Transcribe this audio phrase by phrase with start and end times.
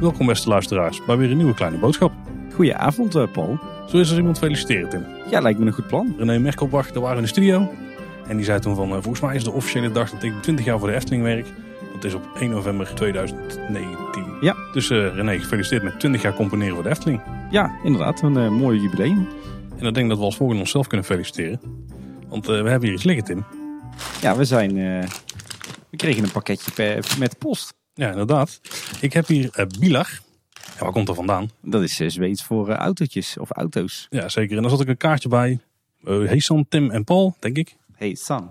[0.00, 2.12] Welkom beste luisteraars bij weer een nieuwe kleine boodschap.
[2.54, 3.58] Goedenavond, eh, Paul.
[3.86, 5.04] Zo is er iemand feliciteren, Tim.
[5.30, 6.14] Ja, lijkt me een goed plan.
[6.18, 7.70] René Merkelbach, daar waren in de studio.
[8.28, 10.64] En die zei toen van, eh, volgens mij is de officiële dag dat ik 20
[10.64, 11.46] jaar voor de Efteling werk.
[11.94, 14.24] Dat is op 1 november 2019.
[14.40, 14.56] Ja.
[14.72, 17.20] Dus eh, René, gefeliciteerd met 20 jaar componeren voor de Efteling.
[17.50, 19.28] Ja, inderdaad, een eh, mooi jubileum.
[19.78, 21.60] En ik denk dat we als volgende onszelf kunnen feliciteren.
[22.28, 23.44] Want eh, we hebben hier iets liggen, Tim.
[24.20, 24.70] Ja, we zijn.
[24.70, 25.08] eh,
[25.90, 27.74] we kregen een pakketje per, met post.
[27.94, 28.60] Ja, inderdaad.
[29.00, 30.20] Ik heb hier Bilar.
[30.76, 31.50] Ja, waar komt dat vandaan?
[31.62, 34.06] Dat is Zweeds voor autootjes of auto's.
[34.10, 34.56] Ja, zeker.
[34.56, 35.58] En daar zat ik een kaartje bij.
[36.04, 37.76] Uh, Heesan, Tim en Paul, denk ik.
[37.94, 38.50] Hey, San.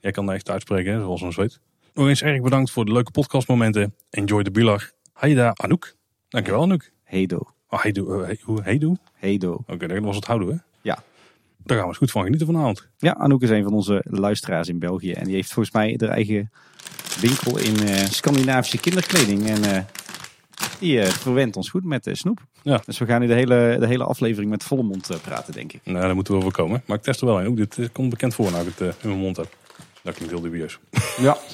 [0.00, 1.60] Jij kan dat echt uitspreken, hè, zoals een zweet.
[1.94, 3.94] Nog eens erg bedankt voor de leuke podcastmomenten.
[4.10, 4.90] Enjoy de Bilar.
[5.12, 5.94] Haida Anouk.
[6.28, 6.90] Dankjewel Anouk.
[7.04, 7.38] Hedo.
[7.68, 8.86] Oh, Heidu, eh, he- hoe Heidu?
[8.86, 9.64] Oké, Hedo.
[9.76, 10.54] dat was het houden hè?
[11.66, 12.88] Daar gaan we eens goed van genieten vanavond.
[12.96, 15.12] Ja, Anouk is een van onze luisteraars in België.
[15.12, 16.50] En die heeft volgens mij haar eigen
[17.20, 19.46] winkel in eh, Scandinavische kinderkleding.
[19.46, 19.82] En eh,
[20.78, 22.46] die eh, verwendt ons goed met snoep.
[22.62, 22.82] Ja.
[22.84, 25.80] Dus we gaan nu de hele, de hele aflevering met volle mond praten, denk ik.
[25.84, 26.82] Nou, daar moeten we wel komen.
[26.86, 27.46] Maar ik test er wel een.
[27.46, 29.56] Ook dit komt bekend voor nou ik het in mijn mond heb.
[30.02, 30.78] Dat klinkt heel dubieus.
[31.18, 31.36] Ja.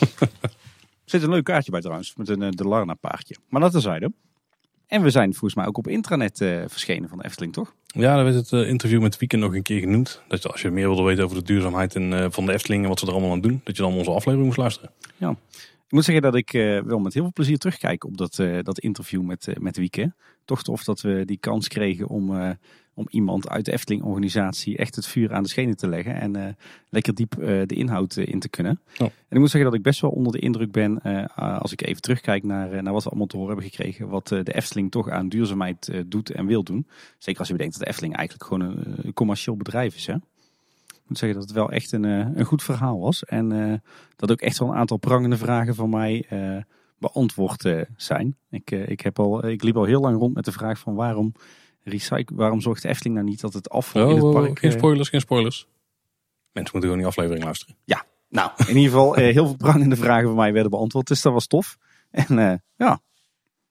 [1.05, 3.37] Er zit een leuk kaartje bij trouwens, met een de Larna paardje.
[3.49, 4.13] Maar dat terzijde.
[4.93, 7.75] En we zijn volgens mij ook op intranet eh, verschenen van de Efteling, toch?
[7.87, 10.23] Ja, daar werd het eh, interview met Weekend nog een keer genoemd.
[10.29, 12.83] Dat je, als je meer wilde weten over de duurzaamheid en, eh, van de Efteling
[12.83, 14.91] en wat ze er allemaal aan doen, dat je dan onze aflevering moest luisteren.
[15.87, 16.53] Ik moet zeggen dat ik
[16.85, 20.15] wel met heel veel plezier terugkijk op dat, dat interview met, met Wieke.
[20.45, 22.57] Toch tof dat we die kans kregen om,
[22.95, 26.15] om iemand uit de Efteling-organisatie echt het vuur aan de schenen te leggen.
[26.15, 26.55] En eh,
[26.89, 28.81] lekker diep eh, de inhoud eh, in te kunnen.
[28.93, 29.05] Ja.
[29.05, 31.03] En ik moet zeggen dat ik best wel onder de indruk ben
[31.35, 34.09] als ik even terugkijk naar, naar wat we allemaal te horen hebben gekregen.
[34.09, 36.87] Wat de Efteling toch aan duurzaamheid doet en wil doen.
[37.19, 40.07] Zeker als je bedenkt dat de Efteling eigenlijk gewoon een, een commercieel bedrijf is.
[40.07, 40.15] Hè?
[40.15, 43.25] Ik moet zeggen dat het wel echt een, een goed verhaal was.
[43.25, 43.83] En
[44.17, 46.27] dat ook echt wel een aantal prangende vragen van mij
[46.99, 48.37] beantwoord zijn.
[48.51, 51.33] Ik, ik, heb al, ik liep al heel lang rond met de vraag van waarom,
[51.85, 54.59] recycle, waarom zorgt de Efteling nou niet dat het afval in het Oh, park...
[54.59, 55.67] geen eh, spoilers, geen spoilers.
[56.53, 57.77] Mensen moeten gewoon die aflevering luisteren.
[58.29, 61.07] nou, in ieder geval eh, heel veel prangende vragen van mij werden beantwoord.
[61.07, 61.79] Dus dat was tof.
[62.11, 63.01] En eh, ja,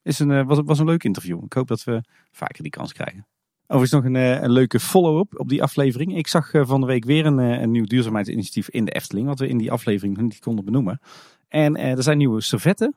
[0.01, 1.43] is een, was, was een leuk interview.
[1.43, 3.27] Ik hoop dat we vaker die kans krijgen.
[3.67, 6.17] Overigens nog een, een leuke follow-up op die aflevering.
[6.17, 9.27] Ik zag van de week weer een, een nieuw duurzaamheidsinitiatief in de Efteling.
[9.27, 11.01] Wat we in die aflevering nog niet konden benoemen.
[11.47, 12.95] En er zijn nieuwe servetten.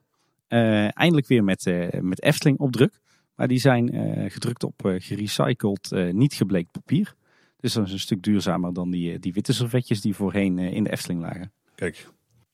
[0.48, 3.00] Eindelijk weer met, met Efteling opdruk.
[3.34, 7.14] Maar die zijn eh, gedrukt op eh, gerecycled, eh, niet gebleekt papier.
[7.60, 10.90] Dus dat is een stuk duurzamer dan die, die witte servetjes die voorheen in de
[10.90, 11.52] Efteling lagen.
[11.74, 12.08] Kijk.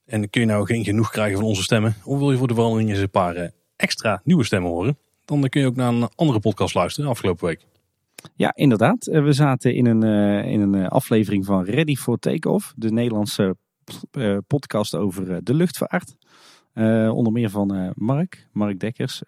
[0.07, 1.95] En kun je nou geen genoeg krijgen van onze stemmen?
[2.05, 4.99] Of wil je voor de verandering eens een paar extra nieuwe stemmen horen?
[5.25, 7.67] Dan kun je ook naar een andere podcast luisteren afgelopen week.
[8.35, 9.05] Ja, inderdaad.
[9.05, 10.03] We zaten in een,
[10.45, 12.73] in een aflevering van Ready for Takeoff.
[12.77, 13.57] De Nederlandse
[14.47, 16.17] podcast over de luchtvaart.
[17.15, 19.23] Onder meer van Mark, Mark Dekkers.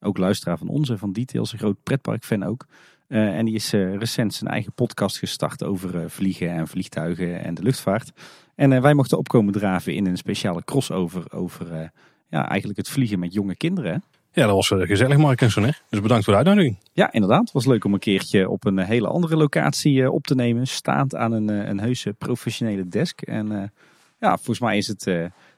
[0.00, 1.52] Ook luisteraar van onze, van Details.
[1.52, 2.66] Een groot pretparkfan ook.
[3.08, 7.44] Eh, en die is eh, recent zijn eigen podcast gestart over eh, vliegen en vliegtuigen
[7.44, 8.12] en de luchtvaart.
[8.54, 11.90] En wij mochten opkomen draven in een speciale crossover over
[12.28, 14.02] ja, eigenlijk het vliegen met jonge kinderen.
[14.32, 15.74] Ja, dat was gezellig, Mark en.
[15.88, 16.76] Dus bedankt voor de uitnodiging.
[16.92, 17.40] Ja, inderdaad.
[17.40, 20.66] Het was leuk om een keertje op een hele andere locatie op te nemen.
[20.66, 23.22] Staand aan een, een heuse professionele desk.
[23.22, 23.72] En
[24.20, 25.10] ja, volgens mij is het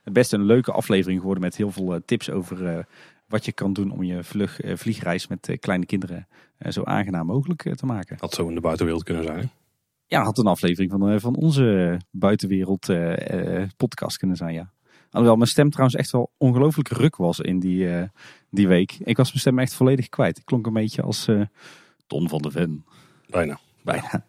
[0.05, 2.87] best een leuke aflevering geworden met heel veel tips over
[3.29, 6.29] wat je kan doen om je vlug, eh, vliegreis met eh, kleine kinderen
[6.59, 8.17] eh, zo aangenaam mogelijk te maken.
[8.21, 9.51] Had zo in de buitenwereld kunnen zijn.
[10.07, 12.91] Ja, had een aflevering van, van onze buitenwereld
[13.77, 14.73] podcast kunnen zijn, ja.
[15.11, 17.89] Alhoewel mijn stem trouwens echt wel ongelooflijk ruk was in die,
[18.51, 18.93] die week.
[18.99, 20.39] Ik was mijn stem echt volledig kwijt.
[20.39, 21.29] Ik klonk een beetje als
[22.07, 22.85] Ton van de Ven.
[23.27, 23.59] Bijna.
[23.83, 24.25] Bijna.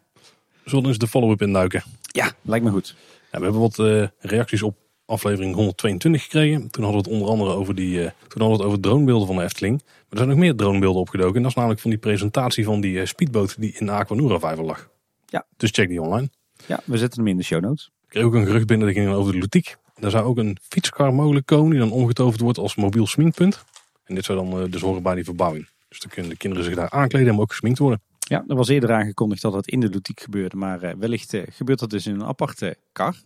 [0.62, 1.82] We zullen eens de follow-up induiken.
[2.02, 2.96] Ja, lijkt me goed.
[3.32, 3.76] Ja, we hebben wat
[4.18, 4.76] reacties op
[5.10, 6.70] aflevering 122 gekregen.
[6.70, 9.26] Toen hadden we het onder andere over die, eh, toen hadden we het over dronebeelden
[9.26, 9.82] van de Efteling.
[9.82, 11.36] Maar er zijn nog meer dronebeelden opgedoken.
[11.36, 14.38] En dat is namelijk van die presentatie van die eh, speedboot die in de Aquanura
[14.38, 14.88] vijver lag.
[15.26, 15.46] Ja.
[15.56, 16.30] Dus check die online.
[16.66, 17.90] Ja, we zetten hem in de show notes.
[18.02, 19.76] Ik kreeg ook een gerucht binnen, dat ging over de Lutiek.
[19.98, 23.64] Daar zou ook een fietskar mogelijk komen die dan omgetoverd wordt als mobiel sminkpunt.
[24.04, 25.68] En dit zou dan eh, dus horen bij die verbouwing.
[25.88, 28.00] Dus dan kunnen de kinderen zich daar aankleden en ook gesminkt worden.
[28.18, 30.56] Ja, er was eerder aangekondigd dat het in de ludiek gebeurde.
[30.56, 33.16] Maar wellicht gebeurt dat dus in een aparte kar.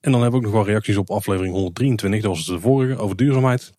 [0.00, 2.22] En dan hebben we ook nog wel reacties op aflevering 123.
[2.22, 3.72] Dat was de vorige, over duurzaamheid.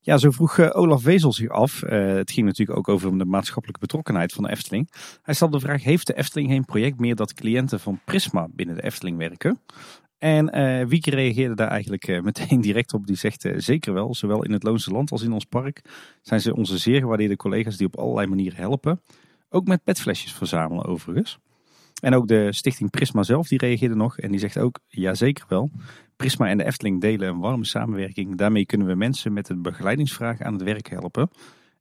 [0.00, 1.82] Ja, zo vroeg eh, Olaf Wezel zich af.
[1.82, 4.90] Eh, het ging natuurlijk ook over de maatschappelijke betrokkenheid van de Efteling.
[5.22, 8.76] Hij stelde de vraag, heeft de Efteling geen project meer dat cliënten van Prisma binnen
[8.76, 9.60] de Efteling werken?
[10.18, 13.06] En eh Wieke reageerde daar eigenlijk meteen direct op.
[13.06, 15.80] Die zegt zeker wel, zowel in het Loonse Land als in ons park
[16.22, 19.00] zijn ze onze zeer gewaardeerde collega's die op allerlei manieren helpen.
[19.48, 21.38] Ook met petflesjes verzamelen overigens.
[22.04, 24.18] En ook de stichting Prisma zelf, die reageerde nog.
[24.18, 25.70] En die zegt ook, ja zeker wel.
[26.16, 28.36] Prisma en de Efteling delen een warme samenwerking.
[28.36, 31.30] Daarmee kunnen we mensen met een begeleidingsvraag aan het werk helpen.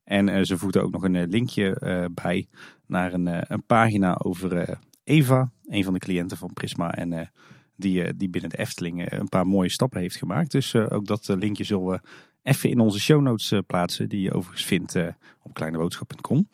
[0.03, 2.47] En uh, ze voegden ook nog een linkje uh, bij
[2.87, 6.93] naar een, een pagina over Eva, een van de cliënten van Prisma.
[6.93, 7.31] En
[7.75, 10.51] die, die binnen de Efteling een paar mooie stappen heeft gemaakt.
[10.51, 11.99] Dus ook dat linkje zullen we
[12.43, 14.09] even in onze show notes plaatsen.
[14.09, 14.95] Die je overigens vindt
[15.41, 16.47] op kleineboodschap.com.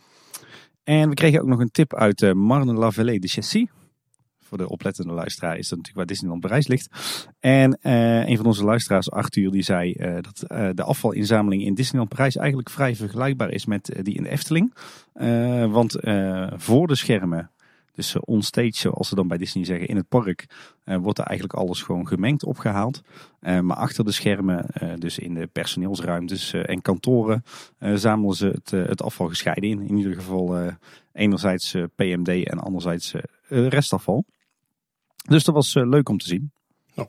[0.89, 3.68] En we kregen ook nog een tip uit uh, Marne la Vallée de Chessy.
[4.41, 6.89] Voor de oplettende luisteraar is dat natuurlijk waar Disneyland Parijs ligt.
[7.39, 10.44] En uh, een van onze luisteraars, Arthur, die zei uh, dat
[10.75, 14.74] de afvalinzameling in Disneyland Parijs eigenlijk vrij vergelijkbaar is met die in de Efteling.
[15.71, 15.97] want
[16.56, 17.51] voor de schermen
[18.00, 20.46] dus uh, onstage, zoals ze dan bij Disney zeggen, in het park,
[20.86, 23.01] uh, wordt er eigenlijk alles gewoon gemengd opgehaald.
[23.42, 24.66] Uh, maar achter de schermen,
[25.00, 27.44] dus in de personeelsruimtes en kantoren,
[27.80, 29.81] zamelen ze het, het, afval gescheiden in.
[29.81, 30.74] In ieder geval
[31.13, 33.13] enerzijds PMD en anderzijds
[33.48, 34.25] restafval.
[35.28, 36.51] Dus dat was leuk om te zien.
[36.96, 37.07] Nou,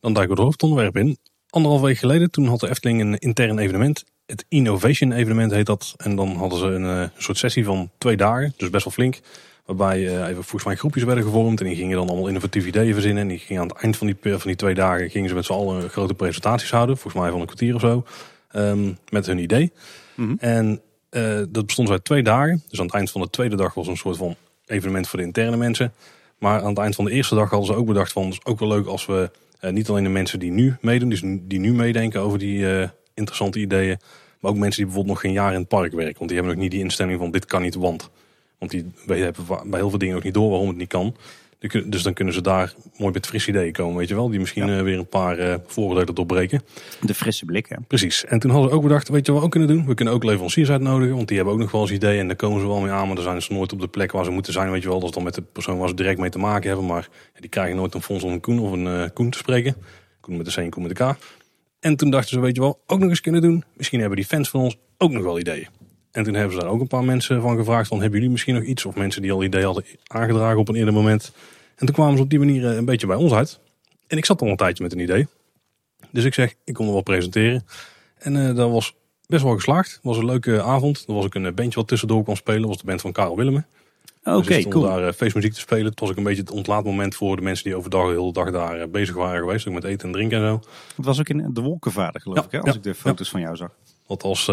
[0.00, 1.18] dan duiken we het hoofdonderwerp in.
[1.50, 4.04] Anderhalf week geleden, toen had de Efteling een intern evenement.
[4.26, 5.94] Het Innovation evenement heet dat.
[5.96, 9.20] En dan hadden ze een soort sessie van twee dagen, dus best wel flink.
[9.66, 11.60] Waarbij uh, even volgens mij groepjes werden gevormd.
[11.60, 13.22] En die gingen dan allemaal innovatieve ideeën verzinnen.
[13.22, 15.44] En die gingen aan het eind van die, van die twee dagen gingen ze met
[15.44, 16.96] z'n allen grote presentaties houden.
[16.96, 18.04] Volgens mij van een kwartier of zo.
[18.56, 19.72] Um, met hun idee.
[20.14, 20.36] Mm -hmm.
[20.38, 20.80] En
[21.10, 22.62] uh, dat bestond uit twee dagen.
[22.68, 24.34] Dus aan het eind van de tweede dag was een soort van
[24.66, 25.92] evenement voor de interne mensen.
[26.38, 28.24] Maar aan het eind van de eerste dag hadden ze ook bedacht van...
[28.24, 29.30] het is ook wel leuk als we
[29.60, 31.08] uh, niet alleen de mensen die nu meedoen...
[31.08, 33.98] dus die nu meedenken over die interessante ideeën...
[34.40, 36.18] maar ook mensen die bijvoorbeeld nog geen jaar in het park werken.
[36.18, 38.10] Want die hebben nog niet die instelling van dit kan niet, want...
[38.58, 41.16] Want die hebben bij heel veel dingen ook niet door waarom het niet kan.
[41.86, 44.28] Dus dan kunnen ze daar mooi met frisse ideeën komen, weet je wel.
[44.28, 44.82] Die misschien ja.
[44.82, 46.62] weer een paar uh, vooroordelen doorbreken.
[47.00, 47.76] De frisse blik, hè?
[47.86, 48.24] Precies.
[48.24, 49.86] En toen hadden ze ook bedacht, weet je wat we ook kunnen doen?
[49.86, 52.20] We kunnen ook leveranciers uitnodigen, want die hebben ook nog wel eens ideeën.
[52.20, 54.12] En daar komen ze wel mee aan, maar dan zijn ze nooit op de plek
[54.12, 54.98] waar ze moeten zijn, weet je wel.
[54.98, 56.86] Dat is dan met de persoon waar ze direct mee te maken hebben.
[56.86, 59.38] Maar ja, die krijgen nooit een Fons of een Koen of een uh, Koen te
[59.38, 59.76] spreken.
[60.20, 61.16] Koen met de C en Koen met de K.
[61.80, 63.64] En toen dachten ze, weet je wel, ook nog eens kunnen doen.
[63.76, 65.66] Misschien hebben die fans van ons ook nog wel ideeën.
[66.16, 68.54] En toen hebben ze daar ook een paar mensen van gevraagd van hebben jullie misschien
[68.54, 68.84] nog iets?
[68.84, 71.32] Of mensen die al ideeën hadden aangedragen op een eerder moment.
[71.76, 73.60] En toen kwamen ze op die manier eh, een beetje bij ons uit.
[74.06, 75.26] En ik zat al een tijdje met een idee.
[76.10, 77.64] Dus ik zeg, ik kon er wel presenteren.
[78.18, 78.94] En uh, dat was
[79.26, 79.92] best wel geslaagd.
[79.92, 81.04] Het was een leuke avond.
[81.08, 82.60] Er was ook een bandje wat tussendoor kon spelen.
[82.60, 83.66] Dat was de band van Karel Willemen.
[84.24, 84.84] Oké, okay, dus cool.
[84.84, 85.84] daar uh, feestmuziek te spelen.
[85.84, 88.50] Het was ook een beetje het ontlaatmoment voor de mensen die overdag de hele dag
[88.50, 89.68] daar uh, bezig waren geweest.
[89.68, 90.60] Ook met eten en drinken en zo.
[90.96, 92.58] Het was ook in de Wolkenvader geloof Ja, ik, hè?
[92.58, 93.32] als ja, ik de foto's ja.
[93.32, 93.70] van jou zag.
[94.06, 94.50] Wat als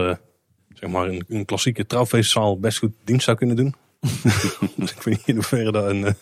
[0.74, 3.76] zeg maar een, een klassieke trouwfeestzaal best goed dienst zou kunnen doen.
[4.76, 6.14] dus ik weet niet in hoeverre dat een, eh,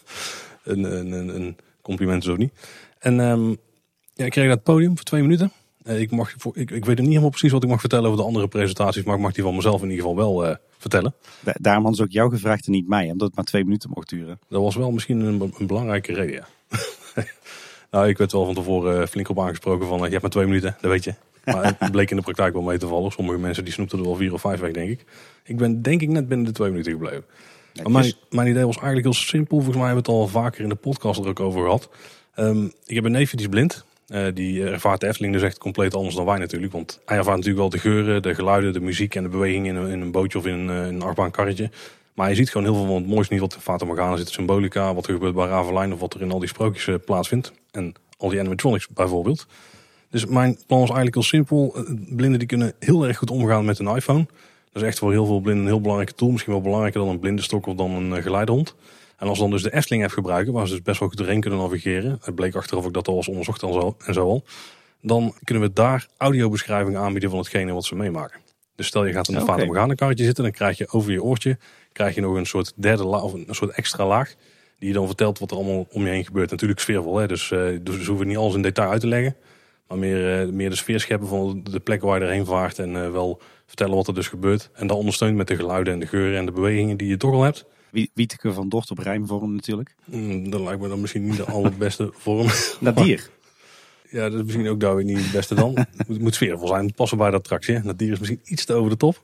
[0.64, 2.54] een, een, een, een compliment is of niet.
[3.00, 3.58] En um,
[4.14, 5.52] ja, ik kreeg dat podium voor twee minuten.
[5.84, 8.18] Uh, ik, mag, voor, ik, ik weet niet helemaal precies wat ik mag vertellen over
[8.18, 11.14] de andere presentaties, maar ik mag die van mezelf in ieder geval wel uh, vertellen.
[11.40, 13.90] Da daarom hadden ze ook jou gevraagd en niet mij, omdat het maar twee minuten
[13.94, 14.40] mocht duren.
[14.50, 16.48] Dat was wel misschien een, een belangrijke reden, ja.
[17.92, 20.76] nou, ik werd wel van tevoren flink op aangesproken van, je hebt maar twee minuten,
[20.82, 21.14] dat weet je.
[21.44, 23.12] Maar het bleek in de praktijk wel mee te vallen.
[23.12, 25.06] Sommige mensen die snoepten er wel vier of vijf weg, denk ik.
[25.44, 27.24] Ik ben denk ik net binnen de twee minuten gebleven.
[27.84, 29.56] Maar mijn, mijn, idee was eigenlijk heel simpel.
[29.56, 31.90] Volgens mij hebben we het al vaker in de podcast er ook over gehad.
[32.36, 33.86] Um, ik heb een neefje die is blind.
[34.08, 36.72] Uh, die ervaart de Efteling dus echt compleet anders dan wij natuurlijk.
[36.72, 39.76] Want hij ervaart natuurlijk wel de geuren, de geluiden, de muziek en de beweging in
[39.76, 41.70] een, in een bootje of in een, een achtbaankarretje.
[42.14, 44.30] Maar je ziet gewoon heel veel van het mooiste niet wat in Fata Morgana zit.
[44.30, 47.52] Symbolica, wat er gebeurt bij Ravelijn of wat er in al die sprookjes uh, plaatsvindt.
[47.72, 49.48] En al die animatronics bijvoorbeeld.
[50.12, 51.86] Dus mijn plan was eigenlijk heel simpel.
[52.10, 54.26] Blinden die kunnen heel erg goed omgaan met een iPhone.
[54.72, 56.32] Dat is echt voor heel veel blinden een heel belangrijke tool.
[56.32, 58.76] Misschien wel belangrijker dan een blindenstok of dan een geleidehond.
[59.18, 61.18] En als we dan dus de Efteling app gebruiken, waar ze dus best wel goed
[61.18, 62.20] doorheen kunnen navigeren.
[62.22, 64.44] Het bleek achteraf ook dat al was onderzocht en zo, en zo al.
[65.02, 68.40] Dan kunnen we daar audiobeschrijvingen aanbieden van hetgene wat ze meemaken.
[68.76, 69.68] Dus stel je gaat in een okay.
[69.68, 71.58] Fata karretje zitten, dan krijg je over je oortje
[71.92, 74.36] krijg je nog een soort derde laag, of een soort extra laag.
[74.80, 76.52] Die je dan vertelt wat er allemaal om je heen gebeurt.
[76.52, 77.28] Natuurlijk sfeervol, hè?
[77.28, 79.36] Dus, uh, dus we hoeven niet alles in detail uit te leggen.
[79.92, 82.80] Maar meer, uh, meer de sfeer scheppen van de plekken waar je erheen vaart.
[82.80, 84.70] En uh, wel vertellen wat er dus gebeurt.
[84.74, 87.34] En dan ondersteunt met de geluiden en de geuren en de bewegingen die je toch
[87.34, 87.66] al hebt.
[88.14, 89.96] Wieteke van Dort op rijmvorm natuurlijk.
[90.06, 92.48] Mm, dat lijkt me dan misschien niet de allerbeste vorm.
[92.80, 93.30] Nadir.
[94.10, 95.74] ja, dat is misschien ook daar weer niet het beste dan.
[95.76, 96.94] Het moet, moet sfeervol zijn.
[96.94, 97.76] Passen bij de attractie.
[97.76, 97.84] Hè?
[97.84, 99.24] Nadir is misschien iets te over de top.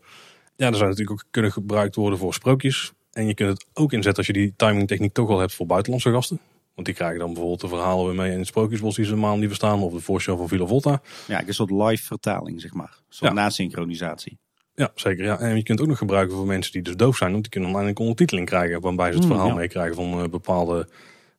[0.56, 2.94] Ja, dat zou natuurlijk ook kunnen gebruikt worden voor sprookjes.
[3.12, 6.12] En je kunt het ook inzetten als je die timingtechniek toch al hebt voor buitenlandse
[6.12, 6.40] gasten.
[6.78, 9.40] Want die krijgen dan bijvoorbeeld de verhalen weer mee in het Sprookjesbos die ze maand
[9.40, 9.82] niet verstaan.
[9.82, 11.02] Of de voorshow van Villa Volta.
[11.28, 12.98] Ja, een soort live vertaling zeg maar.
[13.10, 13.38] Soort ja.
[13.42, 14.40] nasynchronisatie.
[14.76, 15.26] Ja, zeker.
[15.26, 15.40] Ja.
[15.40, 17.32] En je kunt het ook nog gebruiken voor mensen die dus doof zijn.
[17.32, 18.82] Want die kunnen dan een ondertiteling krijgen.
[18.82, 19.60] Waarbij ze het verhaal mm, ja.
[19.60, 20.88] meekrijgen van uh, bepaalde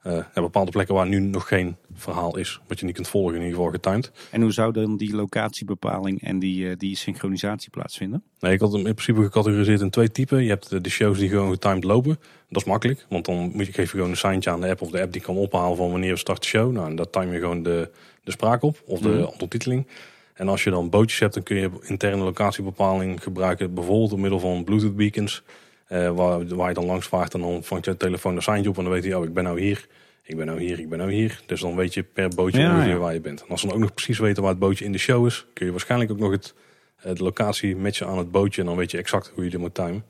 [0.09, 3.41] Uh, bepaalde plekken waar nu nog geen verhaal is, wat je niet kunt volgen, in
[3.41, 4.13] ieder geval getimed.
[4.31, 8.23] En hoe zou dan die locatiebepaling en die, die synchronisatie plaatsvinden?
[8.41, 10.43] Nee, ik had hem in principe gecategoriseerd in twee typen.
[10.43, 12.19] Je hebt de shows die gewoon getimed lopen.
[12.49, 14.83] Dat is makkelijk, want dan moet je, geef je gewoon een seintje aan de app
[14.83, 16.73] of de app die kan ophalen van wanneer start de show.
[16.73, 17.91] Nou, en dat time je gewoon de,
[18.25, 19.25] de spraak op of de mm.
[19.25, 19.87] ondertiteling.
[20.35, 23.75] En als je dan bootjes hebt, dan kun je interne locatiebepaling gebruiken.
[23.75, 25.43] Bijvoorbeeld door middel van Bluetooth beacons.
[25.93, 28.77] Uh, waar, waar je dan langs vaart en dan vangt je telefoon een seintje op.
[28.77, 29.87] En dan weet hij, oh ik ben nou hier,
[30.23, 31.43] ik ben nou hier, ik ben nou hier.
[31.47, 33.43] Dus dan weet je per bootje ja, waar je bent.
[33.43, 35.47] En als we dan ook nog precies weten waar het bootje in de show is,
[35.53, 36.55] kun je waarschijnlijk ook nog het,
[36.97, 38.61] eh, de locatie matchen aan het bootje.
[38.61, 40.05] En dan weet je exact hoe je er moet timen.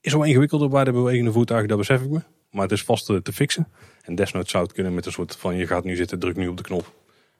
[0.00, 2.20] Is wel ingewikkelder bij de bewegende voertuigen, dat besef ik me.
[2.50, 3.68] Maar het is vast te, te fixen.
[4.02, 6.48] En desnoods zou het kunnen met een soort van je gaat nu zitten, druk nu
[6.48, 6.94] op de knop.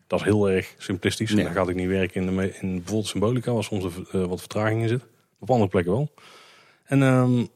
[0.06, 1.30] Dat is heel erg simplistisch.
[1.30, 4.40] En dan gaat ik niet werken in, de, in bijvoorbeeld Symbolica, waar soms uh, wat
[4.40, 5.06] vertraging in zit.
[5.38, 6.10] Op andere plekken wel.
[6.84, 7.48] En um,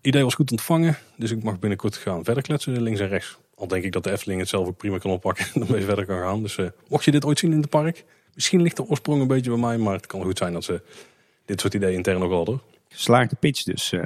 [0.00, 3.38] idee was goed ontvangen, dus ik mag binnenkort gaan verder kletsen links en rechts.
[3.54, 6.06] Al denk ik dat de Efteling het zelf ook prima kan oppakken en ermee verder
[6.06, 6.42] kan gaan.
[6.42, 8.04] Dus uh, mocht je dit ooit zien in het park,
[8.34, 10.82] misschien ligt de oorsprong een beetje bij mij, maar het kan goed zijn dat ze
[11.44, 12.60] dit soort ideeën intern ook hadden.
[12.88, 13.92] Geslaagde pitch dus.
[13.92, 14.02] Uh.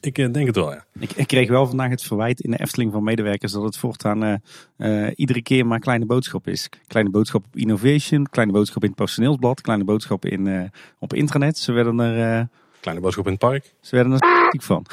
[0.00, 0.84] Ik uh, denk het wel, ja.
[0.98, 4.42] Ik, ik, kreeg wel vandaag het verwijt in de Efteling van medewerkers dat het voortaan
[5.14, 6.68] iedere keer maar kleine boodschap is.
[6.86, 11.58] Kleine boodschap op innovation, kleine boodschap in het personeelsblad, kleine boodschap in, op intranet.
[11.58, 12.48] Ze werden er
[12.86, 13.74] Kleine boodschap in het park.
[13.80, 14.86] Ze werden er ziek van.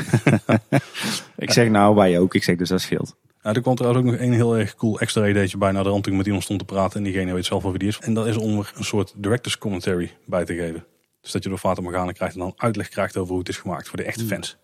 [1.45, 2.33] ik zeg nou, wij ook.
[2.33, 3.15] Ik zeg dus dat scheelt.
[3.41, 6.03] er kwam trouwens ook nog een heel erg cool extra ideetje bij naar de rand
[6.03, 6.97] toen met iemand stond te praten.
[6.97, 8.00] En diegene weet zelf wel wie die is.
[8.00, 10.85] En dat is om er een soort director's commentary bij te geven.
[11.21, 13.57] Dus dat je door Fata Morgana krijgt en dan uitleg krijgt over hoe het is
[13.57, 14.29] gemaakt voor de echte hmm.
[14.29, 14.57] fans.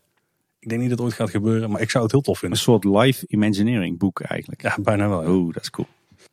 [0.59, 2.57] Ik denk niet dat het ooit gaat gebeuren, maar ik zou het heel tof vinden.
[2.57, 4.61] Een soort live imagineering boek eigenlijk.
[4.61, 5.27] Ja, bijna wel.
[5.27, 5.87] Oeh, dat is cool.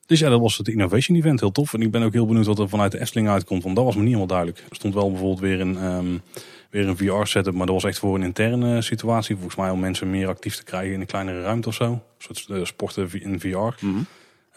[0.06, 1.40] Dus ja, dat was het Innovation Event.
[1.40, 1.74] Heel tof.
[1.74, 3.62] En ik ben ook heel benieuwd wat er vanuit de Efteling uitkomt.
[3.62, 4.58] Want dat was me niet helemaal duidelijk.
[4.58, 6.22] Er stond wel bijvoorbeeld weer een, um,
[6.70, 7.54] weer een VR-setup.
[7.54, 9.34] Maar dat was echt voor een interne situatie.
[9.34, 11.84] Volgens mij om mensen meer actief te krijgen in een kleinere ruimte of zo.
[11.84, 13.86] Een soort uh, sporten in VR.
[13.86, 14.06] Mm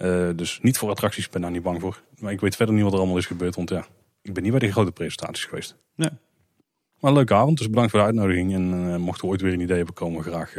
[0.02, 1.26] uh, dus niet voor attracties.
[1.26, 2.02] Ik ben daar niet bang voor.
[2.20, 3.56] Maar ik weet verder niet wat er allemaal is gebeurd.
[3.56, 3.86] Want ja,
[4.22, 5.76] ik ben niet bij de grote presentaties geweest.
[5.96, 6.10] Nee.
[7.00, 7.58] Maar leuke avond.
[7.58, 8.54] Dus bedankt voor de uitnodiging.
[8.54, 10.54] En uh, mochten we ooit weer een idee hebben komen, graag,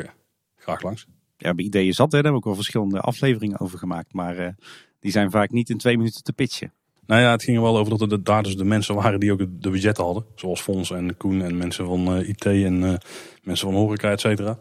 [0.57, 1.07] graag langs.
[1.41, 2.13] Ja, bij ideeën zat.
[2.13, 2.23] Hè.
[2.23, 4.13] Daar hebben we ook wel verschillende afleveringen over gemaakt.
[4.13, 4.55] Maar
[5.01, 6.73] die zijn vaak niet in twee minuten te pitchen.
[7.11, 9.33] Nou ja, het ging er wel over dat er daar dus de mensen waren die
[9.33, 10.25] ook de budget hadden.
[10.35, 12.95] Zoals Fons en Koen en mensen van uh, IT en uh,
[13.43, 14.59] mensen van horeca, et cetera.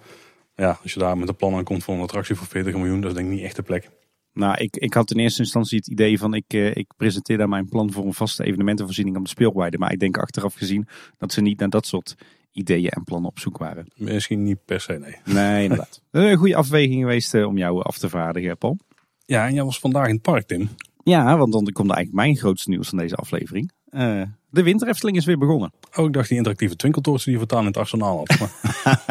[0.55, 3.01] Ja, als je daar met een plan aan komt voor een attractie voor 40 miljoen,
[3.01, 3.89] dat is denk ik niet echt de plek.
[4.33, 7.69] Nou, ik, ik had in eerste instantie het idee van ik, ik presenteer daar mijn
[7.69, 9.77] plan voor een vaste evenementenvoorziening op de speelweide.
[9.77, 12.15] Maar ik denk achteraf gezien dat ze niet naar dat soort
[12.51, 13.85] ideeën en plannen op zoek waren.
[13.95, 15.15] Misschien niet per se, nee.
[15.35, 16.01] Nee, inderdaad.
[16.11, 18.77] een goede afweging geweest om jou af te vaardigen, Paul.
[19.25, 20.69] Ja, en jij was vandaag in het park, Tim.
[21.03, 23.71] Ja, want dan komt eigenlijk mijn grootste nieuws van deze aflevering.
[23.89, 25.73] Uh, de winterefteling is weer begonnen.
[25.95, 28.49] Oh, ik dacht die interactieve twinkeltoren die je voortaan in het arsenaal had.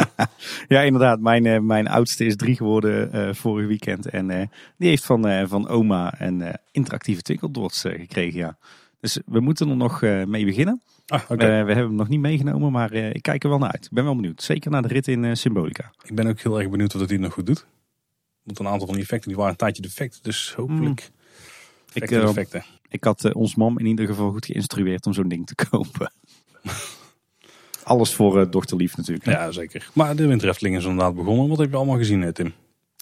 [0.68, 1.20] ja, inderdaad.
[1.20, 4.06] Mijn, mijn oudste is drie geworden uh, vorig weekend.
[4.06, 8.58] En die heeft van, van oma een interactieve twinkeltoorts gekregen, ja.
[9.00, 10.82] Dus we moeten er nog mee beginnen.
[11.06, 11.36] Ah, okay.
[11.36, 13.84] we hebben hem nog niet meegenomen, maar ik kijk er wel naar uit.
[13.84, 14.42] Ik ben wel benieuwd.
[14.42, 15.92] Zeker naar de rit in Symbolica.
[16.04, 17.66] Ik ben ook heel erg benieuwd of hij het nog goed doet.
[18.42, 20.18] Want een aantal van die effecten die waren een tijdje defect.
[20.22, 21.10] Dus hopelijk...
[21.10, 21.16] Mm.
[21.92, 22.10] Ik,
[22.88, 26.12] ik had ons mam in ieder geval goed geïnstrueerd om zo'n ding te kopen.
[27.82, 29.26] Alles voor dochterlief natuurlijk.
[29.26, 29.32] Hè?
[29.32, 29.90] Ja, zeker.
[29.94, 31.48] Maar de winterefteling is inderdaad begonnen.
[31.48, 32.54] Wat heb je allemaal gezien, Tim?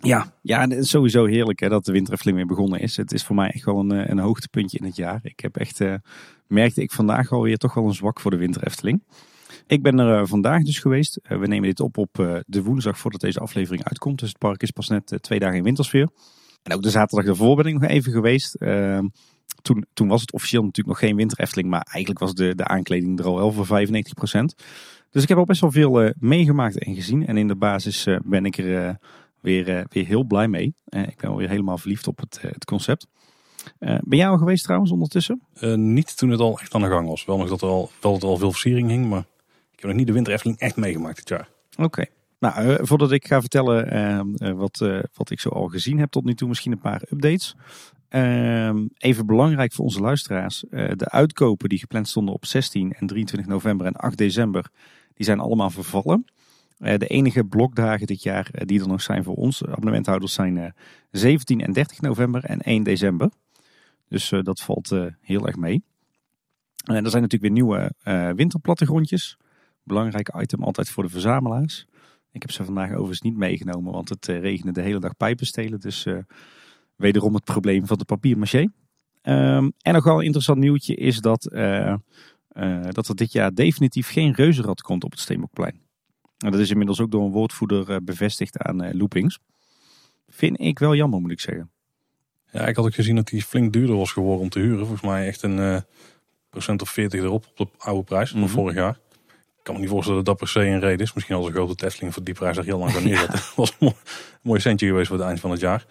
[0.02, 2.96] Ja, ja, het is sowieso heerlijk hè, dat de winterefteling weer begonnen is.
[2.96, 5.20] Het is voor mij echt wel een, een hoogtepuntje in het jaar.
[5.22, 5.80] Ik heb echt,
[6.46, 9.02] merkte ik vandaag alweer toch wel een zwak voor de winterefteling.
[9.66, 11.20] Ik ben er vandaag dus geweest.
[11.22, 14.18] we nemen dit op op de woensdag voordat deze aflevering uitkomt.
[14.18, 16.08] Dus het park is pas net twee dagen in wintersfeer.
[16.62, 18.54] En ook de zaterdag daarvoor ben ik nog even geweest.
[18.54, 19.08] Ehm,
[19.62, 23.18] toen, toen was het officieel natuurlijk nog geen winter maar eigenlijk was de, de aankleding
[23.18, 24.54] er al wel voor 95%.
[25.10, 27.26] Dus ik heb al best wel veel meegemaakt en gezien.
[27.26, 28.98] En in de basis ben ik er
[29.46, 30.74] weer, weer heel blij mee.
[30.88, 33.06] ik ben weer helemaal verliefd op het, het concept.
[33.78, 35.42] ben jij al geweest trouwens ondertussen?
[35.74, 37.24] niet toen het al echt aan de gang was.
[37.24, 39.24] Wel nog dat er al, wel dat er al veel versiering hing, maar
[39.72, 41.48] ik heb nog niet de winter echt meegemaakt dit jaar.
[41.76, 42.04] Oké.
[42.38, 44.78] Nou, eh, voordat ik ga vertellen ehm, eh, wat,
[45.14, 47.54] wat ik zo al gezien heb tot nu toe, misschien een paar updates.
[48.08, 50.64] Ehm, even belangrijk voor onze luisteraars.
[50.70, 54.70] de uitkopen die gepland stonden op 16 en 23 november en 8 december,
[55.14, 56.24] die zijn allemaal vervallen.
[56.76, 60.74] De enige blokdagen dit jaar die er nog zijn voor ons abonnementhouders zijn
[61.10, 63.30] 17 en 30 november en 1 december.
[64.08, 65.82] Dus dat valt heel erg mee.
[66.84, 67.92] En er zijn natuurlijk weer nieuwe
[68.34, 69.36] winterplattegrondjes.
[69.82, 71.86] Belangrijk item altijd voor de verzamelaars.
[72.32, 75.80] Ik heb ze vandaag overigens niet meegenomen, want het regende de hele dag pijpen stelen.
[75.80, 76.06] Dus
[76.96, 78.68] wederom het probleem van de papiermaché.
[79.22, 81.42] Um, en nog wel een interessant nieuwtje is dat,
[82.90, 85.85] dat er dit jaar definitief geen reuzenrad komt op het Steenbokplein.
[86.36, 89.38] Dat is inmiddels ook door een woordvoerder bevestigd aan Loopings.
[90.28, 91.70] vind ik wel jammer, moet ik zeggen.
[92.50, 94.78] Ja, ik had ook gezien dat die flink duurder was geworden om te huren.
[94.78, 95.80] Volgens mij echt een eh,
[96.50, 98.48] procent of 40 erop op de oude prijs van Mhm.
[98.48, 98.98] vorig jaar.
[99.58, 101.12] Ik kan me niet voorstellen dat dat per se een reden is.
[101.12, 103.38] Misschien als een grote Tesla voor die prijs er heel lang kan neerzetten.
[103.38, 105.86] Dat was een mooi, een mooi centje geweest voor het eind van het jaar.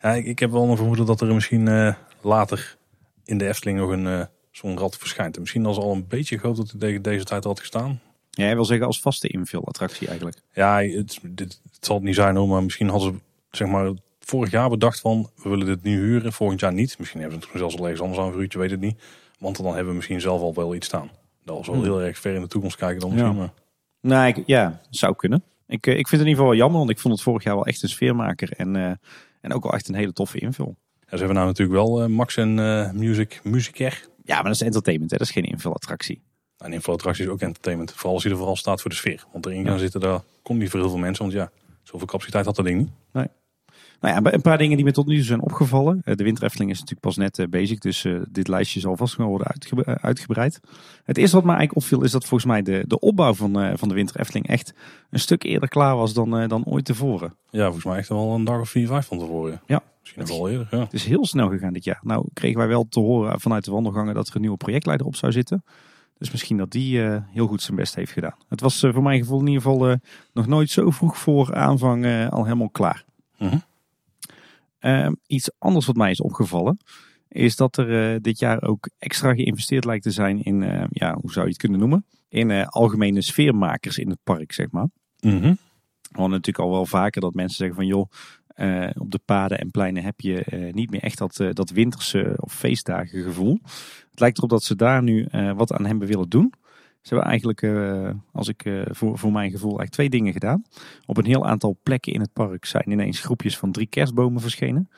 [0.00, 2.76] Ja, ik, ik heb wel een vermoeden dat er misschien eh, later
[3.24, 5.34] in de Efteling nog een eh, zo'n rad verschijnt.
[5.34, 8.00] En misschien als al een beetje groot dat tegen deze tijd had gestaan.
[8.38, 10.36] Ja, jij wil zeggen als vaste invullattractie eigenlijk.
[10.52, 13.18] Ja, het, dit, het zal het niet zijn hoor, maar misschien hadden ze
[13.56, 16.98] zeg maar vorig jaar bedacht van we willen dit nu huren, volgend jaar niet.
[16.98, 19.00] Misschien hebben ze het zelfs al ergens anders aan verhuurd, je weet het niet.
[19.38, 21.10] Want dan hebben we misschien zelf al wel iets staan.
[21.44, 21.84] Dat was wel Hmm.
[21.84, 23.32] heel erg ver in de toekomst kijken dan misschien.
[23.32, 23.38] Ja.
[23.38, 23.52] Maar
[24.00, 25.42] Nou, ik, ja, zou kunnen.
[25.66, 27.44] Ik, eh, ik vind het in ieder geval wel jammer, want ik vond het vorig
[27.44, 28.52] jaar wel echt een sfeermaker.
[28.52, 28.92] En, eh,
[29.40, 30.76] en ook wel echt een hele toffe invul.
[31.00, 32.54] ja, ze hebben nou natuurlijk wel eh, Max en
[32.98, 34.06] Music, Musicair.
[34.24, 35.16] Ja, maar dat is entertainment, hè?
[35.16, 36.22] dat is geen invullattractie.
[36.58, 37.92] En info-attractie is ook entertainment.
[37.92, 39.24] Vooral als hij er vooral staat voor de sfeer.
[39.32, 41.24] Want erin gaan zitten, daar komt niet voor heel veel mensen.
[41.24, 41.50] Want ja,
[41.82, 42.90] zoveel capaciteit had dat ding niet.
[44.00, 46.00] Nou ja, een paar dingen die me tot nu toe zijn opgevallen.
[46.04, 48.96] Eh, De Winter Efteling is natuurlijk pas net eh, bezig, dus eh, dit lijstje zal
[48.96, 50.60] vast wel worden uitge- uitgebreid.
[51.04, 53.88] Het eerste wat mij eigenlijk opviel is dat volgens mij de, de opbouw van, van
[53.88, 54.74] de Winter Efteling echt
[55.10, 57.34] een stuk eerder klaar was dan, dan ooit tevoren.
[57.50, 59.60] Ja, volgens mij echt wel een dag of vier, vijf van tevoren.
[59.66, 59.82] Ja.
[60.00, 60.78] Misschien nog wel eerder, ja.
[60.78, 62.00] Het is heel snel gegaan dit jaar.
[62.02, 65.16] Nou kregen wij wel te horen vanuit de wandelgangen dat er een nieuwe projectleider op
[65.16, 65.64] zou zitten.
[66.18, 68.36] Dus misschien dat die eh, heel goed zijn best heeft gedaan.
[68.48, 69.96] Het was eh, voor mijn gevoel in ieder geval eh,
[70.32, 73.04] nog nooit zo vroeg voor aanvang al helemaal klaar.
[73.38, 73.58] Mhm.
[74.78, 76.78] Ehm, iets anders wat mij is opgevallen,
[77.28, 81.44] is dat er dit jaar ook extra geïnvesteerd lijkt te zijn in, ja, hoe zou
[81.44, 82.04] je het kunnen noemen?
[82.28, 84.88] In algemene sfeermakers in het park, zeg maar.
[85.20, 85.40] Mhm.
[85.40, 88.10] We hadden natuurlijk al wel vaker dat mensen zeggen van joh,
[88.98, 93.22] op de paden en pleinen heb je niet meer echt dat, dat winterse of feestdagen
[93.22, 93.60] gevoel.
[94.18, 96.52] Het lijkt erop dat ze daar nu eh, wat aan hebben willen doen.
[97.00, 100.64] Ze hebben eigenlijk, eh, als ik eh, voor, voor mijn gevoel, eigenlijk twee dingen gedaan.
[101.06, 104.90] Op een heel aantal plekken in het park zijn ineens groepjes van drie kerstbomen verschenen.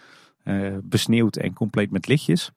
[0.83, 2.51] Besneeuwd en compleet met lichtjes.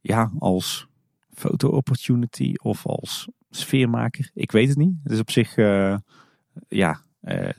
[0.00, 0.86] Ja, als
[1.34, 4.30] foto opportunity of als sfeermaker.
[4.34, 4.94] Ik weet het niet.
[5.02, 5.96] Het is op zich, eh,
[6.68, 7.02] ja,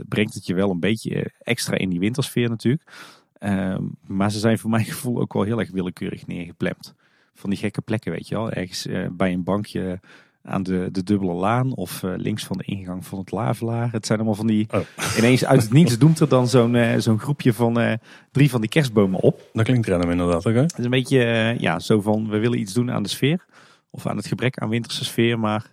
[0.08, 2.91] brengt het je wel een beetje extra in die wintersfeer natuurlijk.
[3.34, 6.96] Ehm, maar ze zijn voor mijn gevoel ook wel heel erg willekeurig neergeplemd.
[7.34, 8.52] Van die gekke plekken, weet je wel.
[8.52, 10.00] Ergens eh, bij een bankje
[10.41, 13.91] aan de, de dubbele laan of eh, links van de ingang van het Lavelaar.
[13.91, 14.67] Het zijn allemaal van die...
[14.72, 14.80] Oh.
[15.17, 18.00] Ineens uit het niets doemt er dan zo'n eh, zo'n groepje van
[18.32, 19.50] drie van die kerstbomen op.
[19.54, 20.60] Dat klinkt random inderdaad, oké.
[20.60, 23.46] Het is een beetje ja, zo van, we willen iets doen aan de sfeer.
[23.89, 25.39] Of aan het gebrek aan winterse sfeer.
[25.39, 25.65] Maar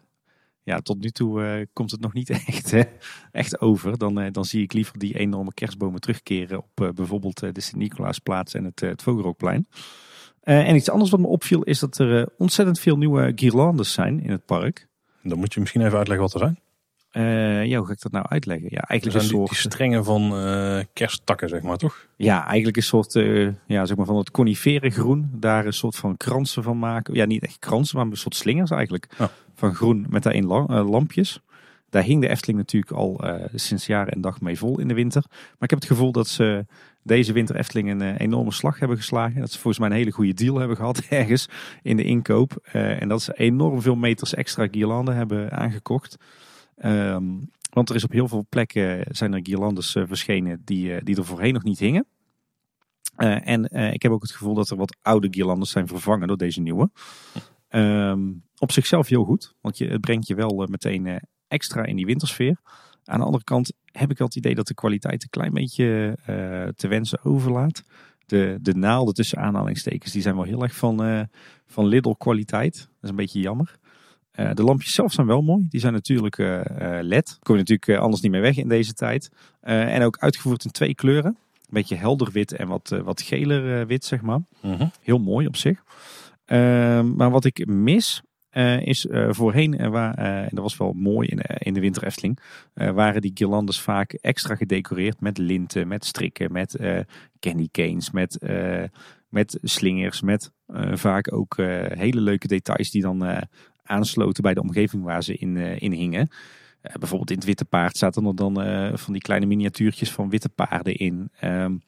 [0.62, 2.74] ja, tot nu toe komt het nog niet echt,
[3.32, 3.98] echt over.
[3.98, 8.80] Dan, dan zie ik liever die enorme kerstbomen terugkeren op bijvoorbeeld de Sint-Nicolaasplaats en het,
[8.80, 9.66] het Vogelrokplein.
[10.50, 13.92] Uh, en iets anders wat me opviel is dat er uh, ontzettend veel nieuwe guirlandes
[13.92, 14.88] zijn in het park.
[15.22, 16.58] Dan moet je misschien even uitleggen wat er zijn.
[17.12, 18.68] Uh, ja, hoe ga ik dat nou uitleggen?
[18.70, 19.48] Ja, eigenlijk een soort...
[19.48, 22.06] die, die strengen van uh, kersttakken, zeg maar, toch?
[22.16, 25.30] Ja, eigenlijk een soort, uh, ja, zeg maar van het conifere groen.
[25.32, 27.14] Daar een soort van kransen van maken.
[27.14, 29.06] Ja, niet echt kransen, maar een soort slingers eigenlijk.
[29.18, 29.30] Ja.
[29.54, 31.40] Van groen met daarin lampjes.
[31.90, 34.94] Daar hing de Efteling natuurlijk al uh, sinds jaren en dag mee vol in de
[34.94, 35.24] winter.
[35.28, 36.66] Maar ik heb het gevoel dat ze
[37.02, 39.40] deze winter Efteling een uh, enorme slag hebben geslagen.
[39.40, 41.48] Dat ze volgens mij een hele goede deal hebben gehad ergens
[41.82, 42.68] in de inkoop.
[42.72, 46.16] Uh, en dat ze enorm veel meters extra guirlanden hebben aangekocht.
[46.84, 51.24] Um, want er is op heel veel plekken zijn er guirlandes verschenen die, die er
[51.24, 52.06] voorheen nog niet hingen.
[53.16, 56.28] Uh, en uh, ik heb ook het gevoel dat er wat oude guirlandes zijn vervangen
[56.28, 56.90] door deze nieuwe.
[57.68, 62.06] Um, op zichzelf heel goed, want je, het brengt je wel meteen extra in die
[62.06, 62.56] wintersfeer.
[63.04, 66.16] Aan de andere kant heb ik wel het idee dat de kwaliteit een klein beetje
[66.20, 67.82] uh, te wensen overlaat.
[68.26, 71.22] De, de naalden tussen aanhalingstekens die zijn wel heel erg van, uh,
[71.66, 72.74] van Lidl kwaliteit.
[72.74, 73.78] Dat is een beetje jammer.
[74.34, 75.66] Uh, de lampjes zelf zijn wel mooi.
[75.68, 76.36] Die zijn natuurlijk
[77.00, 77.38] LED.
[77.42, 79.30] Kom je natuurlijk anders niet meer weg in deze tijd.
[79.60, 81.36] en ook uitgevoerd in twee kleuren.
[81.54, 84.40] Een beetje helder wit en wat, wat geler wit, zeg maar.
[84.60, 84.90] -hmm.
[85.02, 85.82] Heel mooi op zich.
[87.16, 91.28] maar wat ik mis, uh, is uh, voorheen, uh, waar, en dat was wel mooi
[91.28, 92.38] in, in de winter Efteling,
[92.74, 96.78] waren die guirlandes vaak extra gedecoreerd met linten, met strikken, met
[97.40, 98.38] candy canes, met,
[99.28, 100.52] met slingers, met
[100.92, 101.56] vaak ook
[101.94, 103.46] hele leuke details die dan
[103.82, 106.28] aansloten bij de omgeving waar ze in, in hingen.
[106.80, 108.54] bijvoorbeeld in het Witte Paard zaten er dan
[108.98, 111.30] van die kleine miniatuurtjes van witte paarden in.
[111.44, 111.82] Um,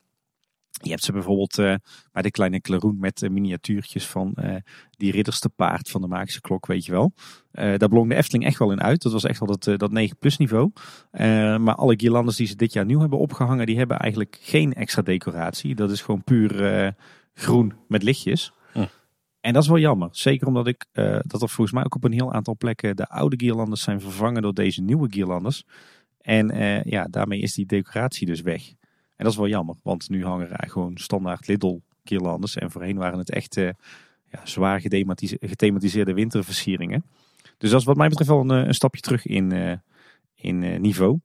[0.82, 1.74] je hebt ze bijvoorbeeld uh,
[2.12, 4.56] bij de kleine klaroen met uh, miniatuurtjes van uh,
[4.90, 7.12] die ridders te paard van de magische klok, weet je wel.
[7.52, 9.02] daar blonk de Efteling echt wel in uit.
[9.02, 10.70] Dat was echt wel dat, dat 9 plus niveau.
[11.58, 15.02] maar alle guirlandes die ze dit jaar nieuw hebben opgehangen, die hebben eigenlijk geen extra
[15.02, 15.74] decoratie.
[15.74, 16.94] Dat is gewoon puur
[17.34, 18.52] groen met lichtjes.
[18.72, 18.84] Hm.
[19.40, 20.08] En dat is wel jammer.
[20.12, 20.86] Zeker omdat ik
[21.22, 24.42] dat er volgens mij ook op een heel aantal plekken de oude guirlandes zijn vervangen
[24.42, 25.66] door deze nieuwe guirlandes.
[26.20, 26.46] En
[26.84, 28.74] ja, daarmee is die decoratie dus weg.
[29.16, 32.56] En dat is wel jammer, want nu hangen er gewoon standaard Lidl guirlandes.
[32.56, 33.68] En voorheen waren het echt eh,
[34.30, 34.80] ja, zwaar
[35.40, 37.04] gethematiseerde, winterversieringen.
[37.58, 39.76] Dus dat is wat mij betreft wel een, eh, een stapje terug in, eh,
[40.34, 41.18] in niveau.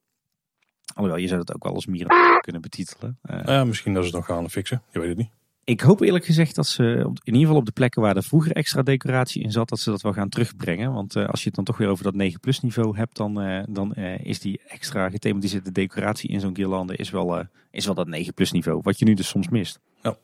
[0.93, 3.19] Alhoewel, je zou dat ook wel als mieren kunnen betitelen.
[3.65, 4.81] Misschien dat ze het nog gaan fixen.
[4.91, 5.36] Je weet het niet.
[5.67, 8.51] Ik hoop eerlijk gezegd dat ze in ieder geval op de plekken waar er vroeger
[8.51, 10.93] extra decoratie in zat, dat ze dat wel gaan terugbrengen.
[10.93, 13.41] Want eh, als je het dan toch weer over dat 9 plus niveau hebt, dan,
[13.41, 17.93] eh, dan eh, is die extra gethematiseerde decoratie in zo'n guirlande is wel, is wel
[17.93, 18.79] dat 9 plus niveau.
[18.83, 19.79] Wat je nu dus soms mist.
[20.01, 20.17] Ja.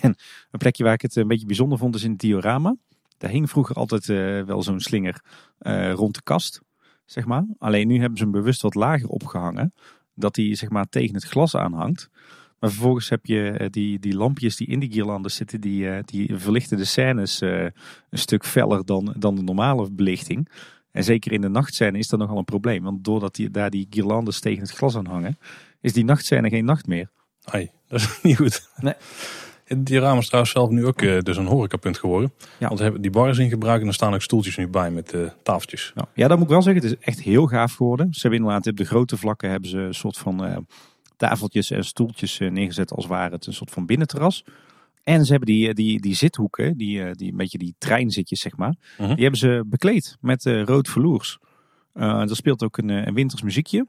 [0.00, 0.16] En
[0.50, 2.76] een plekje waar ik het een beetje bijzonder vond is in het diorama.
[3.18, 4.06] Daar hing vroeger altijd
[4.46, 5.22] wel zo'n slinger
[5.94, 6.60] rond de kast,
[7.04, 7.44] zeg maar.
[7.58, 9.74] Alleen nu hebben ze hem bewust wat lager opgehangen,
[10.14, 12.10] dat hij zeg maar tegen het glas aanhangt.
[12.62, 16.02] Maar vervolgens heb je eh, die, die lampjes die in die guirlandes zitten, die, eh,
[16.04, 17.62] die verlichten de scènes eh,
[18.10, 20.48] een stuk feller dan, dan de normale belichting.
[20.90, 22.82] En zeker in de nachtscène is dat nogal een probleem.
[22.82, 25.38] Want doordat die, daar die guirlandes tegen het glas aan hangen,
[25.80, 27.10] is die nachtscène geen nacht meer.
[27.44, 28.70] Ai, dat is niet goed.
[28.76, 28.94] Nee.
[29.64, 32.32] Het diorama is trouwens zelf nu ook dus een horecapunt geworden.
[32.58, 32.68] Ja.
[32.68, 35.14] Want hebben die bar is in gebruik en er staan ook stoeltjes nu bij met
[35.42, 35.92] tafeltjes.
[36.14, 36.82] Ja, dat moet ik wel zeggen.
[36.82, 38.14] Het is echt heel gaaf geworden.
[38.14, 40.66] Ze hebben inderdaad op de grote vlakken hebben ze een soort van
[41.28, 44.44] tafeltjes en stoeltjes eh, neergezet als ware het een soort van binnenterras.
[45.02, 48.40] En ze hebben die, eh, die, die zithoeken, die, eh, die een beetje die treinzitjes
[48.40, 49.08] zeg maar, Mhm.
[49.14, 51.38] die hebben ze bekleed met rood verloers.
[51.92, 53.86] Er speelt ook een, een winters muziekje.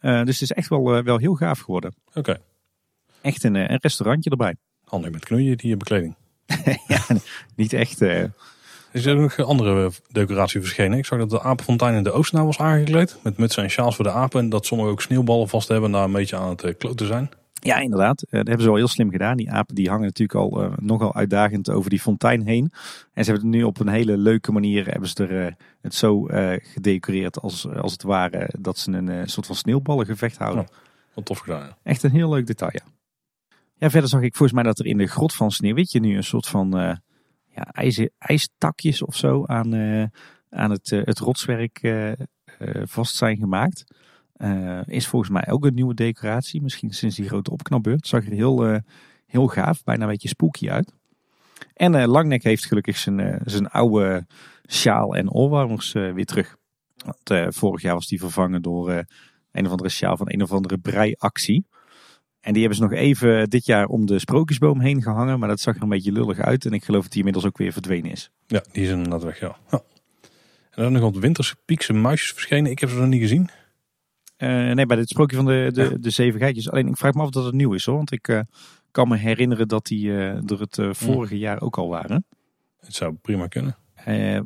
[0.00, 1.94] Dus het is echt wel, wel heel gaaf geworden.
[2.14, 2.36] Oké,
[3.20, 4.56] Echt een, een restaurantje erbij.
[4.84, 6.14] handig met knoeien, die bekleding.
[6.88, 7.00] ja,
[7.56, 7.98] niet echt.
[8.94, 10.98] Is er nog andere decoratie verschenen?
[10.98, 13.18] Ik zag dat de apenfontein in de Oostnaar was aangekleed.
[13.22, 14.40] Met mutsen en sjaals voor de apen.
[14.40, 17.06] En dat sommigen ook sneeuwballen vast hebben en daar een beetje aan het eh, kloten
[17.06, 17.30] zijn.
[17.52, 18.22] Ja, inderdaad.
[18.22, 19.36] Eh, dat hebben ze wel heel slim gedaan.
[19.36, 22.72] Die apen die hangen natuurlijk al eh, nogal uitdagend over die fontein heen.
[23.12, 25.94] En ze hebben het nu op een hele leuke manier hebben ze er, eh, het
[25.94, 30.66] zo eh, gedecoreerd als, als het ware dat ze een eh, soort van sneeuwballengevecht houden.
[31.14, 31.60] Wat tof gedaan.
[31.60, 31.76] ja.
[31.82, 32.82] Echt een heel leuk detail, ja.
[33.76, 36.24] Ja, verder zag ik volgens mij dat er in de grot van Sneeuwwitje nu een
[36.24, 36.96] soort van eh,
[37.54, 40.04] ja, ijs, ijstakjes of zo aan, eh,
[40.50, 42.12] aan het, eh, het rotswerk eh,
[42.84, 43.84] vast zijn gemaakt.
[44.84, 46.62] Is volgens mij ook een nieuwe decoratie.
[46.62, 48.06] Misschien sinds die grote opknapbeurt.
[48.06, 48.80] Zag er heel,
[49.26, 50.92] heel gaaf, bijna een beetje spooky uit.
[51.74, 54.26] En Langnek heeft gelukkig zijn, zijn oude
[54.66, 56.56] sjaal en oorwarmers weer terug.
[57.04, 59.04] Want, vorig jaar was die vervangen door
[59.52, 61.66] een of andere sjaal van een of andere breiactie.
[62.44, 65.38] En die hebben ze nog even dit jaar om de sprookjesboom heen gehangen.
[65.38, 66.64] Maar dat zag er een beetje lullig uit.
[66.64, 68.30] En ik geloof dat die inmiddels ook weer verdwenen is.
[68.46, 69.56] Ja, die is inderdaad weg, ja.
[69.70, 69.82] ja.
[70.70, 72.70] En dan nog wat winterse piekse muisjes verschenen.
[72.70, 73.48] Ik heb ze nog niet gezien.
[74.36, 75.96] Eh, nee, bij dit sprookje van de, de, Ja.
[76.00, 76.70] de zeven geitjes.
[76.70, 77.96] Alleen ik vraag me af dat het nieuw is hoor.
[77.96, 78.40] Want ik eh,
[78.90, 82.26] kan me herinneren dat die eh, er het vorige jaar ook al waren.
[82.80, 83.76] Het zou prima kunnen.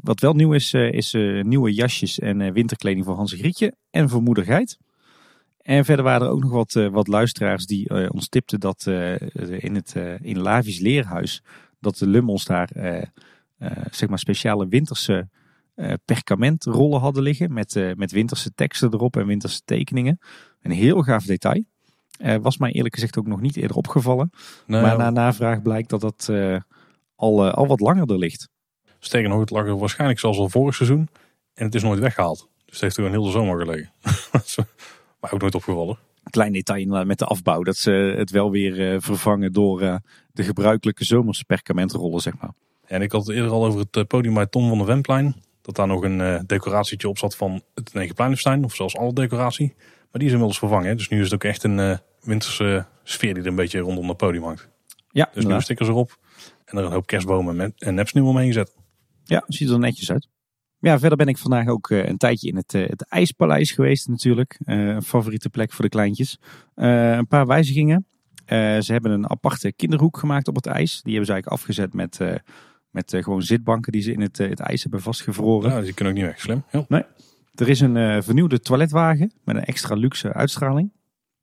[0.02, 3.74] Wat wel nieuw is, is nieuwe jasjes en winterkleding voor Hans en Grietje.
[3.90, 4.78] En voor moeder Geit.
[5.68, 8.86] En verder waren er ook nog wat, eh, wat luisteraars die eh, ons tipten dat
[8.86, 9.20] eh,
[9.62, 11.42] in het in Lavi's Leerhuis.
[11.80, 12.70] dat de Lummels daar
[13.90, 15.28] zeg maar speciale winterse
[16.04, 17.52] perkamentrollen hadden liggen.
[17.52, 20.18] Met, met winterse teksten erop en winterse tekeningen.
[20.62, 21.64] Een heel gaaf detail.
[22.40, 24.30] Was mij eerlijk gezegd ook nog niet eerder opgevallen.
[24.66, 26.30] Nee, maar na navraag blijkt dat dat
[27.14, 28.48] al, al wat langer er ligt.
[28.98, 31.08] Sterker nog, het lag er waarschijnlijk zoals al vorig seizoen.
[31.54, 32.48] En het is nooit weggehaald.
[32.64, 33.92] Dus het heeft er een hele zomer gelegen.
[35.20, 35.98] maar ook nooit opgevallen.
[36.30, 37.62] klein detail met de afbouw.
[37.62, 39.96] Dat ze het wel weer eh, vervangen door eh,
[40.32, 42.52] de gebruikelijke zomerse perkamentrollen, zeg maar.
[42.86, 45.34] En ik had het eerder al over het eh, podium bij Tom van de Wemplein.
[45.62, 48.64] Dat daar nog een decoratietje op zat van het Negenpleinenstein.
[48.64, 49.74] Of zelfs alle decoratie.
[49.76, 50.88] Maar die is inmiddels vervangen.
[50.88, 50.94] Hè?
[50.94, 54.16] Dus nu is het ook echt een winterse sfeer die er een beetje rondom het
[54.16, 54.68] podium hangt.
[55.10, 56.18] Ja, Dus nieuwe stickers erop.
[56.64, 58.74] En er een hoop kerstbomen en, en nepsneeuw omheen gezet.
[59.24, 60.28] ja, ziet er netjes uit.
[60.80, 64.08] Ja, verder ben ik vandaag ook eh, een tijdje in het, eh, het IJspaleis geweest
[64.08, 64.58] natuurlijk.
[64.64, 66.38] Eh, een favoriete plek voor de kleintjes.
[66.74, 68.06] Een paar wijzigingen.
[68.46, 71.02] Ze hebben een aparte kinderhoek gemaakt op het ijs.
[71.02, 72.18] Die hebben ze eigenlijk afgezet met,
[72.90, 75.70] met gewoon zitbanken die ze in het, het ijs hebben vastgevroren.
[75.70, 76.40] Ja, die kunnen ook niet weg.
[76.40, 76.64] Slim.
[76.88, 77.06] Ja.
[77.54, 80.92] Er is een vernieuwde toiletwagen met een extra luxe uitstraling.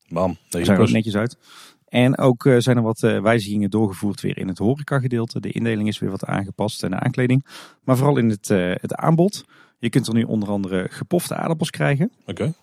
[0.07, 0.31] Bam.
[0.31, 1.37] Daar Deze zijn er netjes uit.
[1.85, 5.39] En ook eh, zijn er wat eh, wijzigingen doorgevoerd weer in het horecagedeelte.
[5.39, 7.45] De indeling is weer wat aangepast en de aankleding.
[7.83, 9.45] Maar vooral in het, eh, het aanbod.
[9.79, 12.11] Je kunt er nu onder andere gepofte aardappels krijgen.
[12.25, 12.53] Oké.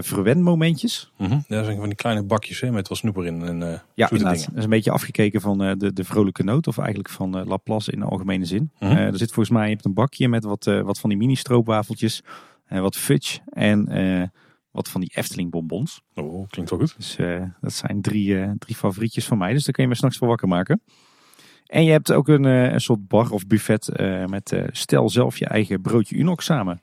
[0.00, 1.12] verwenmomentjes.
[1.16, 1.32] Mhm.
[1.32, 3.42] Ja, dat zijn van die kleine bakjes hè, met wat snoep erin.
[3.42, 4.08] En, eh Ja.
[4.08, 6.66] Dat is een beetje afgekeken van de, de vrolijke noot.
[6.66, 8.70] Of eigenlijk van Laplace in de algemene zin.
[8.80, 8.92] Mhm.
[8.92, 12.22] Er zit volgens mij je hebt een bakje met wat, wat van die mini stroopwafeltjes.
[12.66, 13.88] en wat fudge en
[14.78, 16.02] wat van die Efteling bonbons.
[16.14, 16.94] Oh, klinkt wel goed.
[16.96, 19.52] Dus eh, dat zijn drie, eh, drie favorietjes van mij.
[19.52, 20.82] Dus daar kun je me s'nachts voor wakker maken.
[21.66, 23.90] En je hebt ook een, eh, een soort bar of buffet
[24.26, 26.82] met stel zelf je eigen broodje Unox samen.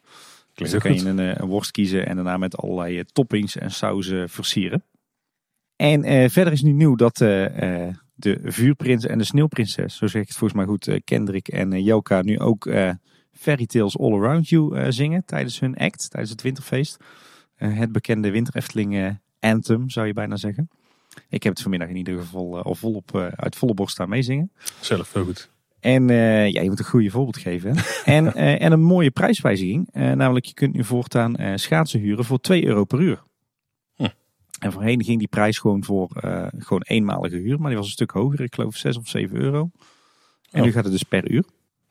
[0.53, 3.57] Dus Klinkt dan ook kan je een, een worst kiezen en daarna met allerlei toppings
[3.57, 4.83] en sauzen versieren.
[5.75, 10.37] En verder is nu nieuw dat de vuurprins en de sneeuwprinses, zo zeg ik het
[10.37, 12.69] volgens mij goed, Kendrick en Joka nu ook
[13.31, 16.97] Fairy Tales All Around You zingen tijdens hun act, tijdens het winterfeest.
[17.55, 20.69] Eh, het bekende Winter Efteling eh, anthem, zou je bijna zeggen.
[21.29, 24.51] Ik heb het vanmiddag in ieder geval al volop, eh, uit volle borst staan meezingen.
[24.81, 25.49] Zelf heel goed.
[25.79, 27.75] En eh, ja, je moet een goede voorbeeld geven.
[28.05, 29.87] en, eh, en een mooie prijswijziging.
[29.91, 33.23] Eh, namelijk, je kunt nu voortaan eh, schaatsen huren voor 2 euro per uur.
[33.95, 34.07] Hm.
[34.59, 37.59] En voorheen ging die prijs gewoon voor eh, gewoon eenmalige huur.
[37.59, 38.41] Maar die was een stuk hoger.
[38.41, 39.69] Ik geloof 6 of 7 euro.
[40.51, 40.65] En Oh.
[40.65, 41.43] nu gaat het dus per uur.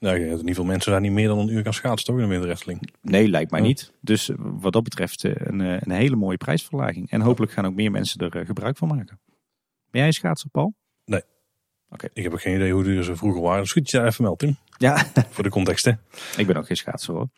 [0.05, 2.23] Nou, in ieder geval mensen zijn niet meer dan een uur gaan schaatsen toch in
[2.23, 2.91] de winterwrestling.
[3.03, 3.67] Nee, lijkt mij Ja.
[3.67, 3.93] niet.
[4.01, 7.11] Dus eh, wat dat betreft eh, een, eh, een hele mooie prijsverlaging.
[7.11, 9.21] En hopelijk gaan ook meer mensen er gebruik van maken.
[9.91, 10.75] Ben jij een schaatser, Paul?
[12.13, 13.61] Ik heb ook geen idee hoe duur ze vroeger waren.
[13.63, 14.57] Dus goed, je daar even meldt in.
[14.79, 15.05] Ja.
[15.31, 15.93] Voor de context hè.
[16.37, 17.29] ik ben ook geen schaatser hoor.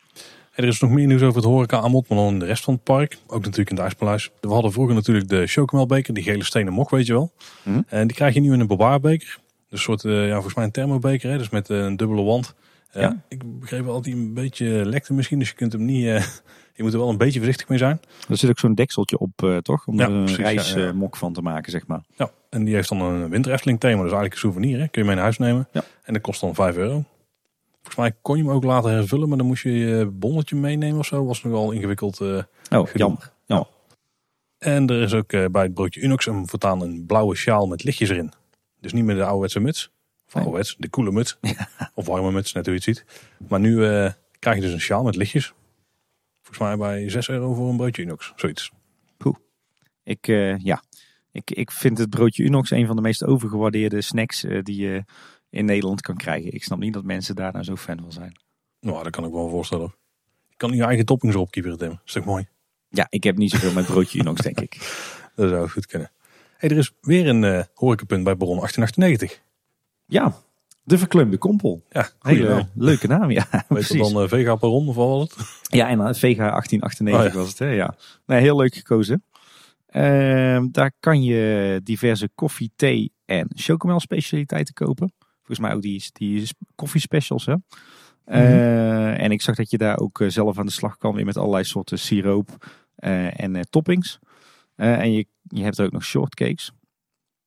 [0.53, 2.63] En er is nog meer nieuws over het horeca aanbod, maar dan in de rest
[2.63, 3.17] van het park.
[3.27, 4.31] Ook natuurlijk in het IJspaleis.
[4.41, 7.31] We hadden vroeger natuurlijk de chocomelbeker, die gele stenen mok, weet je wel.
[7.63, 7.81] Mhm.
[7.87, 9.39] En die krijg je nu in een bewaarbeker.
[9.69, 12.21] Dus een soort, eh, ja, volgens mij een thermobeker, hè, dus met eh, een dubbele
[12.23, 12.55] wand.
[12.91, 13.23] Eh, Ja.
[13.27, 16.03] Ik begreep wel dat hij een beetje lekte misschien, dus je kunt hem niet...
[16.75, 17.99] je moet er wel een beetje voorzichtig mee zijn.
[18.29, 19.87] Er zit ook zo'n dekseltje op, toch?
[19.87, 22.01] Om er een reismok van te maken, zeg maar.
[22.15, 24.79] Ja, en die heeft dan een winterefteling thema, dus eigenlijk een souvenir.
[24.79, 24.87] Hè.
[24.87, 25.67] Kun je mee naar huis nemen.
[25.71, 25.83] Ja.
[26.03, 27.03] En dat kost dan 5 euro.
[27.81, 30.99] Volgens mij kon je hem ook later hervullen, maar dan moest je je bonnetje meenemen
[30.99, 31.25] of zo.
[31.25, 32.21] Was nogal ingewikkeld.
[32.21, 32.43] eh.
[32.79, 33.31] Oh, jammer.
[33.45, 33.67] Ja.
[34.57, 38.09] En er is ook bij het broodje Unox een voortaan een blauwe sjaal met lichtjes
[38.09, 38.31] erin.
[38.79, 39.91] Dus niet meer de ouderwetse muts.
[40.27, 41.37] Of ouderwets, de coole muts.
[41.93, 43.05] Of warme muts, net hoe je het ziet.
[43.47, 45.53] Maar nu eh, krijg je dus een sjaal met lichtjes.
[46.41, 48.33] Volgens mij bij 6 euro voor een broodje Unox.
[48.35, 48.71] Zoiets.
[50.07, 50.83] Ik, eh, ja.
[51.31, 55.03] ik, ik vind het broodje Unox een van de meest overgewaardeerde snacks eh, die je
[55.49, 56.53] in Nederland kan krijgen.
[56.53, 58.39] Ik snap niet dat mensen daar nou zo fan van zijn.
[58.79, 59.95] Nou, dat kan ik wel voorstellen.
[60.49, 61.99] Je kan je eigen toppings erop Tim.
[62.05, 62.47] Is toch mooi?
[62.89, 64.77] Ja, ik heb niet zoveel met broodje Unox, denk ik.
[65.35, 66.11] Dat zou goed kunnen.
[66.57, 69.41] Hey, er is weer een eh horecapunt bij Baron 1898.
[70.05, 70.33] Ja,
[70.83, 71.83] de verkleumde kompel.
[71.89, 73.47] Ja, Hele leuke naam, ja.
[73.69, 75.35] Weet je dan eh, Vega Baron of wat was het?
[75.79, 77.39] Ja, en uh, Vega 1898 Oh, ja.
[77.39, 77.69] was het, hè?
[77.69, 77.95] Ja.
[78.25, 79.23] Nee, heel leuk gekozen.
[79.87, 85.13] Ehm, daar kan je diverse koffie, thee en chocomel specialiteiten kopen.
[85.37, 87.55] Volgens mij ook die, die koffie specials, hè?
[88.25, 91.25] Eh, en ik zag dat je daar ook eh, zelf aan de slag kan weer
[91.25, 92.49] met allerlei soorten siroop
[92.95, 94.19] eh, en eh, toppings.
[94.77, 96.71] Eh, en je, je hebt er ook nog shortcakes.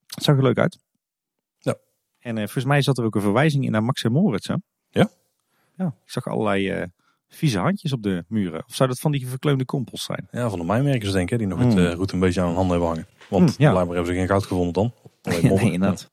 [0.07, 0.79] Het zag er leuk uit.
[1.59, 1.75] Ja.
[2.19, 4.55] En eh, volgens mij zat er ook een verwijzing in naar Max en Moritz, hè?
[4.91, 5.09] Ja?
[5.77, 6.87] Ja, ik zag allerlei eh,
[7.29, 8.65] vieze handjes op de muren.
[8.67, 10.29] Of zou dat van die verkleumde kompels zijn?
[10.31, 11.79] Ja, van de mijnmerkers denk ik, die nog het Mm.
[11.79, 13.07] eh, roet een beetje aan hun handen hebben hangen.
[13.29, 13.71] Want Mm, ja.
[13.71, 14.93] blijkbaar hebben ze geen goud gevonden dan.
[15.43, 16.11] Nee, inderdaad.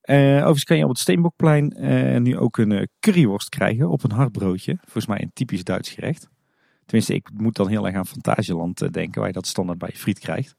[0.00, 1.74] Eh, overigens kan je op het Steenbokplein
[2.22, 4.76] nu ook een curryworst krijgen op een hardbroodje.
[4.80, 6.28] Volgens mij een typisch Duits gerecht.
[6.92, 9.88] Tenminste, ik moet dan heel erg aan Fantasieland eh, denken, waar je dat standaard bij
[9.92, 10.54] je friet krijgt.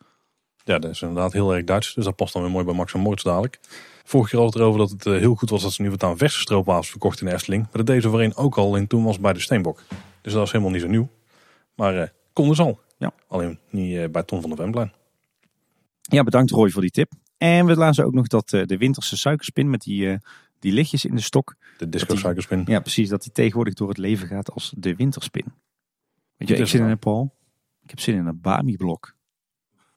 [0.64, 1.94] Ja, dat is inderdaad heel erg Duits.
[1.94, 3.60] Dus dat past dan weer mooi bij Max en Moritz dadelijk.
[4.04, 5.90] Vorige keer hadden we het erover dat het eh, heel goed was dat ze nu
[5.90, 7.62] wat aan verse stroopwafels verkocht in de Efteling.
[7.64, 9.82] Maar dat deden voorheen ook al en toen was bij de Steenbok.
[10.22, 11.10] Dus dat is helemaal niet zo nieuw.
[11.76, 12.80] Maar eh kon dus al.
[12.98, 13.14] Ja.
[13.28, 14.94] Alleen niet eh, bij Ton van de Vemplein.
[16.02, 17.12] Ja, bedankt Roy voor die tip.
[17.38, 20.18] En we lazen ook nog dat de winterse suikerspin met die,
[20.60, 21.56] die lichtjes in de stok.
[21.78, 22.64] De disco die- suikerspin.
[22.66, 25.46] Ja, precies, dat die tegenwoordig door het leven gaat als de winterspin.
[26.38, 27.36] Weet je, ik zin in een Paul.
[27.84, 29.16] Ik heb zin in een Bami-blok.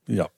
[0.04, 0.28] Ja.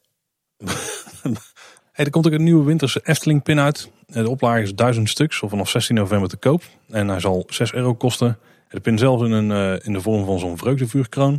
[1.92, 3.90] hey, er komt ook een nieuwe winterse Efteling pin uit.
[4.06, 6.62] Eh, De oplage is 1000 stuks of vanaf 16 november te koop.
[6.88, 8.38] En hij zal 6 euro kosten.
[8.68, 11.32] De pin zelf in, een, eh, in de vorm van zo'n vreugdevuurkroon.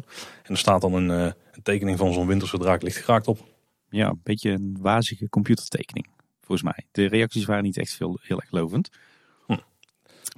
[0.43, 3.39] En er staat dan een, eh, een tekening van zo'n winterse draak licht geraakt op.
[3.89, 6.07] Ja, een beetje een wazige computertekening,
[6.39, 6.85] volgens mij.
[6.91, 8.89] De reacties waren niet echt veel, heel erg lovend.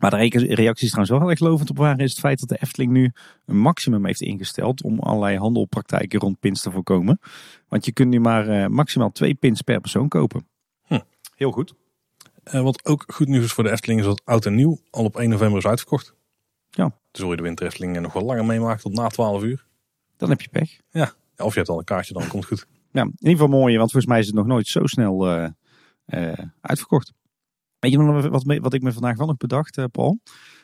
[0.01, 2.49] Maar de re- reacties trouwens wel heel erg lovend op waren, is het feit dat
[2.49, 3.11] de Efteling nu
[3.45, 7.19] een maximum heeft ingesteld om allerlei handelpraktijken rond pins te voorkomen.
[7.67, 10.47] Want je kunt nu maar eh, maximaal twee pins per persoon kopen.
[10.83, 10.99] Hm.
[11.35, 11.73] Heel goed.
[12.43, 15.03] Eh, wat ook goed nieuws is voor de Efteling is dat oud en nieuw al
[15.03, 16.13] op 1 november is uitverkocht.
[16.69, 16.95] Ja.
[17.11, 19.65] Dus wil je de winter Efteling nog wel langer meemaken tot na 12 uur.
[20.17, 20.79] Dan heb je pech.
[20.89, 22.67] Ja, of je hebt al een kaartje, dan komt het goed.
[22.91, 25.27] Ja, in ieder geval mooi, want volgens mij is het nog nooit zo snel
[26.05, 27.13] eh, uitverkocht.
[27.81, 30.19] Weet je wat, wat ik me vandaag wel nog bedacht, eh, Paul?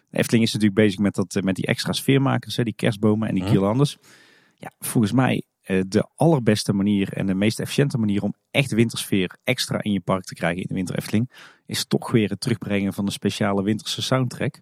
[0.10, 3.27] De Efteling is natuurlijk bezig met, dat, eh, met die extra sfeermakers, hè, die kerstbomen
[3.27, 3.51] en die Mhm.
[3.51, 3.97] guirlandes.
[4.56, 9.38] Ja, volgens mij eh, de allerbeste manier en de meest efficiënte manier om echt wintersfeer
[9.43, 11.32] extra in je park te krijgen in de winter Efteling,
[11.65, 14.62] is toch weer het terugbrengen van een speciale winterse soundtrack.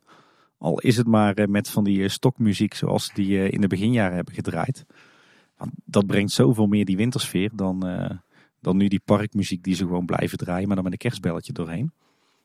[0.58, 4.86] Al is het maar met van die stokmuziek zoals die in de beginjaren hebben gedraaid.
[5.58, 7.80] Want dat brengt zoveel meer die wintersfeer dan,
[8.62, 11.92] dan nu die parkmuziek die ze gewoon blijven draaien, maar dan met een kerstbelletje doorheen.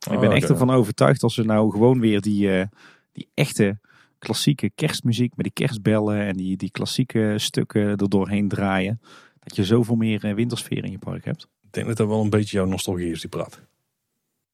[0.00, 2.66] Ik ben Oh, echt ervan overtuigd als ze nou gewoon weer die, eh,
[3.12, 3.78] die echte
[4.18, 9.00] klassieke kerstmuziek met die kerstbellen en die, die klassieke stukken er doorheen draaien.
[9.40, 11.42] Dat je zoveel meer eh, wintersfeer in je park hebt.
[11.62, 13.60] Ik denk dat dat wel een beetje jouw nostalgie is die praat.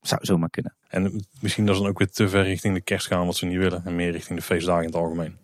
[0.01, 0.75] Zou zomaar kunnen.
[0.89, 3.47] En misschien dat ze dan ook weer te ver richting de kerst gaan wat ze
[3.47, 3.85] niet willen.
[3.85, 5.37] En meer richting de feestdagen in het algemeen.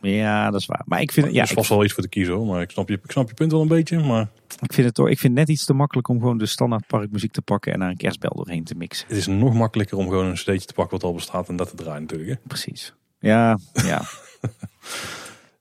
[0.00, 0.82] Ja, dat is waar.
[0.84, 2.46] Maar ik vind, Ja, ja, dat is vast wel iets voor te kiezen hoor.
[2.46, 3.98] Maar ik snap, je, ik snap je punt wel een beetje.
[3.98, 4.28] Maar
[4.60, 6.86] ik vind het toch, ik vind het net iets te makkelijk om gewoon de standaard
[6.86, 9.06] parkmuziek te pakken en daar een kerstbel doorheen te mixen.
[9.08, 11.68] het is nog makkelijker om gewoon een cd'tje te pakken wat al bestaat en dat
[11.68, 12.30] te draaien natuurlijk.
[12.30, 12.36] Hè?
[12.46, 12.94] Precies.
[13.18, 14.02] Ja, ja.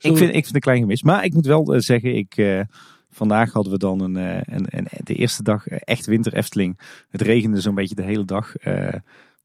[0.02, 1.04] Ik, vind, ik vind het een klein gemis.
[1.04, 2.62] Maar ik moet wel eh, zeggen, ik, eh,
[3.10, 6.80] vandaag hadden we dan een, eh, een, een, de eerste dag echt winter Efteling.
[7.10, 8.54] Het regende zo'n beetje de hele dag.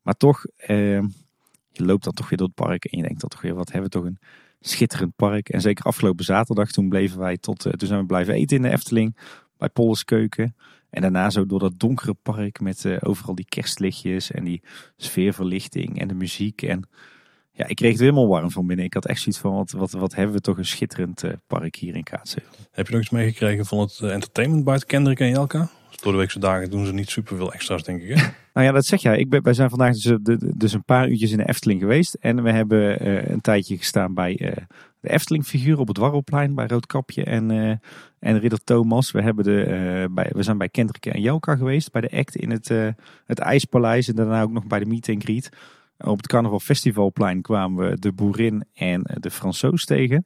[0.03, 0.45] maar toch,
[1.73, 3.73] je loopt dan toch weer door het park en je denkt dan toch weer, wat
[3.73, 4.19] hebben we toch een
[4.67, 5.49] schitterend park.
[5.49, 8.63] En zeker afgelopen zaterdag, toen bleven wij tot, eh, toen zijn we blijven eten in
[8.63, 9.17] de Efteling.
[9.59, 10.57] Bij Polles Keuken.
[10.91, 14.63] En daarna zo door dat donkere park met eh, overal die kerstlichtjes en die
[14.97, 16.63] sfeerverlichting en de muziek.
[16.63, 16.89] En
[17.57, 18.85] ja, ik kreeg het helemaal warm van binnen.
[18.85, 21.77] Ik had echt zoiets van, wat, wat, wat hebben we toch een schitterend eh, park
[21.77, 22.55] hier in Kaatsheuvel.
[22.71, 25.69] Heb je nog iets meegekregen van het eh, entertainment buiten Kendrick en Jelka?
[26.01, 28.19] Door de weekse dagen doen ze niet super veel extra's denk ik.
[28.19, 28.25] Hè?
[28.55, 29.19] Nou ja, dat zeg jij.
[29.19, 32.15] Ik ben, wij zijn vandaag dus, eh, dus een paar uurtjes in de Efteling geweest.
[32.15, 34.35] En we hebben een tijdje gestaan bij
[35.01, 36.55] de Efteling-figuur op het Warrelplein.
[36.55, 37.51] Bij Roodkapje en,
[38.19, 39.11] en Ridder Thomas.
[39.11, 41.93] We, hebben de, bij, we zijn bij Kendrick en Jelka geweest.
[41.93, 42.69] Bij de act in het,
[43.25, 44.09] het IJspaleis.
[44.09, 45.51] En daarna ook nog bij de meet and greet.
[46.05, 50.25] Op het Carnaval Festivalplein kwamen we de Boerin en de Fransoos tegen.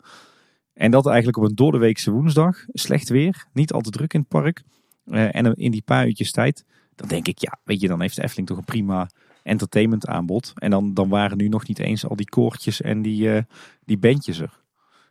[0.72, 2.64] En dat eigenlijk op een doordeweekse woensdag.
[2.66, 4.62] Slecht weer, niet al te druk in het park.
[5.04, 6.64] Eh, en in die paar uurtjes tijd,
[6.94, 9.10] dan denk ik, ja, weet je, dan heeft de Efteling toch een prima
[9.42, 10.52] entertainment aanbod.
[10.54, 13.42] En dan, dan waren nu nog niet eens al die koortjes en die, eh,
[13.84, 14.62] die bandjes er.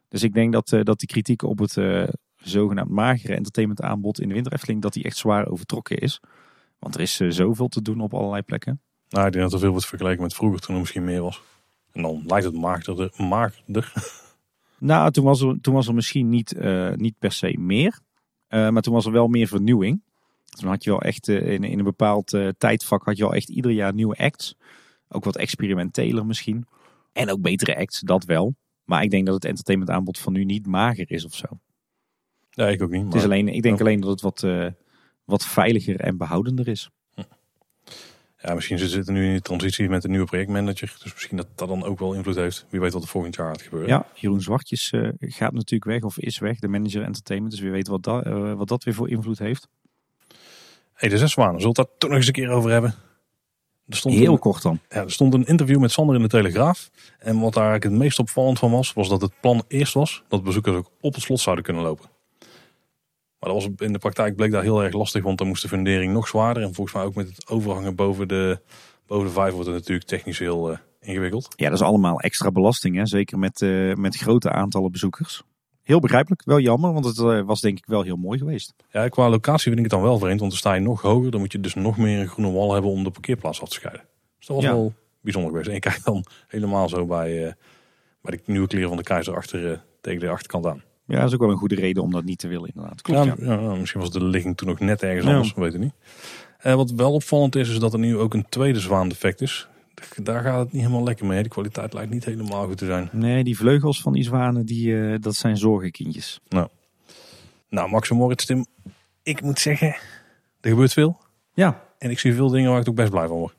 [0.08, 1.77] Dus ik denk dat, eh, dat die kritiek op het
[2.36, 6.19] zogenaamd magere entertainment aanbod in de Winter Efteling, dat die echt zwaar overtrokken is.
[6.80, 8.82] Want er is zoveel te doen op allerlei plekken.
[9.09, 11.41] Nou, ik denk dat er veel wordt vergeleken met vroeger toen er misschien meer was.
[11.91, 13.11] En dan lijkt het magerder.
[13.17, 13.93] magerder.
[14.79, 17.99] Nou, toen was er, toen was er misschien niet, eh, niet per se meer.
[18.47, 20.01] Eh, maar toen was er wel meer vernieuwing.
[20.45, 23.49] Toen had je wel echt eh, in, in een bepaald tijdvak had je al echt
[23.49, 24.55] ieder jaar nieuwe acts.
[25.07, 26.65] Ook wat experimenteler misschien.
[27.13, 28.55] En ook betere acts, dat wel.
[28.83, 31.47] Maar ik denk dat het entertainment aanbod van nu niet mager is of zo.
[32.49, 33.03] Ja, ik ook niet.
[33.05, 34.45] Het is maar- alleen, ik denk alleen dat het wat,
[35.23, 36.89] wat veiliger en behoudender is.
[38.41, 40.95] Ja, misschien ze zitten nu in die transitie met de nieuwe projectmanager.
[41.04, 42.65] Dus misschien dat dat dan ook wel invloed heeft.
[42.69, 43.89] Wie weet wat er volgend jaar gaat gebeuren.
[43.89, 46.60] Ja, Jeroen Zwartjes eh, gaat natuurlijk weg of is weg.
[46.60, 47.54] De manager entertainment.
[47.54, 49.67] Dus wie weet wat, dat eh, wat dat weer voor invloed heeft.
[50.93, 51.60] Hey, de zes zwanen.
[51.60, 52.95] Zullen we het daar toch nog eens een keer over hebben?
[53.88, 54.80] Er stond, Heel een, kort dan.
[54.89, 56.89] ja, er stond een interview met Sander in de Telegraaf.
[57.19, 60.23] En wat daar eigenlijk het meest opvallend van was, was dat het plan eerst was
[60.28, 62.10] dat bezoekers ook op het slot zouden kunnen lopen.
[63.39, 65.67] Maar dat was in de praktijk bleek daar heel erg lastig, want dan moest de
[65.67, 66.63] fundering nog zwaarder.
[66.63, 68.60] En volgens mij ook met het overhangen boven de,
[69.08, 71.47] boven de vijf wordt het natuurlijk technisch heel eh, ingewikkeld.
[71.56, 72.95] Ja, dat is allemaal extra belasting.
[72.95, 73.06] Hè?
[73.06, 75.43] Zeker met, eh, met grote aantallen bezoekers.
[75.82, 76.41] Heel begrijpelijk.
[76.45, 78.73] Wel jammer, want het eh, was denk ik wel heel mooi geweest.
[78.91, 81.32] Ja, qua locatie vind ik het dan wel vreemd, want dan sta je nog hoger.
[81.32, 83.76] Dan moet je dus nog meer een groene wal hebben om de parkeerplaats af te
[83.76, 84.04] scheiden.
[84.38, 84.71] Dus dat was Ja.
[84.71, 85.67] wel bijzonder geweest.
[85.67, 87.56] En je kijkt dan helemaal zo bij,
[88.21, 90.84] bij de nieuwe kleren van de keizer achter, tegen de achterkant aan.
[91.07, 93.01] Ja, dat is ook wel een goede reden om dat niet te willen inderdaad.
[93.01, 93.59] Klopt, ja, ja.
[93.59, 95.93] ja, misschien was de ligging toen ook net ergens anders, we weten niet.
[96.57, 99.67] Eh, wat wel opvallend is, is dat er nu ook een tweede zwaandefect is.
[100.15, 101.43] Daar gaat het niet helemaal lekker mee.
[101.43, 103.09] De kwaliteit lijkt niet helemaal goed te zijn.
[103.11, 106.39] Nee, die vleugels van die zwanen, die, eh, dat zijn zorgenkindjes.
[107.69, 108.65] Nou, Max en Moritz, Tim,
[109.23, 109.95] ik moet zeggen,
[110.61, 111.19] er gebeurt veel.
[111.53, 111.83] Ja.
[111.97, 113.55] En ik zie veel dingen waar ik ook best blij van word.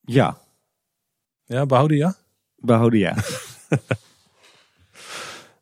[0.00, 0.38] Ja,
[1.44, 2.14] Ja, behouden ja?
[2.56, 3.14] behouden ja.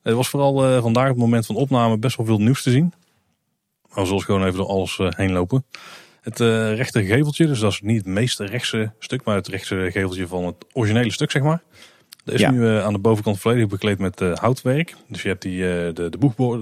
[0.04, 2.70] Het was vooral eh, vandaag op het moment van opname best wel veel nieuws te
[2.70, 2.92] zien.
[3.88, 5.64] Maar we zullen gewoon even door alles eh, heen lopen.
[6.20, 9.74] Het eh rechter geveltje, dus dat is niet het meest rechtse stuk, maar het rechtse
[9.90, 11.62] geveltje van het originele stuk, zeg maar.
[12.24, 12.50] Dat is Ja.
[12.50, 14.94] nu aan de bovenkant volledig bekleed met houtwerk.
[15.08, 16.08] Dus je hebt die, de, de,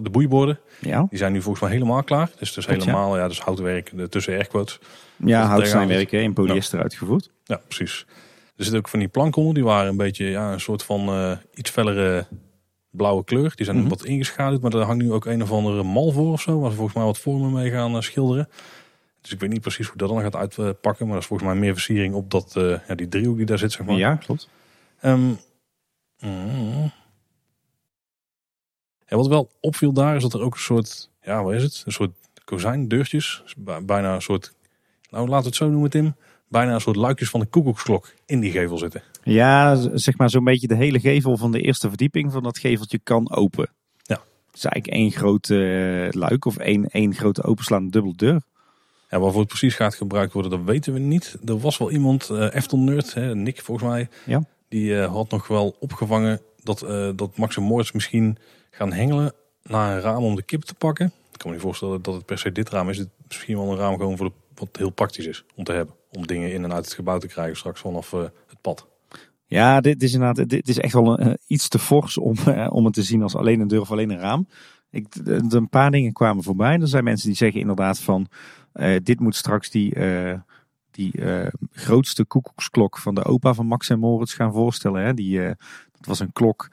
[0.03, 2.31] de boeiborden, Ja, die zijn nu volgens mij helemaal klaar.
[2.39, 2.91] Dus het is Klopt, ja.
[2.91, 4.79] helemaal, ja, dus houtwerk tussen airquotes.
[5.17, 7.31] ja houtsnijwerk hè, in polyester uitgevoerd.
[7.45, 8.05] Ja, precies.
[8.57, 11.39] Er zitten ook van die planken onder, die waren een beetje ja, een soort van
[11.55, 12.27] iets fellere
[12.93, 13.53] blauwe kleur.
[13.57, 13.89] Die zijn Mhm.
[13.89, 16.71] wat ingeschaduwd, maar er hangt nu ook een of andere mal voor of zo, waar
[16.71, 18.49] ze volgens mij wat vormen mee gaan eh, schilderen.
[19.21, 21.59] Dus ik weet niet precies hoe dat dan gaat uitpakken, maar dat is volgens mij
[21.59, 23.97] meer versiering op dat, eh, ja, die driehoek die daar zit, zeg maar.
[23.97, 24.49] Ja, klopt.
[25.01, 25.21] Ehm,
[26.19, 26.93] mm.
[29.07, 31.83] ja, wat wel opviel daar is dat er ook een soort, ja, wat is het?
[31.87, 32.11] Een soort
[32.45, 34.55] kozijndeurtjes, bij- bijna een soort,
[35.11, 36.15] nou laten we het zo noemen Tim,
[36.53, 39.03] bijna een soort luikjes van de koekoeksklok in die gevel zitten.
[39.23, 42.99] Ja, zeg maar zo'n beetje de hele gevel van de eerste verdieping van dat geveltje
[43.03, 43.71] kan open.
[44.03, 44.15] Ja.
[44.47, 45.57] Het is eigenlijk één grote
[46.13, 48.41] eh, luik of één, één grote openslaande dubbele deur.
[49.11, 51.37] Ja, waarvoor het precies gaat gebruikt worden, dat weten we niet.
[51.45, 54.45] Er was wel iemand, eh Efton Nerd, hè, Nick volgens mij, Ja.
[54.69, 56.79] die eh, had nog wel opgevangen dat,
[57.17, 58.37] dat Max en Moritz misschien
[58.71, 59.33] gaan hengelen
[59.63, 61.07] naar een raam om de kip te pakken.
[61.07, 62.99] Ik kan me niet voorstellen dat het per se dit raam is.
[62.99, 65.95] Het misschien wel een raam gewoon voor de, wat heel praktisch is om te hebben.
[66.13, 68.87] Om dingen in en uit het gebouw te krijgen straks vanaf uh, het pad.
[69.47, 72.85] Ja, dit is inderdaad dit is echt wel een, iets te fors om, uh, om
[72.85, 74.49] het te zien als alleen een deur of alleen een raam.
[74.91, 76.81] Ik, een paar dingen kwamen voorbij.
[76.81, 78.27] Er zijn mensen die zeggen inderdaad van
[78.75, 79.95] uh, dit moet straks die,
[80.91, 81.13] die
[81.73, 85.03] grootste koekoeksklok van de opa van Max en Moritz gaan voorstellen.
[85.03, 85.15] Hè?
[85.15, 85.39] Die,
[85.93, 86.69] dat was een klok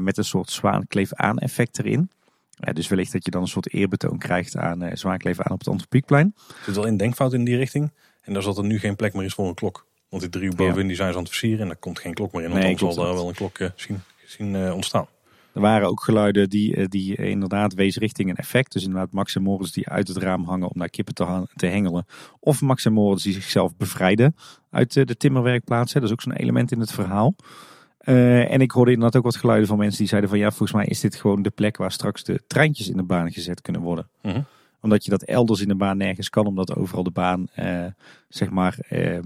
[0.00, 2.10] met een soort zwaankleef aan effect erin.
[2.58, 5.58] Ja, dus wellicht dat je dan een soort eerbetoon krijgt aan uh, Zwaankleef aan op
[5.58, 6.34] het Antropiekplein.
[6.36, 7.92] Er zit wel een denkfout in die richting.
[8.24, 9.86] En daar zat er nu geen plek meer is voor een klok.
[10.08, 12.32] Want die drie bovenin die zijn ze aan het versieren en daar komt geen klok
[12.32, 12.50] meer in.
[12.50, 15.06] Want nee, dan zal er wel een klok uh, zien, zien uh, ontstaan.
[15.52, 18.72] Er waren ook geluiden die, die inderdaad wezen richting een effect.
[18.72, 21.66] Dus inderdaad Max en Moritz die uit het raam hangen om naar kippen te, te
[21.66, 22.06] hengelen.
[22.40, 24.36] Of Max en Moritz die zichzelf bevrijden
[24.70, 25.92] uit de timmerwerkplaats.
[25.92, 27.34] Dat is ook zo'n element in het verhaal.
[28.04, 30.72] Uh, en ik hoorde inderdaad ook wat geluiden van mensen die zeiden van ja, volgens
[30.72, 33.82] mij is dit gewoon de plek waar straks de treintjes in de baan gezet kunnen
[33.82, 34.08] worden.
[34.22, 34.36] Uh
[34.84, 37.86] Omdat je dat elders in de baan nergens kan, omdat overal de baan uh,
[38.28, 39.18] zeg maar uh,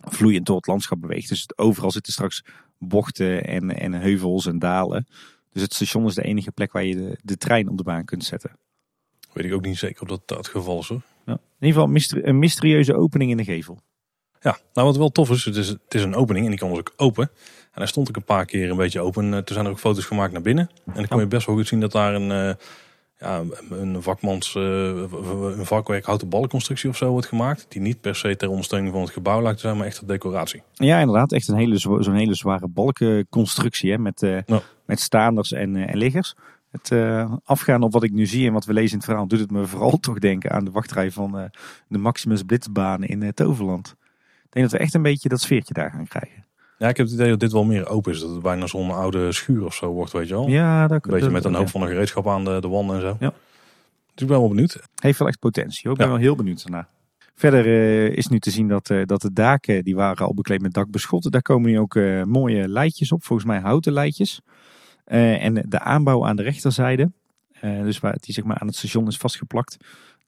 [0.00, 1.28] vloeiend door het landschap beweegt.
[1.28, 2.44] Dus overal zitten straks
[2.78, 5.06] bochten en, en heuvels en dalen.
[5.50, 8.04] Dus het station is de enige plek waar je de, de trein op de baan
[8.04, 8.50] kunt zetten.
[9.32, 11.02] Weet ik ook niet zeker of dat, dat het geval is hoor.
[11.26, 11.32] Ja.
[11.32, 13.80] In ieder geval een mysterieuze opening in de gevel.
[14.40, 16.68] Ja, nou wat wel tof is, het is, het is een opening en die kan
[16.68, 17.30] dus ook open.
[17.62, 19.30] En daar stond ik een paar keer een beetje open.
[19.30, 20.70] Toen zijn er ook foto's gemaakt naar binnen.
[20.86, 22.54] En dan kon je best wel goed zien dat daar een, uh,
[23.22, 24.62] ja, een vakmans, uh,
[25.56, 27.66] een vakwerk houten ballenconstructie of zo wordt gemaakt.
[27.68, 30.06] Die niet per se ter ondersteuning van het gebouw lijkt te zijn, maar echt ter
[30.06, 30.62] decoratie.
[30.72, 31.32] Ja, inderdaad.
[31.32, 34.38] Echt een hele, zo'n hele zware balkenconstructie hè, met, uh,
[34.86, 36.34] met staanders en, en liggers.
[36.70, 39.26] Het uh, afgaan op wat ik nu zie en wat we lezen in het verhaal
[39.26, 41.44] doet het me vooral toch denken aan de wachtrij van uh,
[41.88, 43.94] de Maximus Blitzbaan in uh, Toverland.
[44.44, 46.44] Ik denk dat we echt een beetje dat sfeertje daar gaan krijgen.
[46.82, 48.20] Ja, ik heb het idee dat dit wel meer open is.
[48.20, 50.48] Dat het bijna zo'n oude schuur of zo wordt, weet je wel.
[50.48, 53.02] Ja, dat Een beetje met een hoop van een gereedschap aan de, de wanden en
[53.02, 53.16] zo.
[53.20, 53.28] Ja.
[54.14, 54.80] Dus ik ben wel benieuwd.
[54.94, 55.80] Heeft wel echt potentie.
[55.82, 55.92] Hoor.
[55.92, 56.88] Ik ben wel heel benieuwd daarna.
[57.34, 60.62] Verder uh, is nu te zien dat, uh, dat de daken, die waren al bekleed
[60.62, 61.30] met dakbeschotten.
[61.30, 63.24] Daar komen nu ook uh, mooie leidjes op.
[63.24, 64.40] Volgens mij houten leidjes.
[65.04, 67.12] en de aanbouw aan de rechterzijde.
[67.60, 69.76] dus waar die zeg maar aan het station is vastgeplakt.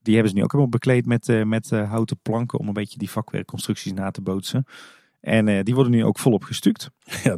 [0.03, 3.11] Die hebben ze nu ook helemaal bekleed met, met houten planken om een beetje die
[3.11, 4.67] vakwerkconstructies na te bootsen.
[5.25, 6.91] En uh, die worden nu ook volop gestuukt.
[7.23, 7.37] Ja,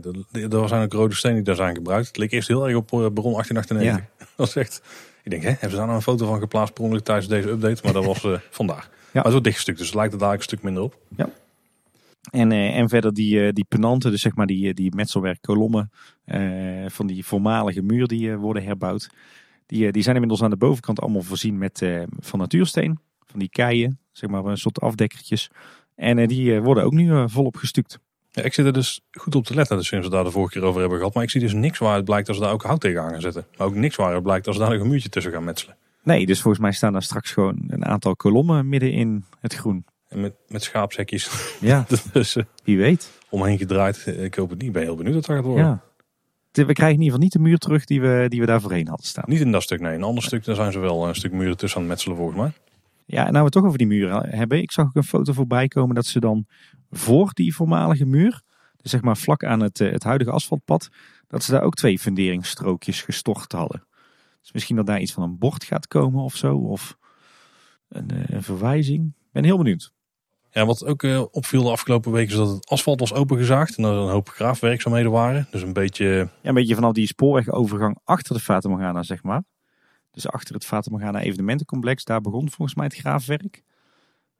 [0.50, 2.06] er zijn ook rode stenen die daar zijn gebruikt.
[2.06, 4.04] Het leek eerst heel erg op Bron 1898.
[4.18, 4.26] Ja.
[4.36, 4.82] Dat is echt...
[5.22, 7.48] Ik denk, hè, hebben ze daar nou een foto van geplaatst per ongeluk tijdens deze
[7.48, 7.80] update?
[7.84, 8.84] Maar dat was vandaag.
[8.84, 8.90] Ja.
[9.12, 10.98] Maar het wordt dichtgestukt, dus het lijkt er daar een stuk minder op.
[11.16, 11.30] Ja.
[12.30, 15.90] En, en verder die, die penanten, dus zeg maar die, die metselwerkkolommen
[16.86, 19.10] van die voormalige muur die worden herbouwd.
[19.66, 21.86] Die, die zijn inmiddels aan de bovenkant allemaal voorzien met
[22.20, 22.98] van natuursteen.
[23.26, 25.50] Van die keien, zeg maar een soort afdekkertjes.
[25.96, 27.98] En uh, die uh, worden ook nu volop gestuukt.
[28.30, 30.52] Ja, ik zit er dus goed op te letten, dus sinds we daar de vorige
[30.52, 31.14] keer over hebben gehad.
[31.14, 33.20] Maar ik zie dus niks waar het blijkt als ze daar ook hout tegen gaan
[33.20, 33.46] zetten.
[33.56, 35.76] Maar ook niks waar het blijkt als ze daar nog een muurtje tussen gaan metselen.
[36.02, 39.84] Nee, dus volgens mij staan daar straks gewoon een aantal kolommen midden in het groen.
[40.08, 41.56] En met, met schaapshekjes.
[41.60, 43.10] Ja, dus, wie weet.
[43.28, 44.06] Omheen gedraaid.
[44.06, 44.68] Ik hoop het niet.
[44.68, 45.64] Ik ben heel benieuwd wat dat gaat worden.
[45.64, 45.82] Ja
[46.64, 48.88] we krijgen in ieder geval niet de muur terug die we, die we daar voorheen
[48.88, 49.24] hadden staan.
[49.26, 49.94] Niet in dat stuk, nee.
[49.94, 52.38] Een ander stuk, daar zijn ze wel een stuk muren tussen aan het metselen volgens
[52.38, 52.52] mij.
[53.06, 54.58] Ja, en nou we het toch over die muren hebben.
[54.58, 56.46] Ik zag ook een foto voorbij komen dat ze dan
[56.90, 58.42] voor die voormalige muur,
[58.76, 60.88] dus zeg maar vlak aan het, eh, het huidige asfaltpad,
[61.28, 63.86] dat ze daar ook twee funderingsstrookjes gestort hadden.
[64.40, 66.98] Dus misschien dat daar iets van een bord gaat komen of zo, of
[67.88, 69.06] een, eh, een verwijzing.
[69.06, 69.94] Ik ben heel benieuwd.
[70.50, 73.84] Ja, wat ook uh, opviel de afgelopen weken is dat het asfalt was opengezaagd en
[73.84, 75.46] er een hoop graafwerkzaamheden waren.
[75.50, 76.06] Dus een beetje...
[76.42, 79.42] Ja, een beetje vanaf die spoorwegovergang achter de Fata Morgana, zeg maar.
[80.16, 83.62] Dus achter het Fata Morgana evenementencomplex, daar begon volgens mij het graafwerk.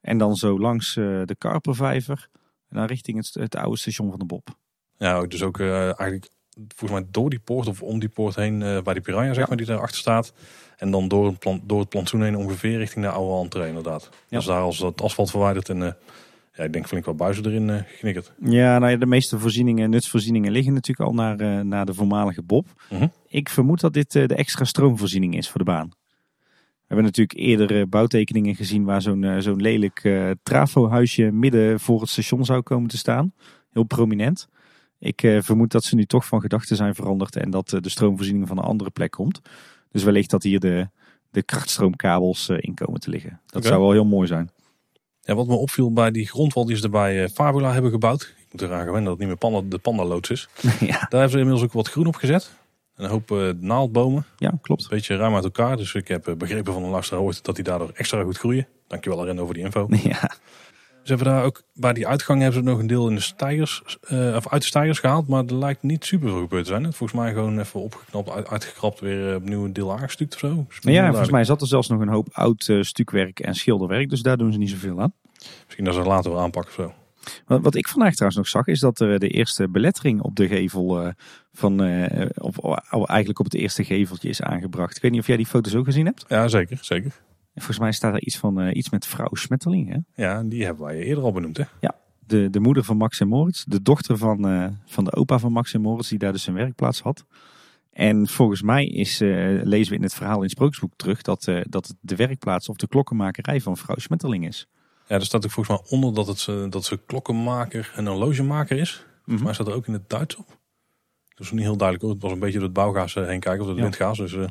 [0.00, 2.28] En dan zo langs uh, de Karpervijver
[2.68, 4.48] en dan richting het, het, oude station van de Bob.
[4.96, 6.28] Ja, dus ook uh, eigenlijk
[6.68, 9.48] volgens mij door die poort of om die poort heen uh, bij die Piranha, zeg
[9.48, 10.32] maar, die daarachter staat.
[10.76, 14.08] En dan door het, plan, door het plantsoen heen ongeveer richting de oude entree inderdaad.
[14.28, 14.36] Ja.
[14.36, 15.96] Dus daar als het asfalt verwijderd en
[16.56, 18.32] ja, ik denk flink wat buizen erin uh, geknikkerd.
[18.40, 22.42] Ja, nou ja, de meeste voorzieningen, nutsvoorzieningen liggen natuurlijk al naar, uh, naar de voormalige
[22.42, 22.66] Bob.
[22.92, 23.08] Uh -huh.
[23.28, 25.88] Ik vermoed dat dit de extra stroomvoorziening is voor de baan.
[25.88, 30.08] We hebben natuurlijk eerder bouwtekeningen gezien waar zo'n zo'n lelijk
[30.42, 33.32] trafohuisje midden voor het station zou komen te staan.
[33.72, 34.48] Heel prominent.
[34.98, 38.58] Ik vermoed dat ze nu toch van gedachten zijn veranderd en dat de stroomvoorziening van
[38.58, 39.40] een andere plek komt.
[39.90, 40.88] Dus wellicht dat hier de,
[41.30, 43.40] de krachtstroomkabels in komen te liggen.
[43.46, 43.70] Dat okay.
[43.70, 44.50] zou wel heel mooi zijn.
[45.26, 48.22] Ja, wat me opviel bij die grondwal die ze er bij Fabula hebben gebouwd.
[48.22, 50.48] Ik moet eraan gewennen dat het niet meer panda, de pandaloods is.
[50.62, 50.86] ja.
[50.86, 52.50] Daar hebben ze inmiddels ook wat groen op gezet.
[52.96, 54.24] Een hoop uh, naaldbomen.
[54.38, 54.82] Ja, klopt.
[54.82, 55.76] Een beetje ruim uit elkaar.
[55.76, 58.66] Dus ik heb begrepen van een luisteraar ooit dat die daardoor extra goed groeien.
[58.86, 59.86] Dankjewel Arendo voor die info.
[60.02, 60.30] Ja.
[61.06, 63.98] Ze hebben daar ook bij die uitgang hebben ze nog een deel in de stijgers,
[64.00, 66.82] eh, of uit de stijgers gehaald, maar er lijkt niet super veel gebeurd te zijn.
[66.82, 70.66] Volgens mij gewoon even opgeknapt, uit, uitgekrapt, weer eh, opnieuw een deel aangestuukt of zo.
[70.80, 74.10] Ja, volgens mij zat er zelfs nog een hoop oud eh, stukwerk en schilderwerk.
[74.10, 75.12] Dus daar doen ze niet zoveel aan.
[75.64, 76.94] Misschien dat ze het later wel aanpakken of zo.
[77.46, 80.48] Wat, wat ik vandaag trouwens nog zag, is dat er de eerste belettering op de
[80.48, 81.12] gevel
[81.52, 81.80] van,
[82.36, 82.58] of
[83.06, 84.96] eigenlijk op het eerste geveltje is aangebracht.
[84.96, 86.24] Ik weet niet of jij die foto's ook gezien hebt.
[86.28, 87.12] Ja, zeker, zeker.
[87.56, 89.88] En volgens mij staat er iets van eh, iets met vrouw Smetterling.
[89.92, 90.22] Hè?
[90.24, 91.64] Ja, die hebben wij eerder al benoemd, hè?
[92.26, 95.52] De, de moeder van Max en Moritz, de dochter van, eh, van de opa van
[95.52, 97.24] Max en Moritz, die daar dus zijn werkplaats had.
[97.92, 99.28] En volgens mij is, eh,
[99.62, 102.76] lezen we in het verhaal in het sprookjesboek terug dat, dat het de werkplaats of
[102.76, 104.66] de klokkenmakerij van vrouw Smetterling is.
[105.08, 108.78] Ja, er staat ook volgens mij onder dat, het, ze- dat ze klokkenmaker en horlogemaker
[108.78, 109.04] is.
[109.24, 110.46] Volgens mij staat er ook in het Duits op.
[111.34, 112.14] Dat is niet heel duidelijk hoor.
[112.14, 113.82] Het was een beetje door het bouwgaas heen kijken, of door het Ja.
[113.82, 114.18] windgaas.
[114.18, 114.48] Dus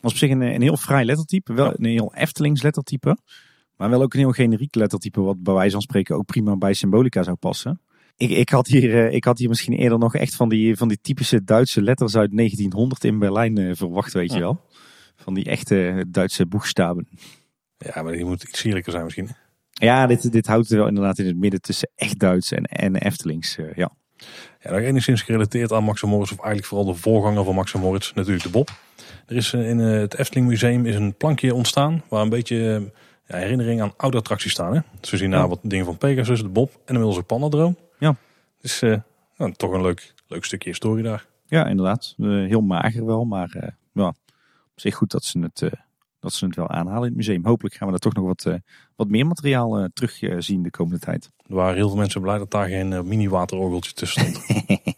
[0.00, 1.52] was op zich een, een heel fraai lettertype.
[1.52, 3.18] Wel een heel Eftelings lettertype.
[3.76, 5.20] Maar wel ook een heel generiek lettertype.
[5.20, 7.80] Wat bij wijze van spreken ook prima bij Symbolica zou passen.
[8.16, 10.88] Ik, ik, had hier, eh, ik had hier misschien eerder nog echt van die, van
[10.88, 14.64] die typische Duitse letters uit 1900 in Berlijn eh, verwacht, weet je wel.
[15.16, 17.08] Van die echte Duitse boegstaben.
[17.76, 19.28] ja, maar die moet iets sierlijker zijn misschien.
[19.72, 22.96] Ja, dit, dit houdt er wel inderdaad in het midden tussen echt Duits en, en
[22.96, 23.56] Eftelings.
[23.56, 23.96] eh, ja.
[24.62, 28.44] Ja, enigszins gerelateerd aan Max Moritz, of eigenlijk vooral de voorganger van Max Moritz, natuurlijk
[28.44, 28.70] de Bob.
[29.26, 32.74] Er is eh, in eh, het Efteling Museum is een plankje ontstaan waar een beetje
[32.74, 32.82] eh,
[33.26, 34.74] ja, herinnering aan oude attracties staan.
[34.74, 34.80] Hè?
[35.00, 35.48] Dus we zien daar Ja.
[35.48, 37.76] wat dingen van Pegasus, de Bob en inmiddels ook Pandadroom.
[37.98, 38.16] Ja.
[38.60, 38.80] Dus
[39.36, 41.26] nou, toch een leuk, leuk stukje historie daar.
[41.46, 42.14] ja, inderdaad.
[42.18, 45.62] Heel mager wel, maar ja, op zich goed dat ze, het,
[46.20, 47.44] dat ze het wel aanhalen in het museum.
[47.44, 48.54] Hopelijk gaan we daar toch nog wat, eh,
[48.96, 51.30] wat meer materiaal eh, terug eh, zien de komende tijd.
[51.46, 54.44] Er waren heel veel mensen blij dat daar geen mini-waterorgeltje tussen stond.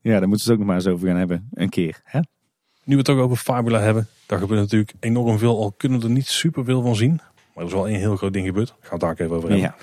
[0.00, 1.48] Ja, daar moeten ze het ook nog maar eens over gaan hebben.
[1.52, 2.00] Een keer.
[2.04, 2.20] Hè?
[2.86, 5.58] nu we het ook over Fabula hebben, daar gebeurt natuurlijk enorm veel.
[5.58, 7.20] Al kunnen we er niet super veel van zien.
[7.54, 8.74] Maar er is wel één heel groot ding gebeurd.
[8.80, 9.74] Het daar even over hebben.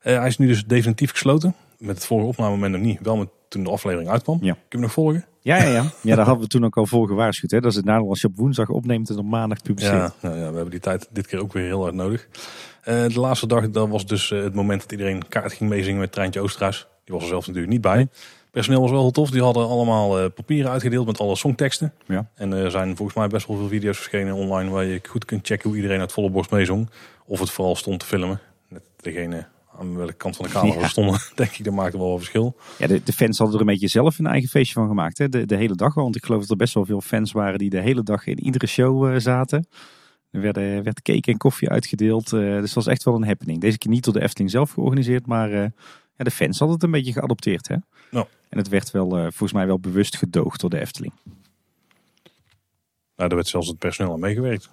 [0.00, 0.18] Ja.
[0.18, 1.54] Hij is nu dus definitief gesloten.
[1.78, 3.00] Met het vorige opnamemoment nog niet.
[3.00, 4.38] Wel met toen de aflevering uitkwam.
[4.40, 4.52] Ja.
[4.52, 5.24] Kun je me nog volgen?
[5.48, 5.84] Ja, ja, ja.
[6.02, 7.50] ja, daar hadden we toen ook al voor gewaarschuwd.
[7.50, 7.60] Hè?
[7.60, 9.94] Dat is het nadeel als je op woensdag opneemt en op maandag publiceert.
[9.94, 12.28] Ja, nou ja, we hebben die tijd dit keer ook weer heel hard nodig.
[12.82, 16.00] Eh, de laatste dag dat was dus eh, het moment dat iedereen kaart ging meezingen
[16.00, 16.86] met Treintje Oosterhuis.
[17.04, 18.08] Die was er zelf natuurlijk niet bij.
[18.50, 19.30] Personeel was wel heel tof.
[19.30, 21.92] Die hadden allemaal eh, papieren uitgedeeld met alle songteksten.
[22.06, 22.28] Ja.
[22.34, 25.46] En er zijn volgens mij best wel veel video's verschenen online waar je goed kunt
[25.46, 26.90] checken hoe iedereen uit volle borst meezong.
[27.24, 28.40] Of het vooral stond te filmen.
[28.68, 29.46] Net degene
[29.78, 30.88] aan welke kant van de camera we Ja.
[30.88, 32.56] stonden, denk ik, dat maakte wel een verschil.
[32.78, 35.18] Ja, de, de fans hadden er een beetje zelf een eigen feestje van gemaakt.
[35.18, 35.28] Hè?
[35.28, 35.94] De, de hele dag.
[35.94, 38.40] Want ik geloof dat er best wel veel fans waren die de hele dag in
[38.44, 39.66] iedere show eh, zaten.
[40.30, 42.32] Er werden, werd cake en koffie uitgedeeld.
[42.32, 43.60] eh, dus het was echt wel een happening.
[43.60, 45.26] Deze keer niet door de Efteling zelf georganiseerd.
[45.26, 45.66] Maar eh,
[46.16, 47.68] ja, de fans hadden het een beetje geadopteerd.
[47.68, 47.76] Hè?
[48.10, 48.26] Ja.
[48.48, 51.12] En het werd wel, volgens mij wel bewust gedoogd door de Efteling.
[53.16, 54.68] Nou, daar werd zelfs het personeel aan meegewerkt.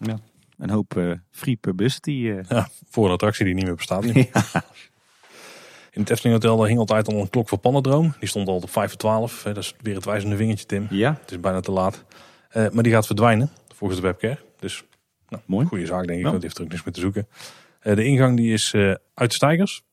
[0.58, 2.34] Een hoop free publicity.
[2.50, 4.04] Ja, voor een attractie die niet meer bestaat.
[4.14, 4.26] nu.
[5.96, 8.14] In het Efteling Hotel daar hing altijd al een klok voor Pannendroom.
[8.20, 9.44] Die stond al op 5 voor 12.
[9.44, 10.88] Hè, Dat is weer het wijzende vingertje, Tim.
[10.90, 12.04] ja, Het is bijna te laat.
[12.50, 14.38] Eh, maar die gaat verdwijnen, volgens de webcare.
[14.60, 14.84] Dus
[15.30, 15.66] nou, Mooi.
[15.66, 16.26] goede zaak, denk ik.
[16.26, 16.30] Ja.
[16.30, 17.28] Want die heeft er ook niks meer te zoeken.
[17.80, 19.84] Eh, de ingang die is eh, uit stijgers.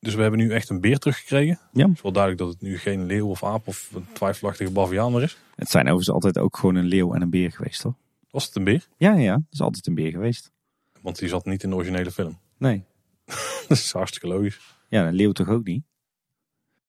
[0.00, 1.58] Dus we hebben nu echt een beer teruggekregen.
[1.72, 1.86] Ja.
[1.86, 5.12] Het is wel duidelijk dat het nu geen leeuw of aap of een twijfelachtige baviaan
[5.12, 5.38] meer is.
[5.56, 7.94] het zijn overigens altijd ook gewoon een leeuw en een beer geweest hoor.
[8.30, 8.86] Was het een beer?
[8.96, 10.50] Ja, ja, het is altijd een beer geweest.
[11.00, 12.38] Want die zat niet in de originele film.
[12.58, 12.82] Nee.
[13.68, 14.58] Dat is hartstikke logisch.
[14.90, 15.82] Ja, een leeuw toch ook niet?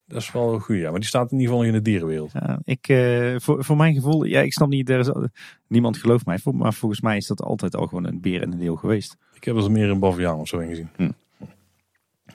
[0.06, 0.89] Dat is wel goed, ja.
[0.89, 2.32] Maar die staat in ieder geval in de dierenwereld.
[2.32, 5.30] Ja, ik, eh, voor, voor mijn gevoel, ja, ik snap niet, er is,
[5.68, 8.60] niemand gelooft mij, maar volgens mij is dat altijd al gewoon een beer en een
[8.60, 9.18] leeuw geweest.
[9.34, 10.89] Ik heb er meer een baviaan of zo in gezien.
[10.95, 11.12] Hm.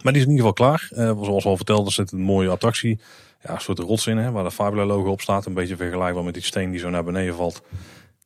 [0.02, 0.88] Maar die is in ieder geval klaar.
[0.90, 3.00] Eh, zoals al verteld, er zit een mooie attractie.
[3.42, 5.46] Ja, een soort rots in, hè, waar de Fabula logo op staat.
[5.46, 7.62] Een beetje vergelijkbaar met die steen die zo naar beneden valt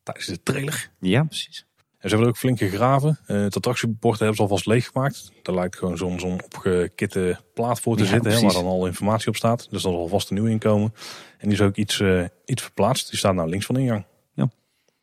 [0.03, 0.91] tijdens de trailer.
[0.99, 1.65] Ja, precies.
[2.01, 3.19] En ze hebben er ook flink gegraven.
[3.25, 5.31] Eh, het attractiebord hebben ze alvast leeggemaakt.
[5.41, 8.85] Daar lijkt gewoon zo'n zo'n opgekitte plaat voor te Ja, zitten, hè, waar dan al
[8.85, 9.57] informatie op staat.
[9.57, 10.93] Dus dat zal alvast een nieuw inkomen.
[11.37, 13.09] En die is ook iets, eh, iets verplaatst.
[13.09, 14.05] Die staat nou links van de ingang.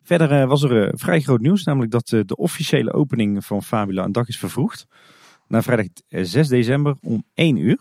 [0.02, 4.12] Verder eh, was er vrij groot nieuws, namelijk dat de officiële opening van Fabula een
[4.12, 4.86] dag is vervroegd.
[5.48, 7.78] Naar vrijdag eh, 6 december om 1 uur.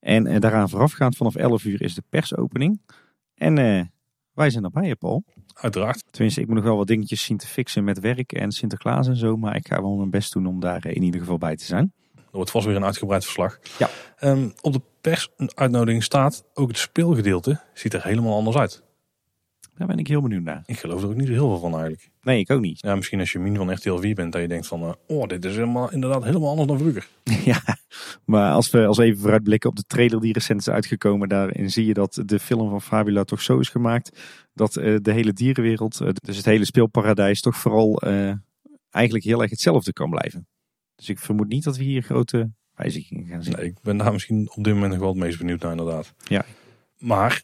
[0.00, 2.80] En daaraan voorafgaand vanaf 11 uur is de persopening.
[3.34, 3.92] En
[4.34, 5.24] wij zijn erbij, Paul.
[5.54, 6.04] Uiteraard.
[6.10, 9.16] Tenminste, ik moet nog wel wat dingetjes zien te fixen met werk en Sinterklaas en
[9.16, 9.36] zo.
[9.36, 11.64] Maar ik ga wel mijn best doen om daar eh, in ieder geval bij te
[11.64, 11.92] zijn.
[12.14, 13.58] Er wordt vast weer een uitgebreid verslag.
[13.78, 13.90] Ja.
[14.16, 18.82] Ehm, op de persuitnodiging staat ook het speelgedeelte ziet er helemaal anders uit.
[19.76, 20.62] Daar ben ik heel benieuwd naar.
[20.66, 22.10] Ik geloof er ook niet heel veel van eigenlijk.
[22.22, 22.80] Nee, ik ook niet.
[22.80, 25.26] Ja, misschien als je min van RTL 4 bent, dat je denkt van, eh, oh,
[25.26, 27.08] dit is helemaal, inderdaad helemaal anders dan vroeger.
[27.52, 27.60] ja,
[28.24, 31.70] maar als we, als we even vooruitblikken op de trailer die recent is uitgekomen, daarin
[31.70, 34.20] zie je dat de film van Fabula toch zo is gemaakt
[34.52, 38.02] dat eh, de hele dierenwereld, eh, dus het hele speelparadijs, toch vooral
[38.90, 40.46] eigenlijk heel erg hetzelfde kan blijven.
[40.94, 43.54] Dus ik vermoed niet dat we hier grote wijzigingen gaan zien.
[43.56, 46.14] Nee, ik ben daar misschien op dit moment nog wel het meest benieuwd naar inderdaad.
[46.24, 46.44] Ja.
[46.98, 47.42] Maar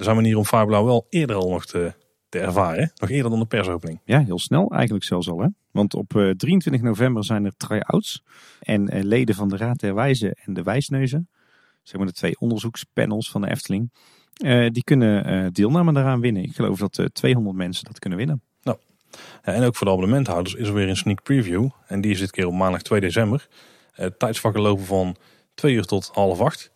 [0.00, 1.92] er zijn manieren om Fireblauw wel eerder al nog te,
[2.28, 2.82] te ervaren.
[2.82, 2.86] hè?
[2.96, 4.00] Nog eerder dan de persopening.
[4.04, 5.40] Ja, heel snel eigenlijk zelfs al.
[5.40, 5.46] Hè?
[5.70, 8.22] Want op eh, 23 november zijn er try-outs.
[8.60, 11.28] En eh, leden van de Raad der Wijzen en de Wijsneuzen,
[11.82, 13.92] zeg maar de twee onderzoekspanels van de Efteling,
[14.34, 16.42] eh, die kunnen eh, deelname daaraan winnen.
[16.42, 18.42] Ik geloof dat eh, 200 mensen dat kunnen winnen.
[18.60, 18.76] Ja,
[19.42, 21.68] en ook voor de abonnementhouders is er weer een sneak preview.
[21.86, 23.48] En die is dit keer op maandag 2 december.
[23.94, 25.16] Eh, tijdsvakken lopen van
[25.54, 26.70] 2 uur tot half 8.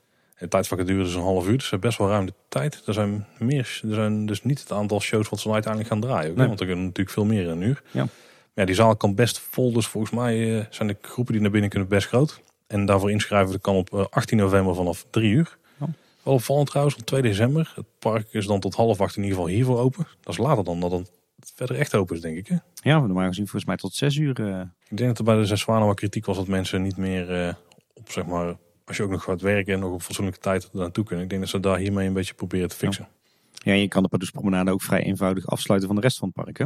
[0.45, 2.83] Het tijdvakken duren dus een half uur, dus best wel ruim de tijd.
[2.87, 6.31] Er zijn, meer, er zijn dus niet het aantal shows wat ze uiteindelijk gaan draaien.
[6.31, 6.39] ook, hè?
[6.39, 6.47] Nee.
[6.47, 7.83] Want er kunnen natuurlijk veel meer in een uur.
[7.91, 8.07] Ja.
[8.55, 11.51] Ja, die zaal kan best vol, dus volgens mij eh, zijn de groepen die naar
[11.51, 12.41] binnen kunnen best groot.
[12.67, 15.57] En daarvoor inschrijven dat kan op eh, 18 november vanaf 3 uur.
[15.81, 15.87] Ja.
[16.23, 17.73] Wel opvallend trouwens, op 2 december.
[17.77, 20.07] Het park is dan tot half 8 in ieder geval hiervoor open.
[20.21, 21.11] Dat is later dan dat het
[21.55, 22.47] verder echt open is, denk ik.
[22.47, 22.57] Hè?
[22.91, 24.41] Ja, normaal gezien volgens mij tot 6 uur.
[24.49, 26.97] eh, Ik denk dat er bij de Zes Zwanen wel kritiek was dat mensen niet
[26.97, 27.55] meer eh,
[27.95, 28.55] op, zeg maar,
[28.85, 31.25] als je ook nog gaat werken en nog op fatsoenlijke tijd er naartoe kunnen.
[31.25, 33.09] Ik denk dat ze daar hiermee een beetje proberen te fixen.
[33.53, 36.59] Ja, je kan de Pardoespromenade ook vrij eenvoudig afsluiten van de rest van het park.
[36.59, 36.65] Hè?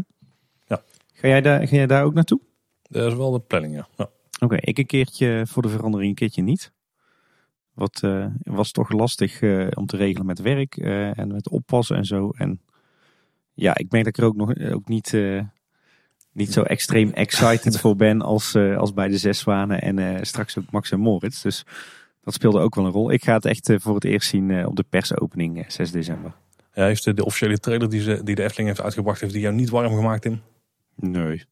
[0.66, 0.82] Ja.
[1.12, 2.40] Ga, jij daar, ga jij daar ook naartoe?
[2.82, 3.88] Dat is wel de planning, ja.
[3.96, 4.10] ja.
[4.40, 6.72] Oké, ik een keertje voor de verandering, een keertje niet.
[7.74, 11.96] Wat eh, was toch lastig eh, om te regelen met werk eh, en met oppassen
[11.96, 12.30] en zo.
[12.36, 12.60] En
[13.54, 15.16] ja, ik merk dat ik er ook nog ook niet,
[16.32, 20.70] niet zo extreem excited voor ben als, als bij de Zes Zwanen en straks ook
[20.70, 21.42] Max en Moritz.
[21.42, 21.64] Dus
[22.28, 23.10] dat speelde ook wel een rol.
[23.12, 25.90] Ik ga het echt eh, voor het eerst zien eh, op de persopening eh, 6
[25.90, 26.32] december.
[26.74, 29.54] Ja, heeft de, officiële trailer die, ze, die de Efteling heeft uitgebracht, heeft die jou
[29.54, 30.40] niet warm gemaakt, Tim?
[30.94, 31.44] Nee.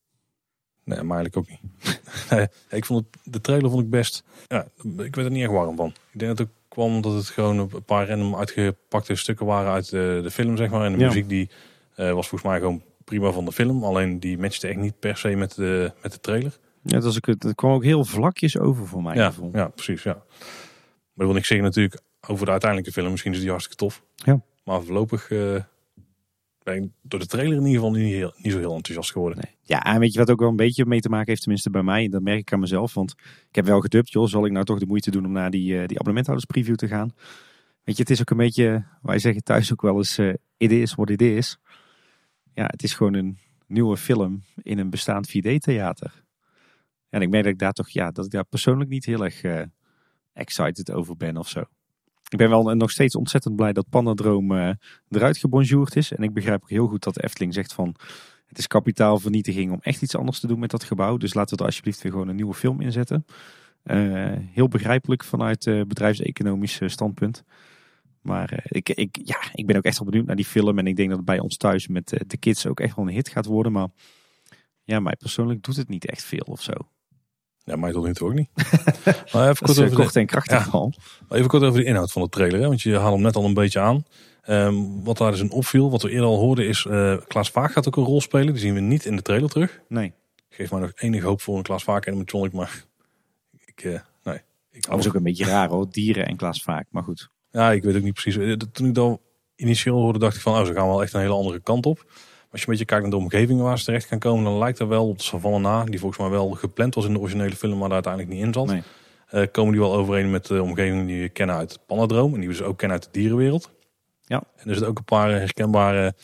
[0.84, 2.00] Nee, maar eigenlijk ook niet.
[2.30, 2.46] Nee,
[2.78, 4.24] ik vond het, de trailer vond ik best.
[4.46, 5.88] Ja, ik werd er niet echt warm van.
[5.88, 9.72] Ik denk dat het ook kwam omdat het gewoon een paar random uitgepakte stukken waren
[9.72, 10.84] uit de, de film, zeg maar.
[10.84, 11.06] En de Ja.
[11.06, 11.50] muziek die
[11.94, 13.84] eh, was volgens mij gewoon prima van de film.
[13.84, 16.58] Alleen die matchte echt niet per se met de, met de trailer.
[16.82, 19.50] Ja, dat, was ook, het het kwam ook heel vlakjes over voor mijn Ja, gevoel.
[19.52, 20.02] ja, precies.
[20.02, 20.22] Ja.
[21.16, 23.10] Maar dat wil ik zeggen natuurlijk over de uiteindelijke film.
[23.10, 24.02] Misschien is die hartstikke tof.
[24.14, 24.40] Ja.
[24.64, 25.62] Maar voorlopig eh,
[26.62, 29.38] ben ik door de trailer in ieder geval niet, heel, niet zo heel enthousiast geworden.
[29.38, 29.54] Nee.
[29.62, 31.82] Ja, en weet je wat ook wel een beetje mee te maken heeft, tenminste bij
[31.82, 32.94] mij, dat merk ik aan mezelf.
[32.94, 33.14] Want
[33.48, 35.72] ik heb wel gedubt, joh, zal ik nou toch de moeite doen om naar die,
[35.72, 37.14] eh, die abonnementhouderspreview te gaan?
[37.82, 40.72] Weet je, het is ook een beetje, wij zeggen thuis ook wel eens, eh it
[40.72, 41.58] is what it is.
[42.52, 46.24] Ja, het is gewoon een nieuwe film in een bestaand 4D-theater.
[47.08, 49.42] En ik merk dat ik daar toch, ja, dat ik daar persoonlijk niet heel erg
[50.36, 51.60] excited over ben of zo.
[52.28, 54.70] Ik ben wel nog steeds ontzettend blij dat Panadroom eh,
[55.08, 56.12] eruit gebonjourd is.
[56.12, 57.94] En ik begrijp ook heel goed dat Efteling zegt van...
[58.46, 61.16] Het is kapitaalvernietiging om echt iets anders te doen met dat gebouw.
[61.16, 63.24] Dus laten we er alsjeblieft weer gewoon een nieuwe film inzetten.
[63.82, 67.44] Eh, heel begrijpelijk vanuit eh bedrijfseconomisch standpunt.
[68.22, 70.78] Maar ik, ik, ja, ik ben ook echt wel benieuwd naar die film.
[70.78, 73.14] En ik denk dat het bij ons thuis met de kids ook echt wel een
[73.14, 73.72] hit gaat worden.
[73.72, 73.88] Maar
[74.84, 76.72] ja, mij persoonlijk doet het niet echt veel of zo.
[77.66, 78.48] Ja, mij tot nu toe ook niet.
[79.32, 80.88] maar even kort, eh, over de, en krachtig Ja.
[81.28, 82.60] even kort over de inhoud van de trailer.
[82.60, 82.66] Hè?
[82.66, 84.04] Want je haalt hem net al een beetje aan.
[84.42, 87.72] Ehm, wat daar dus in opviel, wat we eerder al hoorden, is eh Klaas Vaak
[87.72, 88.52] gaat ook een rol spelen.
[88.52, 89.80] Die zien we niet in de trailer terug.
[89.88, 90.12] Nee,
[90.48, 92.84] Geeft mij nog enige hoop voor een Klaas Vaak animatronic, maar
[93.64, 94.40] ik, eh, nee.
[94.70, 95.86] Ik dat was ook een beetje raar hoor.
[95.90, 97.30] Dieren en Klaas Vaak, maar goed.
[97.50, 98.36] Ja, ik weet ook niet precies.
[98.36, 99.20] Eh, Toen ik dat
[99.56, 102.04] initieel hoorde, dacht ik van, oh, ze gaan wel echt een hele andere kant op.
[102.56, 104.78] Als je een beetje kijkt naar de omgevingen waar ze terecht gaan komen, dan lijkt
[104.78, 107.56] er wel op de Savanne na, die volgens mij wel gepland was in de originele
[107.56, 108.66] film, maar daar uiteindelijk niet in zat.
[108.66, 108.82] Nee.
[109.26, 112.48] Eh, komen die wel overeen met de omgeving die we kennen uit Panadroom en die
[112.48, 113.70] we dus ook kennen uit de dierenwereld.
[114.22, 114.36] Ja.
[114.36, 116.14] En er zitten ook een paar eh, herkenbare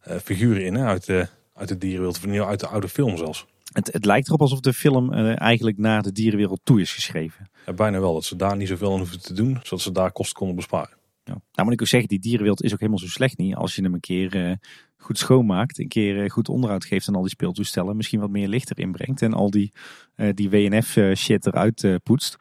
[0.00, 3.16] eh, figuren in hè, uit, de, uit de dierenwereld, of geval uit de oude film
[3.16, 3.46] zelfs.
[3.72, 7.50] Het, het lijkt erop alsof de film eigenlijk naar de dierenwereld toe is geschreven.
[7.66, 10.12] Ja, bijna wel, dat ze daar niet zoveel aan hoeven te doen, zodat ze daar
[10.12, 10.98] kosten konden besparen.
[11.30, 11.40] Ja.
[11.52, 13.54] Nou moet ik ook zeggen, die dierenwereld is ook helemaal zo slecht niet.
[13.54, 14.56] Als je hem een keer eh,
[14.96, 17.96] goed schoonmaakt, een keer eh, goed onderhoud geeft aan al die speeltoestellen.
[17.96, 19.72] Misschien wat meer licht erin brengt en al die,
[20.14, 22.36] eh, die WNF shit eruit poetst.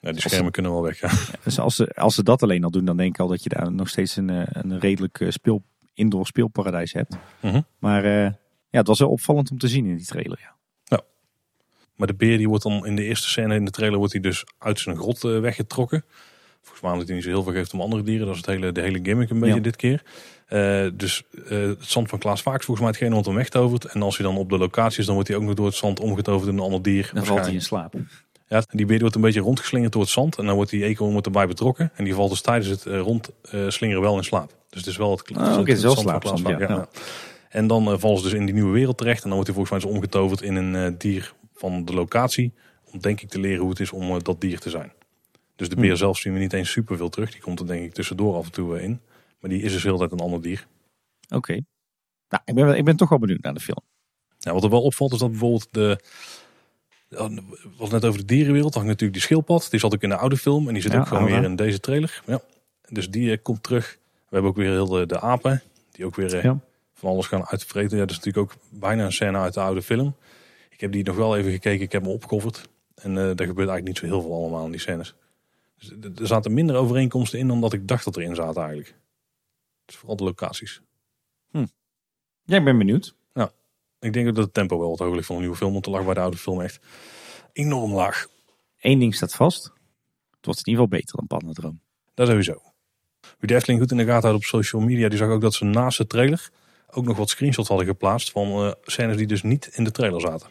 [0.00, 1.00] Ja, die schermen kunnen wel weg.
[1.00, 1.10] Ja.
[1.44, 3.48] Dus als ze, als ze dat alleen al doen, dan denk ik al dat je
[3.48, 4.28] daar nog steeds een,
[4.68, 5.62] een redelijk speel,
[5.94, 7.16] indoor speelparadijs hebt.
[7.40, 7.60] Mhm.
[7.78, 10.38] Maar ja, het was wel opvallend om te zien in die trailer.
[10.84, 11.00] Ja.
[11.96, 14.22] Maar de beer die wordt dan in de eerste scène in de trailer wordt hij
[14.22, 16.04] dus uit zijn grot weggetrokken.
[16.64, 18.26] Volgens mij hij niet zo heel veel geeft om andere dieren.
[18.26, 19.60] Dat is het hele, de hele gimmick een beetje Ja.
[19.60, 20.02] dit keer.
[20.46, 23.84] Eh, dus eh, het zand van Klaas Vaak is volgens mij hetgene wat hem wegtovert.
[23.84, 25.74] En als hij dan op de locatie is, dan wordt hij ook nog door het
[25.74, 27.10] zand omgetoverd in een ander dier.
[27.14, 27.94] Dan valt hij in slaap.
[28.48, 30.38] Ja, die beer wordt een beetje rondgeslingerd door het zand.
[30.38, 31.90] En dan wordt die eekhoorn wordt erbij betrokken.
[31.94, 34.50] En die valt dus tijdens het eh, rondslingeren wel in slaap.
[34.68, 36.58] Dus het is wel het, Ah, het is wel zand van Klaas ja.
[36.58, 36.88] ja.
[37.48, 39.22] En dan eh, vallen ze dus in die nieuwe wereld terecht.
[39.22, 42.52] En dan wordt hij volgens mij dus omgetoverd in een dier van de locatie.
[42.92, 44.92] Om denk ik te leren hoe het is om dat dier te zijn.
[45.56, 45.96] Dus de beer Hmm.
[45.96, 47.32] zelf zien we niet eens super veel terug.
[47.32, 49.00] Die komt er denk ik tussendoor af en toe in.
[49.40, 50.66] Maar die is dus heel tijd een ander dier.
[51.34, 51.52] Oké.
[52.28, 53.80] Nou, ik ben, ik ben toch wel benieuwd naar de film.
[54.38, 55.98] Ja, wat er wel opvalt is dat bijvoorbeeld de,
[57.08, 57.16] We
[57.76, 58.72] hadden net over de dierenwereld.
[58.72, 59.70] Dan hangt natuurlijk die schildpad.
[59.70, 60.66] Die zat ook in de oude film.
[60.68, 62.22] En die zit Ja, ook gewoon weer in deze trailer.
[62.26, 62.40] Ja.
[62.88, 63.98] Dus die eh, komt terug.
[64.14, 65.62] We hebben ook weer heel de, de apen.
[65.90, 66.58] Die ook weer eh, Ja.
[66.94, 67.96] van alles gaan uitvreten.
[67.98, 70.14] Ja, dat is natuurlijk ook bijna een scène uit de oude film.
[70.70, 71.84] Ik heb die nog wel even gekeken.
[71.84, 72.68] Ik heb me opgekofferd.
[72.94, 75.14] En daar gebeurt eigenlijk niet zo heel veel allemaal in die scènes.
[75.88, 78.96] Dus er- zaten minder overeenkomsten in dan dat ik dacht dat erin zaten eigenlijk.
[79.86, 80.80] Is vooral de locaties.
[82.44, 83.14] Ja, ik ben benieuwd.
[84.00, 85.72] Ik denk ook dat het tempo wel wat hoog ligt van een nieuwe film.
[85.72, 86.80] Want er lag bij de oude film echt
[87.52, 88.26] enorm laag.
[88.80, 89.64] Eén ding staat vast.
[90.36, 91.80] Het wordt in ieder geval beter dan Pandadroom.
[92.14, 92.62] Dat sowieso.
[93.38, 95.54] Wie de Efteling goed in de gaten houdt op social media, die zag ook dat
[95.54, 96.50] ze naast de trailer
[96.90, 100.20] ook nog wat screenshots hadden geplaatst van eh, scènes die dus niet in de trailer
[100.20, 100.50] zaten.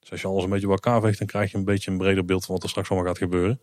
[0.00, 1.98] Dus als je alles een beetje bij elkaar veegt, dan krijg je een beetje een
[1.98, 3.60] breder beeld van wat er straks allemaal gaat gebeuren.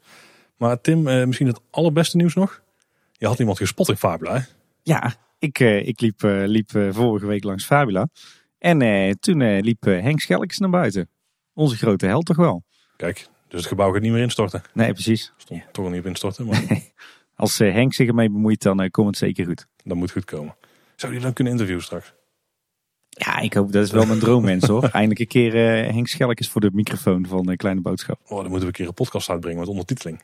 [0.58, 2.64] Maar Tim, eh, misschien het allerbeste nieuws nog.
[3.12, 4.45] Je had iemand gespot in Fabula?
[4.84, 8.08] Ja, ik, eh, ik liep, eh, liep vorige week langs Fabula.
[8.66, 11.10] En eh, toen eh, liep Henk Schelkes naar buiten.
[11.53, 12.64] Onze grote held toch wel?
[12.97, 14.62] Kijk, dus het gebouw gaat niet meer instorten.
[14.74, 15.34] Nee, precies.
[15.38, 16.64] Stond toch wel niet op instorten, maar
[17.36, 19.68] Als eh, Henk zich ermee bemoeit, dan komt het zeker goed.
[19.84, 20.56] dat moet goed komen.
[20.95, 22.14] Zou je dan kunnen interviewen straks?
[23.10, 24.84] Ja, ik hoop, dat is wel mijn droommens hoor.
[24.91, 25.53] Eindelijk een keer
[25.93, 28.20] Henk Schelkes voor de microfoon van Kleine Boodschap.
[28.24, 30.22] Oh, dan moeten we een keer een podcast uitbrengen met ondertiteling.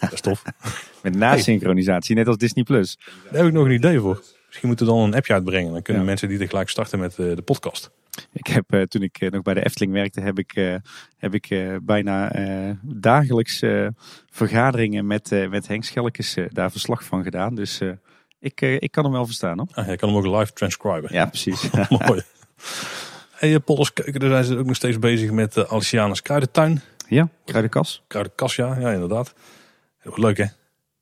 [0.00, 0.42] Dat is tof.
[1.02, 2.64] Met nasynchronisatie, net als Disney+.
[2.64, 2.98] Plus.
[3.24, 4.22] Daar heb ik nog een idee voor.
[4.46, 5.72] Misschien moeten we dan een appje uitbrengen.
[5.72, 6.08] Dan kunnen Ja.
[6.08, 7.90] mensen die tegelijk starten met eh, de podcast.
[8.32, 10.74] Ik heb, eh, toen ik eh, nog bij de Efteling werkte, heb ik, eh,
[11.16, 13.86] heb ik eh, bijna eh, dagelijks eh,
[14.30, 17.54] vergaderingen met, eh, met Henk Schelkes daar verslag van gedaan.
[17.54, 17.90] Dus eh,
[18.38, 19.68] ik, ik kan hem wel verstaan hoor.
[19.72, 21.12] Ah, jij kan hem ook live transcriben.
[21.12, 21.70] Ja, precies.
[22.06, 22.22] Mooi.
[23.30, 26.80] Hey, Polles Keuken, daar zijn ze ook nog steeds bezig met Alicianus Kruidentuin.
[27.08, 28.02] ja, kruidenkas.
[28.06, 29.34] Kruidenkas, ja, ja inderdaad.
[30.14, 30.44] Heel leuk hè?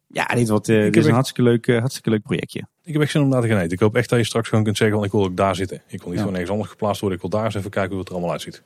[0.06, 2.66] Ja, dit, wordt, eh, dit is een echt- hartstikke leuk, eh, hartstikke leuk projectje.
[2.82, 3.72] Ik heb echt zin om daar te gaan eten.
[3.72, 5.76] Ik hoop echt dat je straks gewoon kunt zeggen, van, ik wil ook daar zitten.
[5.76, 6.18] Ik wil niet Ja.
[6.18, 7.18] gewoon ergens anders geplaatst worden.
[7.18, 8.62] Ik wil daar eens even kijken hoe het er allemaal uitziet.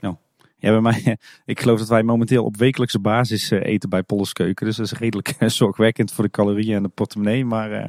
[0.61, 4.33] Ja, bij mij, ik geloof dat wij momenteel op wekelijkse basis eh, eten bij Polles
[4.33, 4.67] Keuken.
[4.67, 7.45] Dus dat is redelijk zorgwekkend voor de calorieën en de portemonnee.
[7.45, 7.89] Maar eh,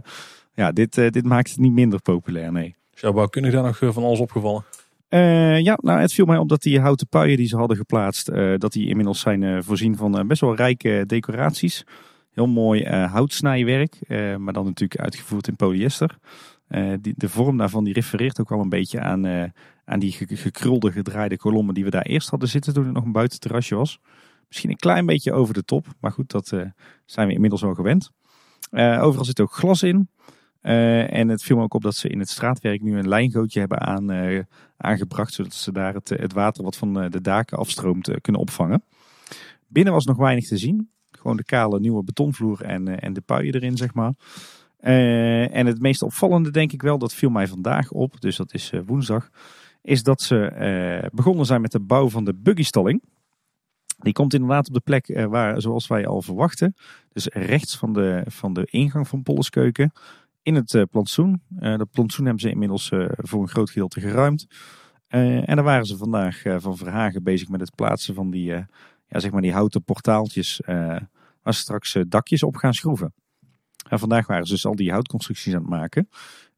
[0.54, 2.76] ja, dit, dit maakt het niet minder populair, nee.
[2.94, 4.64] Jouw bouwkundig daar nog van alles opgevallen?
[5.08, 8.28] Eh, ja, nou, het viel mij op dat die houten puien die ze hadden geplaatst,
[8.28, 11.84] eh, dat die inmiddels zijn voorzien van best wel rijke decoraties.
[12.40, 16.18] Heel mooi eh, houtsnijwerk, eh, maar dan natuurlijk uitgevoerd in polyester.
[16.68, 19.52] Eh, die, de vorm daarvan die refereert ook wel een beetje aan,
[19.86, 23.04] aan die ge- gekrulde gedraaide kolommen die we daar eerst hadden zitten toen het nog
[23.04, 24.00] een buitenterrasje was.
[24.48, 26.48] Misschien een klein beetje over de top, maar goed, dat
[27.06, 28.12] zijn we inmiddels wel gewend.
[28.72, 30.10] Overal zit ook glas in.
[30.62, 33.80] En het viel me ook op dat ze in het straatwerk nu een lijngootje hebben
[33.80, 34.12] aan,
[34.78, 38.84] aangebracht, zodat ze daar het, water wat van de daken afstroomt kunnen opvangen.
[39.68, 40.90] Binnen was nog weinig te zien.
[41.20, 44.14] Gewoon de kale nieuwe betonvloer en, eh, en de puien erin, zeg maar.
[44.78, 48.54] Eh, en het meest opvallende, denk ik wel, dat viel mij vandaag op, dus dat
[48.54, 49.30] is eh, woensdag,
[49.82, 53.04] is dat ze begonnen zijn met de bouw van de buggystalling.
[53.98, 56.76] Die komt inderdaad op de plek waar, zoals wij al verwachten,
[57.14, 59.92] dus rechts van de, van de ingang van Polleskeuken,
[60.42, 61.42] in het plantsoen.
[61.50, 64.48] Dat plantsoen hebben ze inmiddels voor een groot gedeelte geruimd.
[65.08, 68.54] En daar waren ze vandaag van Verhagen bezig met het plaatsen van die,
[69.10, 70.96] ja, zeg maar die houten portaaltjes eh,
[71.44, 73.14] waar straks eh, dakjes op gaan schroeven.
[73.90, 76.10] En vandaag waren ze dus al die houtconstructies aan het maken.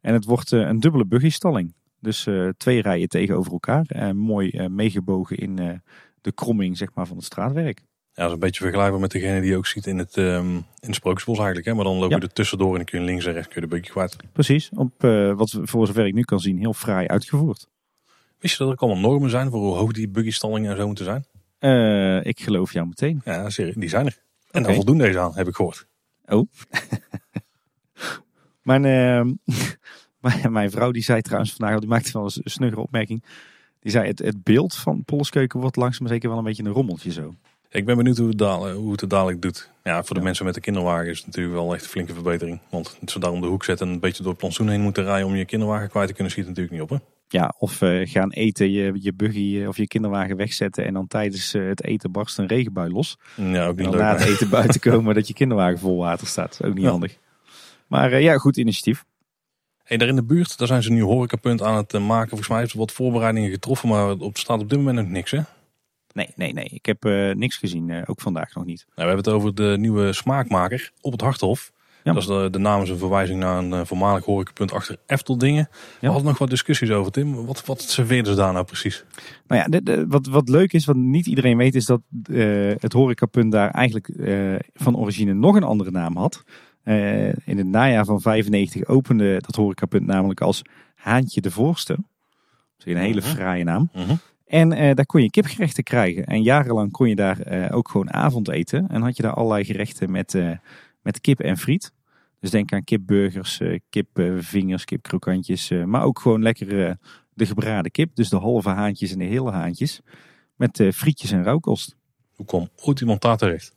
[0.01, 1.73] En het wordt eh, een dubbele buggystalling.
[1.99, 2.27] Dus
[2.57, 3.85] twee rijen tegenover elkaar.
[3.87, 5.81] En mooi meegebogen in
[6.21, 7.79] de kromming zeg maar, van het straatwerk.
[7.79, 10.55] Ja, dat is een beetje vergelijkbaar met degene die je ook ziet in het, ehm,
[10.55, 11.67] in het Sprookjesbos eigenlijk.
[11.67, 11.73] Hè?
[11.73, 12.21] Maar dan loop je Ja.
[12.21, 14.15] er tussendoor en dan kun je links en rechts kun je de buggy kwijt.
[14.31, 15.01] Precies, op
[15.35, 17.67] wat we voor zover ik nu kan zien heel fraai uitgevoerd.
[18.39, 20.85] Wist je dat er ook allemaal normen zijn voor hoe hoog die buggystallingen en zo
[20.85, 21.25] moeten zijn?
[21.61, 23.21] Eh, ik geloof jou meteen.
[23.25, 24.17] Ja, die zijn er.
[24.51, 25.87] En daar voldoen deze aan, heb ik gehoord.
[28.61, 29.31] Mijn, eh,
[30.25, 33.23] mijn, mijn vrouw die zei trouwens vandaag, die maakte wel eens een snuggere opmerking.
[33.79, 37.11] Die zei het, het beeld van Polleskeuken wordt langzaam zeker wel een beetje een rommeltje
[37.11, 37.33] zo.
[37.69, 39.69] Ik ben benieuwd hoe het, dadelijk, hoe het dadelijk doet.
[39.83, 40.25] Ja, voor de Ja.
[40.25, 42.59] mensen met de kinderwagen is het natuurlijk wel echt een flinke verbetering.
[42.69, 45.03] Want ze daar om de hoek zetten en een beetje door het plantsoen heen moeten
[45.03, 46.99] rijden om je kinderwagen kwijt te kunnen, schiet het natuurlijk niet op.
[46.99, 47.05] Hè?
[47.31, 51.07] Ja, of eh, gaan eten, je, je buggy eh, of je kinderwagen wegzetten en dan
[51.07, 53.17] tijdens eh, het eten barst een regenbui los.
[53.35, 54.01] Ja, ook En niet dan leuk.
[54.01, 56.59] na het eten buiten komen dat je kinderwagen vol water staat.
[56.63, 56.89] Ook niet Ja.
[56.89, 57.17] handig.
[57.87, 59.03] Maar ja, goed initiatief.
[59.83, 62.27] Hey, daar in de buurt, daar zijn ze nu horecapunt aan het maken.
[62.29, 65.31] Volgens mij heeft er wat voorbereidingen getroffen, maar op staat op dit moment nog niks.
[65.31, 65.37] Hè?
[65.37, 65.47] Nou,
[66.13, 66.69] Nee, nee, nee.
[66.69, 67.03] Ik heb
[67.37, 68.07] niks gezien.
[68.07, 68.85] ook vandaag nog niet.
[68.95, 71.71] we hebben het over de nieuwe smaakmaker op het Harthof.
[72.03, 72.13] Ja.
[72.13, 75.69] Dat is de, de naam is een verwijzing naar een eh, voormalig horecapunt achter Efteldingen.
[75.99, 77.45] We hadden nog wat discussies over, Tim.
[77.45, 79.03] Wat, wat serveerden ze daar nou precies?
[79.47, 82.71] Nou ja, de, de- wat, wat leuk is, wat niet iedereen weet, is dat eh,
[82.79, 86.43] het horecapunt daar eigenlijk eh, van origine nog een andere naam had.
[87.45, 90.61] In het najaar van 95 opende dat horecapunt namelijk als
[90.95, 91.93] Haantje de Voorste.
[92.77, 93.29] Dat is een hele Mhm.
[93.29, 93.89] fraaie naam.
[93.93, 94.15] Mhm.
[94.45, 96.25] En daar kon je kipgerechten krijgen.
[96.25, 98.87] En jarenlang kon je daar ook gewoon avondeten.
[98.89, 100.35] En had je daar allerlei gerechten met,
[101.01, 101.91] met kip en friet.
[102.41, 105.69] Dus denk aan kipburgers, eh, kipvingers, kipkrokantjes.
[105.69, 106.93] eh, maar ook gewoon lekker eh,
[107.33, 108.15] de gebraden kip.
[108.15, 110.01] Dus de halve haantjes en de hele haantjes.
[110.55, 111.95] Met frietjes en rauwkost.
[112.35, 113.73] Hoe kwam ooit iemand daar terecht?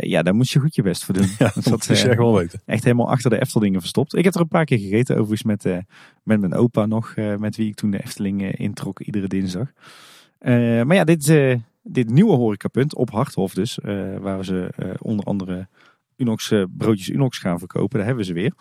[0.00, 1.28] Ja, daar moest je goed je best voor doen.
[1.38, 2.62] Ja, dat is echt wel weten.
[2.66, 4.14] echt helemaal achter de Eftelingen verstopt.
[4.14, 5.62] Ik heb er een paar keer gegeten, overigens met,
[6.22, 7.14] met mijn opa nog.
[7.16, 9.72] met wie ik toen de Efteling introk, iedere dinsdag.
[10.84, 11.26] Maar ja, dit,
[11.88, 13.78] dit nieuwe horecapunt op Harthof dus.
[13.78, 15.68] eh, waar ze eh, onder andere
[16.16, 17.98] Unox, eh, broodjes Unox gaan verkopen.
[17.98, 18.52] Daar hebben we ze weer.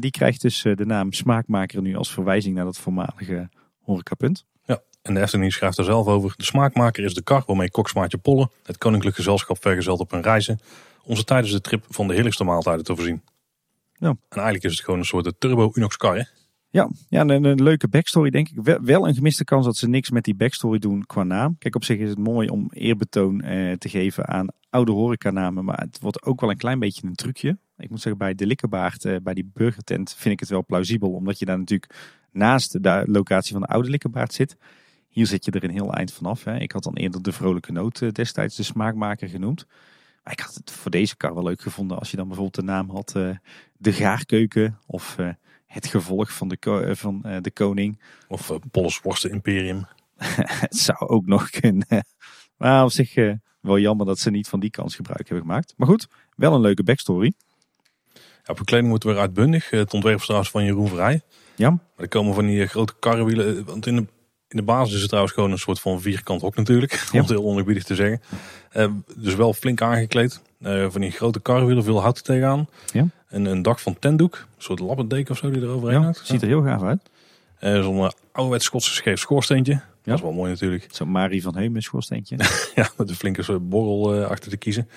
[0.00, 3.48] Die krijgt dus de naam Smaakmaker nu als verwijzing naar dat voormalige
[3.82, 4.44] horecapunt.
[4.64, 6.34] Ja, en de Efteling schrijft er zelf over.
[6.36, 10.60] De smaakmaker is de kar waarmee koksmaatje Polle het koninklijk gezelschap vergezeld op hun reizen.
[11.04, 13.22] Onze tijdens de trip van de heerlijkste maaltijden te voorzien.
[13.94, 14.08] Ja.
[14.08, 16.16] En eigenlijk is het gewoon een soort turbo Unox kar.
[16.16, 16.22] Hè?
[16.70, 18.58] Ja, ja een, leuke backstory denk ik.
[18.62, 21.58] Wel, wel een gemiste kans dat ze niks met die backstory doen qua naam.
[21.58, 25.64] Kijk, op zich is het mooi om eerbetoon eh, te geven aan oude horecanamen.
[25.64, 27.58] Maar het wordt ook wel een klein beetje een trucje.
[27.76, 31.12] Ik moet zeggen, bij de Likkerbaard, eh, bij die burgertent, vind ik het wel plausibel.
[31.12, 31.94] Omdat je daar natuurlijk
[32.32, 34.56] naast de locatie van de oude Likkerbaard zit.
[35.08, 36.44] Hier zit je er een heel eind vanaf.
[36.44, 36.58] Hè.
[36.58, 39.66] Ik had dan eerder de Vrolijke Noot eh, destijds de smaakmaker genoemd.
[40.24, 42.72] Maar ik had het voor deze kar wel leuk gevonden als je dan bijvoorbeeld de
[42.72, 43.30] naam had eh,
[43.76, 45.18] De Gaarkeuken of...
[45.18, 45.28] eh,
[45.68, 48.00] het gevolg van de, ko- eh, van eh, de koning.
[48.28, 49.86] Of uh, Polles Worsten Imperium.
[50.64, 51.86] Het zou ook nog kunnen.
[52.56, 55.74] Maar op zich eh, wel jammer dat ze niet van die kans gebruik hebben gemaakt.
[55.76, 57.32] Maar goed, wel een leuke backstory.
[58.14, 59.70] Ja, op de kleding wordt weer uitbundig.
[59.70, 61.20] Het ontwerp trouwens van Jeroen Vrij.
[61.56, 63.56] Ja, Maar er komen van die eh, grote karrenwielen.
[63.58, 64.00] eh, Want in de,
[64.48, 66.92] in de basis is het trouwens gewoon een soort van vierkant hok natuurlijk.
[67.02, 67.08] Ja.
[67.12, 68.20] Om het heel onerbiedig te zeggen.
[68.70, 70.42] Eh, dus wel flink aangekleed.
[70.60, 72.68] Eh, van die grote karrenwielen, veel hout tegenaan.
[72.92, 73.06] Ja.
[73.28, 74.34] En een dak van tentdoek.
[74.34, 76.20] Een soort lappendeken of zo die er overheen ja hangt.
[76.26, 77.10] ziet er heel gaaf uit.
[77.58, 79.80] Eh, Zo'n uh, ouderwets Schotse scheef schoorsteentje.
[80.02, 80.88] Dat is wel mooi natuurlijk.
[80.90, 82.36] Zo'n Marie van Heumen schoorsteentje.
[82.74, 84.88] Ja, met een flinke soort borrel eh, achter te kiezen.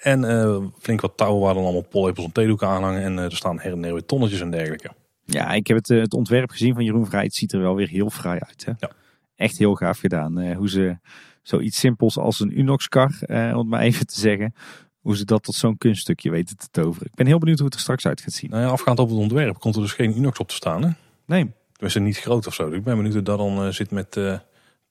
[0.00, 3.02] En eh, flink wat touwen waar dan allemaal pollepels en theedoeken aan hangen.
[3.02, 4.90] En eh, er staan her en der weer tonnetjes en dergelijke.
[5.24, 7.22] Ja, ik heb het, eh, het ontwerp gezien van Jeroen Vrij.
[7.22, 8.64] Het ziet er wel weer heel fraai uit.
[8.64, 8.72] Hè?
[8.78, 8.90] Ja.
[9.36, 10.38] Echt heel gaaf gedaan.
[10.40, 10.96] Eh, hoe ze
[11.42, 14.54] zoiets simpels als een Unox-kar, eh, om het maar even te zeggen.
[15.04, 17.06] Hoe ze dat tot zo'n kunststukje weten te toveren.
[17.06, 18.50] Ik ben heel benieuwd hoe het er straks uit gaat zien.
[18.50, 20.82] Nou ja, afgaand op het ontwerp komt er dus geen Unox op te staan.
[20.82, 20.90] Hè?
[21.26, 22.68] Nee, Tenminste niet groot of zo.
[22.68, 24.38] Dus ik ben benieuwd hoe dat dan eh, zit met eh,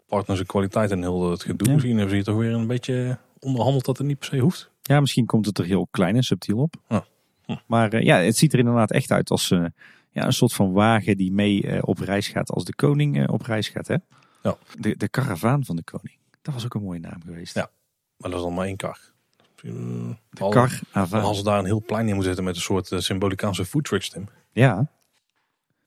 [0.08, 1.68] partners en kwaliteit en heel het gedoe.
[1.68, 1.74] Ja.
[1.74, 4.70] Misschien hebben ze hier toch weer een beetje onderhandeld dat het niet per se hoeft.
[4.82, 6.76] Ja, misschien komt het er heel klein en subtiel op.
[6.88, 7.06] Ja.
[7.46, 7.56] Hm.
[7.66, 9.48] Maar eh, ja, het ziet er inderdaad echt uit als
[10.12, 13.68] ja, een soort van wagen die mee op reis gaat als de koning op reis
[13.70, 13.88] gaat.
[13.88, 13.96] Hè?
[14.44, 14.58] Ja.
[14.80, 16.18] De, de karavaan van de koning.
[16.42, 17.56] Dat was ook een mooie naam geweest.
[17.56, 17.70] Ja.
[18.18, 19.00] Maar dat is dan maar één kar.
[19.64, 19.72] Eh,
[21.10, 21.18] De.
[21.18, 23.84] Als ze daar een heel plein in moeten zetten met een soort uh, symbolicaanse food
[23.84, 24.28] trucks, Tim.
[24.52, 24.76] Ja,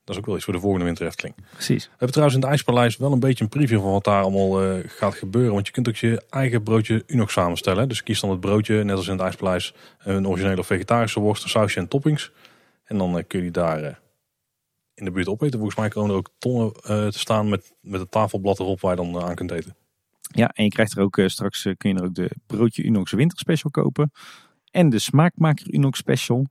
[0.04, 1.34] Dat is ook wel iets voor de volgende winter Efteling.
[1.52, 1.84] precies.
[1.84, 4.62] We hebben trouwens in het IJspaleis wel een beetje een preview van wat daar allemaal
[4.62, 5.52] eh, gaat gebeuren.
[5.52, 7.88] Want je kunt ook je eigen broodje Unox samenstellen.
[7.88, 11.42] Dus kies dan het broodje, net als in het IJspaleis, een originele of vegetarische worst,
[11.42, 12.32] een sausje en toppings.
[12.84, 13.94] En dan eh, kun je die daar eh,
[14.94, 15.58] in de buurt opeten.
[15.58, 18.90] Volgens mij komen er ook tonnen eh, te staan met, met het tafelblad erop waar
[18.96, 19.76] je dan eh, aan kunt eten.
[20.26, 22.84] Ja, en je krijgt er ook eh, straks eh, kun je er ook de broodje
[22.84, 24.12] Unox Winterspecial kopen.
[24.70, 26.46] En de smaakmaker Unox Special.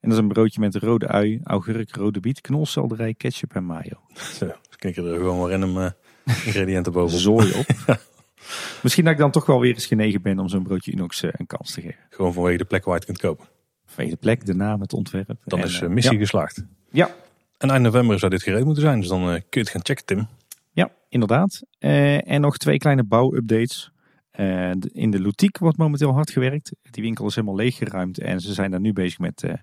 [0.00, 4.00] En dat is een broodje met rode ui, augurk, rode biet, knolselderij, ketchup en mayo.
[4.14, 5.90] Zo, dus knikken er gewoon maar random eh,
[6.24, 7.20] ingrediënten bovenop.
[7.20, 7.66] Zooi op.
[8.82, 11.30] Misschien dat ik dan toch wel weer eens genegen ben om zo'n broodje Unox eh,
[11.32, 12.00] een kans te geven.
[12.10, 13.46] Gewoon vanwege de plek waar je het kunt kopen.
[13.86, 15.36] Vanwege de plek, de naam, het ontwerp.
[15.44, 16.20] Dan En, is eh, missie ja.
[16.20, 16.64] geslaagd.
[16.90, 17.10] Ja,
[17.58, 19.00] En eind november zou dit gereed moeten zijn.
[19.00, 20.28] Dus dan kun je het gaan checken, Tim.
[20.76, 21.62] Ja, inderdaad.
[21.78, 23.90] Eh, en nog twee kleine bouwupdates.
[24.30, 26.76] De- in de Loutiek wordt momenteel hard gewerkt.
[26.90, 29.54] Die winkel is helemaal leeggeruimd en ze zijn daar nu bezig met eh,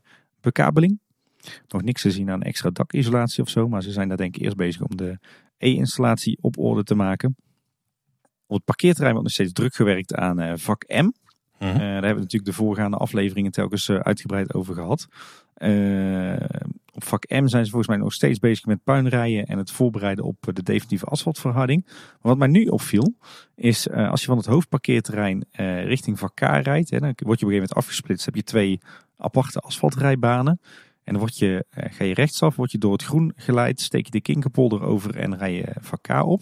[0.42, 1.00] bekabeling.
[1.68, 4.42] Nog niks te zien aan extra dakisolatie of zo, maar ze zijn daar denk ik
[4.42, 5.20] eerst bezig om de
[5.58, 7.36] E-installatie op orde te maken.
[8.48, 10.94] Op het parkeerterrein wordt nog steeds druk gewerkt aan vak M.
[10.94, 11.12] Mhm.
[11.60, 15.08] Daar hebben we natuurlijk de voorgaande afleveringen telkens uitgebreid over gehad.
[15.54, 16.36] Eh,
[16.96, 20.26] op vak M zijn ze volgens mij nog steeds bezig met puinrijden en het voorbereiden
[20.26, 21.86] op eh, de definitieve asfaltverharding.
[21.86, 23.16] Maar wat mij nu opviel,
[23.56, 27.18] is eh, als je van het hoofdparkeerterrein eh, richting vak K rijdt, hè, dan word
[27.18, 28.26] je op een gegeven moment afgesplitst.
[28.26, 28.80] heb je twee
[29.18, 30.60] aparte asfaltrijbanen.
[31.04, 34.12] En dan word je, ga je rechtsaf, word je door het groen geleid, steek je
[34.12, 36.42] de Kinkerpolder over en rij je vak K op.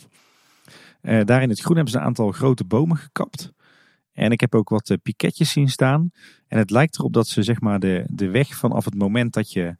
[1.02, 3.52] Daar in het groen hebben ze een aantal grote bomen gekapt.
[4.14, 6.12] En ik heb ook wat piketjes zien staan.
[6.48, 9.52] En het lijkt erop dat ze zeg maar de, de weg vanaf het moment dat
[9.52, 9.76] je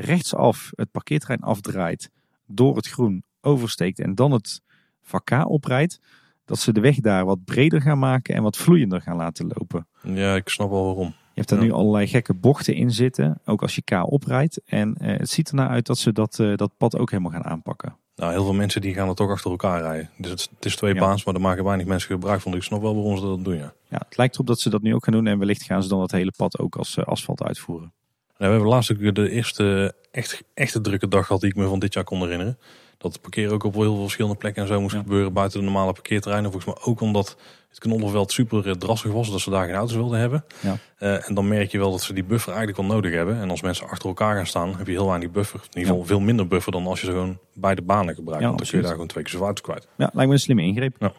[0.00, 2.10] rechtsaf het parkeerterrein afdraait,
[2.46, 4.60] door het groen oversteekt en dan het
[5.02, 6.00] vak K oprijdt,
[6.44, 9.86] dat ze de weg daar wat breder gaan maken en wat vloeiender gaan laten lopen.
[10.02, 11.06] Ja, ik snap wel waarom.
[11.06, 11.64] Je hebt daar Ja.
[11.64, 14.60] nu allerlei gekke bochten in zitten, ook als je K oprijdt.
[14.64, 17.44] En eh, het ziet ernaar uit dat ze dat, eh, dat pad ook helemaal gaan
[17.44, 17.96] aanpakken.
[18.16, 20.10] Nou, heel veel mensen die gaan er toch achter elkaar rijden.
[20.18, 21.00] Dus het, het is twee Ja.
[21.00, 22.50] baans, maar daar maken weinig mensen gebruik van.
[22.52, 23.72] Dus ik snap wel waarom ze dat doen, ja.
[23.88, 25.26] Ja, het lijkt erop dat ze dat nu ook gaan doen.
[25.26, 27.92] En wellicht gaan ze dan dat hele pad ook als eh, asfalt uitvoeren.
[28.38, 31.78] We hebben laatst ook de eerste echt, echte drukke dag gehad die ik me van
[31.78, 32.58] dit jaar kon herinneren.
[32.98, 35.00] Dat het parkeren ook op heel veel verschillende plekken en zo moest Ja.
[35.00, 36.50] gebeuren buiten de normale parkeerterreinen.
[36.52, 37.36] Volgens mij ook omdat
[37.68, 40.44] het knollenveld super eh, drassig was, dat ze daar geen auto's wilden hebben.
[40.60, 40.76] Ja.
[40.98, 43.40] Eh, en dan merk je wel dat ze die buffer eigenlijk wel nodig hebben.
[43.40, 45.60] En als mensen achter elkaar gaan staan, heb je heel weinig buffer.
[45.60, 48.42] In ieder geval veel minder buffer dan als je ze gewoon beide banen gebruikt.
[48.42, 49.88] Ja, want dan kun je daar gewoon twee keer zoveel auto's kwijt.
[49.96, 50.96] Ja, lijkt me een slimme ingreep.
[50.98, 51.14] Zullen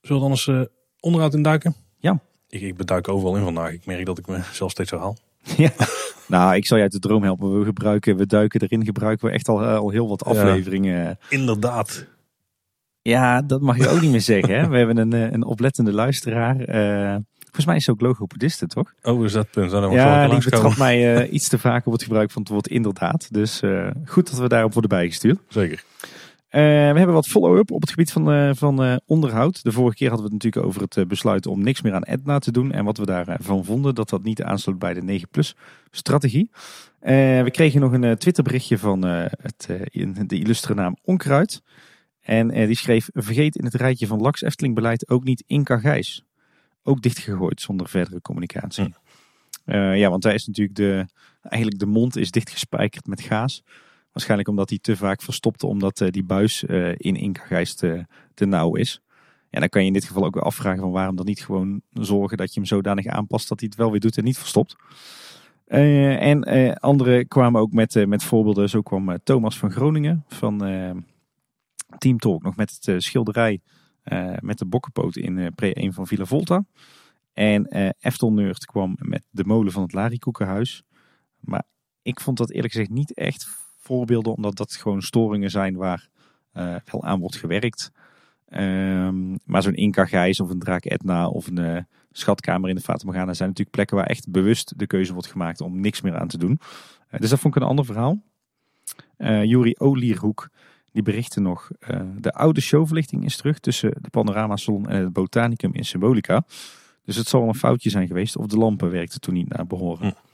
[0.00, 0.60] we dan eens eh,
[1.00, 1.76] onderhoud induiken?
[1.98, 2.20] Ja.
[2.48, 3.72] Ik, ik beduik overal in vandaag.
[3.72, 5.16] Ik merk dat ik mezelf steeds herhaal.
[5.56, 5.70] Ja.
[6.30, 7.58] Nou, ik zal je uit de droom helpen.
[7.58, 10.30] We gebruiken, we duiken erin, gebruiken we echt al, eh, al heel wat Ja.
[10.30, 11.18] afleveringen.
[11.28, 12.06] Inderdaad.
[13.02, 14.54] Ja, dat mag je ook niet meer zeggen.
[14.60, 14.68] Hè?
[14.68, 16.60] We hebben een, eh, een oplettende luisteraar.
[16.60, 18.92] Eh, volgens mij is ze ook logopediste, toch?
[19.02, 19.70] Oh, is dat punt.
[19.70, 23.32] Dan Ja, die mij iets te vaak op het gebruik van het woord inderdaad.
[23.32, 23.62] Dus
[24.04, 25.38] goed dat we daarop worden bijgestuurd.
[25.48, 25.84] Zeker.
[26.50, 29.62] Eh, we hebben wat follow-up op het gebied van, eh, van eh, onderhoud.
[29.62, 32.38] De vorige keer hadden we het natuurlijk over het besluit om niks meer aan Edna
[32.38, 32.72] te doen.
[32.72, 35.54] En wat we daarvan vonden, dat dat niet aansloot bij de 9-plus
[35.90, 36.50] strategie.
[37.00, 41.62] We kregen nog een Twitterberichtje van het, in- de illustre naam Onkruid.
[42.20, 46.24] En die schreef, vergeet in het rijtje van Laks Efteling beleid ook niet Inca Gijs.
[46.82, 48.94] Ook dichtgegooid zonder verdere communicatie.
[49.64, 49.72] Hm.
[49.72, 51.06] Ja, want daar is natuurlijk de,
[51.42, 53.62] eigenlijk de mond is dichtgespijkerd met gaas.
[54.12, 58.06] Waarschijnlijk omdat hij te vaak verstopte, omdat eh, die buis eh, in Inca Gijs te,
[58.34, 59.00] te nauw is.
[59.50, 62.36] Ja, dan kan je in dit geval ook afvragen van waarom dan niet gewoon zorgen
[62.36, 64.76] dat je hem zodanig aanpast dat hij het wel weer doet en niet verstopt.
[65.66, 68.68] Eh, en eh, anderen kwamen ook met, eh, met voorbeelden.
[68.68, 70.90] Zo kwam eh, Thomas van Groningen van eh,
[71.98, 73.60] Team Talk nog met het eh, schilderij
[74.02, 76.64] eh, met de bokkenpoot in eh, pre 1 van Villa Volta.
[77.32, 80.82] En eh Eftel Neurt kwam met de molen van het Larikoekenhuis.
[81.40, 81.64] Maar
[82.02, 83.48] ik vond dat eerlijk gezegd niet echt
[83.90, 86.08] voorbeelden, omdat dat gewoon storingen zijn waar
[86.84, 87.90] wel aan wordt gewerkt.
[88.48, 92.80] Ehm, maar zo'n Inca Gijs of een Draak Etna of een eh, schatkamer in de
[92.80, 96.16] Fata Morgana zijn natuurlijk plekken waar echt bewust de keuze wordt gemaakt om niks meer
[96.18, 96.60] aan te doen.
[97.08, 98.22] Eh, dus dat vond ik een ander verhaal.
[99.16, 100.48] Eh Juri Olierhoek
[100.92, 101.70] die berichtte nog,
[102.18, 106.44] de oude showverlichting is terug tussen de Panorama Salon en het Botanicum in Symbolica.
[107.04, 109.66] Dus het zal wel een foutje zijn geweest of de lampen werkten toen niet naar
[109.66, 110.06] behoren.
[110.08, 110.29] Hm.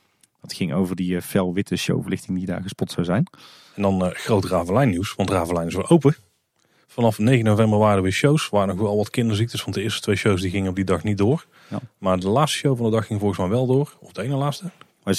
[0.46, 3.26] Dat ging over die eh, felwitte showverlichting die daar gespot zou zijn.
[3.74, 6.16] En dan eh, groot Ravelijn nieuws, want Ravelijn is weer open.
[6.86, 8.48] Vanaf 9 november waren er weer shows.
[8.48, 11.02] Waren nog wel wat kinderziektes, want de eerste twee shows die gingen op die dag
[11.04, 11.46] niet door.
[11.70, 11.80] Ja.
[11.98, 13.96] Maar de laatste show van de dag ging volgens mij wel door.
[14.00, 14.70] Of de ene laatste.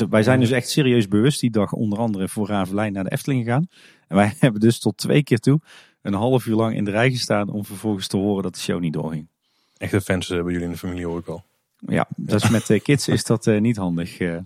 [0.10, 3.44] Wij zijn dus echt serieus bewust die dag onder andere voor Ravelijn naar de Efteling
[3.44, 3.68] gegaan.
[4.08, 5.60] En wij hebben dus tot twee keer toe
[6.02, 8.80] een half uur lang in de rij gestaan om vervolgens te horen dat de show
[8.80, 9.28] niet doorging.
[9.78, 11.44] Echte fans hebben jullie in de familie hoor ik al.
[11.80, 14.18] Ja, dus met eh, kids is dat eh, niet handig.
[14.20, 14.38] eh.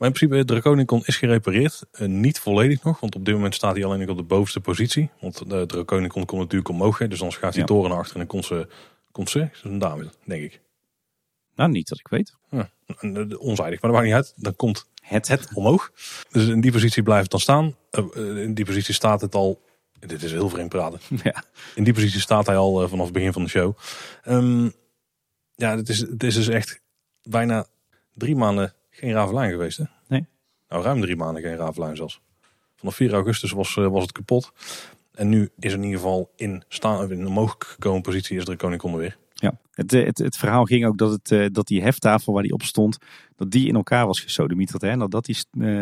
[0.00, 1.82] Maar in principe, Draconicon is gerepareerd.
[1.92, 4.60] Eh, niet volledig nog, want op dit moment staat hij alleen nog op de bovenste
[4.60, 5.10] positie.
[5.20, 7.68] Want de Draconicon komt natuurlijk omhoog, hè, dus dan schuift die Ja.
[7.72, 8.68] toren naar achter en dan komt ze,
[9.12, 10.60] komt ze, is een dame, denk ik.
[11.54, 12.36] nou, niet dat ik weet.
[12.50, 14.32] Ja, eh, onzijdig, maar dat maakt niet uit.
[14.36, 15.92] Dan komt Het, het omhoog.
[16.30, 17.76] Dus in die positie blijft het dan staan.
[17.90, 19.60] Eh, in die positie staat het al,
[19.98, 21.00] dit is heel vreemd praten.
[21.22, 21.44] Ja.
[21.74, 23.76] In die positie staat hij al vanaf het begin van de show.
[24.22, 24.64] Ehm,
[25.54, 26.80] ja, het is, het is dus echt
[27.22, 27.66] bijna
[28.14, 29.78] drie maanden geen Ravelijn geweest.
[29.78, 29.84] Hè?
[30.08, 30.26] Nee.
[30.68, 32.20] Nou, ruim drie maanden geen Ravelijn zelfs.
[32.76, 34.52] Vanaf 4 augustus was, eh, was het kapot.
[35.14, 38.44] En nu is het in ieder geval in, staan, in een mogelijk gekomen positie is
[38.44, 39.16] de Koning weer.
[39.34, 42.42] Ja, het, eh, het, het verhaal ging ook dat, het, eh, dat die heftafel waar
[42.42, 42.98] die op stond,
[43.36, 44.82] dat die in elkaar was gesodemieterd.
[44.82, 44.88] Hè?
[44.88, 45.36] En dat dat die,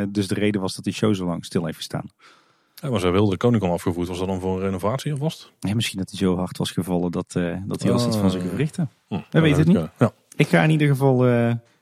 [0.08, 2.10] dus de reden was dat die show zo lang stil heeft gestaan.
[2.74, 4.08] Ja, maar ze wilde de Koning afgevoerd.
[4.08, 5.70] Was dat dan voor een renovatie of was het?
[5.70, 7.32] Ja, misschien dat hij zo hard was gevallen dat,
[7.66, 8.48] dat hij al zit van zijn Ah.
[8.48, 8.90] gewrichten.
[9.08, 9.90] Hm, weet het zou niet.
[9.98, 10.12] Ja.
[10.36, 11.24] Ik ga in ieder geval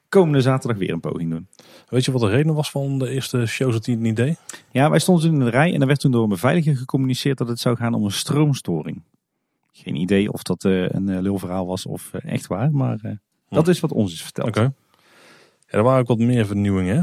[0.09, 1.47] komende zaterdag weer een poging doen.
[1.89, 4.39] Weet je wat de reden was van de eerste shows dat hij het niet deed?
[4.71, 7.49] Ja, wij stonden in de rij en er werd toen door een beveiliger gecommuniceerd dat
[7.49, 9.03] het zou gaan om een stroomstoring.
[9.73, 13.69] Geen idee of dat eh, een eh, lulverhaal was of eh, echt waar, maar dat
[13.69, 14.49] is wat ons is verteld.
[14.49, 14.61] Oké.
[14.61, 14.73] Ja,
[15.67, 16.97] er waren ook wat meer vernieuwingen.
[16.97, 17.03] hè?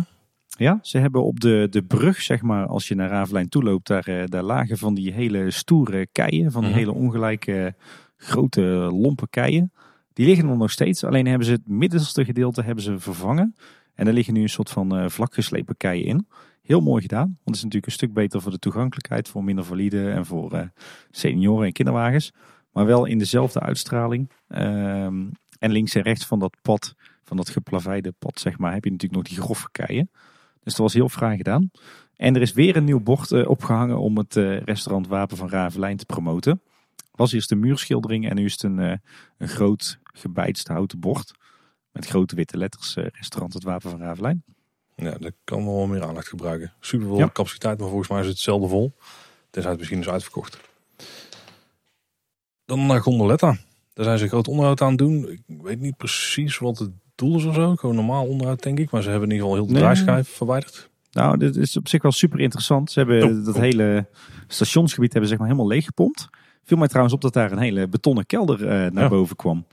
[0.64, 3.88] Ja, ze hebben op de, de brug, zeg maar, als je naar Ravelijn toe loopt,
[3.88, 6.80] daar, daar lagen van die hele stoere keien, van die Mhm.
[6.80, 7.76] hele ongelijke
[8.18, 9.72] grote lompe keien.
[10.14, 13.56] Die liggen er nog steeds, alleen hebben ze het middelste gedeelte hebben ze vervangen.
[13.94, 16.28] En er liggen nu een soort van eh vlakgeslepen keien in.
[16.62, 19.66] Heel mooi gedaan, want het is natuurlijk een stuk beter voor de toegankelijkheid, voor minder
[19.66, 20.68] valide en voor eh,
[21.12, 22.34] senioren en kinderwagens.
[22.72, 24.32] Maar wel in dezelfde uitstraling.
[24.48, 25.26] Ehm,
[25.60, 28.92] en links en rechts van dat pad, van dat geplaveide pad, zeg maar, heb je
[28.92, 30.10] natuurlijk nog die grove keien.
[30.64, 31.72] Dus dat was heel fraai gedaan.
[32.16, 34.36] En er is weer een nieuw bord eh, opgehangen om het
[34.66, 36.62] restaurant Wapen van Ravelijn te promoten.
[37.12, 38.98] Was eerst een muurschildering en nu is het een, eh,
[39.38, 41.32] een groot gebeitst houten bord.
[41.92, 44.44] Met grote witte letters, eh, restaurant het Wapen van Ravelijn.
[44.96, 46.74] Ja, dat kan wel meer aandacht gebruiken.
[46.80, 47.30] Super veel Ja.
[47.34, 48.94] capaciteit, maar volgens mij is het hetzelfde vol.
[49.50, 50.58] Tenzij het misschien is uitverkocht.
[52.66, 53.58] Dan naar Gondoletta.
[53.94, 55.30] Daar zijn ze groot onderhoud aan het doen.
[55.30, 57.76] Ik weet niet precies wat het doel is of zo.
[57.76, 58.92] Gewoon normaal onderhoud denk ik.
[58.92, 59.82] Maar ze hebben in ieder geval heel de Nee.
[59.82, 60.90] draaischijf verwijderd.
[61.12, 62.92] Nou, dit is op zich wel super interessant.
[62.92, 63.62] Ze hebben Oh, dat oh.
[63.62, 64.08] hele
[64.48, 66.30] stationsgebied hebben ze zeg maar helemaal leeggepompt.
[66.64, 69.10] Viel mij trouwens op dat daar een hele betonnen kelder eh, naar Ja.
[69.10, 69.66] boven kwam.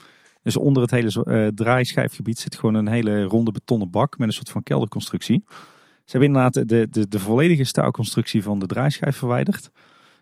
[0.43, 4.35] Dus onder het hele eh, draaischijfgebied zit gewoon een hele ronde betonnen bak met een
[4.35, 5.45] soort van kelderconstructie.
[6.05, 9.71] Ze hebben inderdaad de, de, de volledige staalconstructie van de draaischijf verwijderd.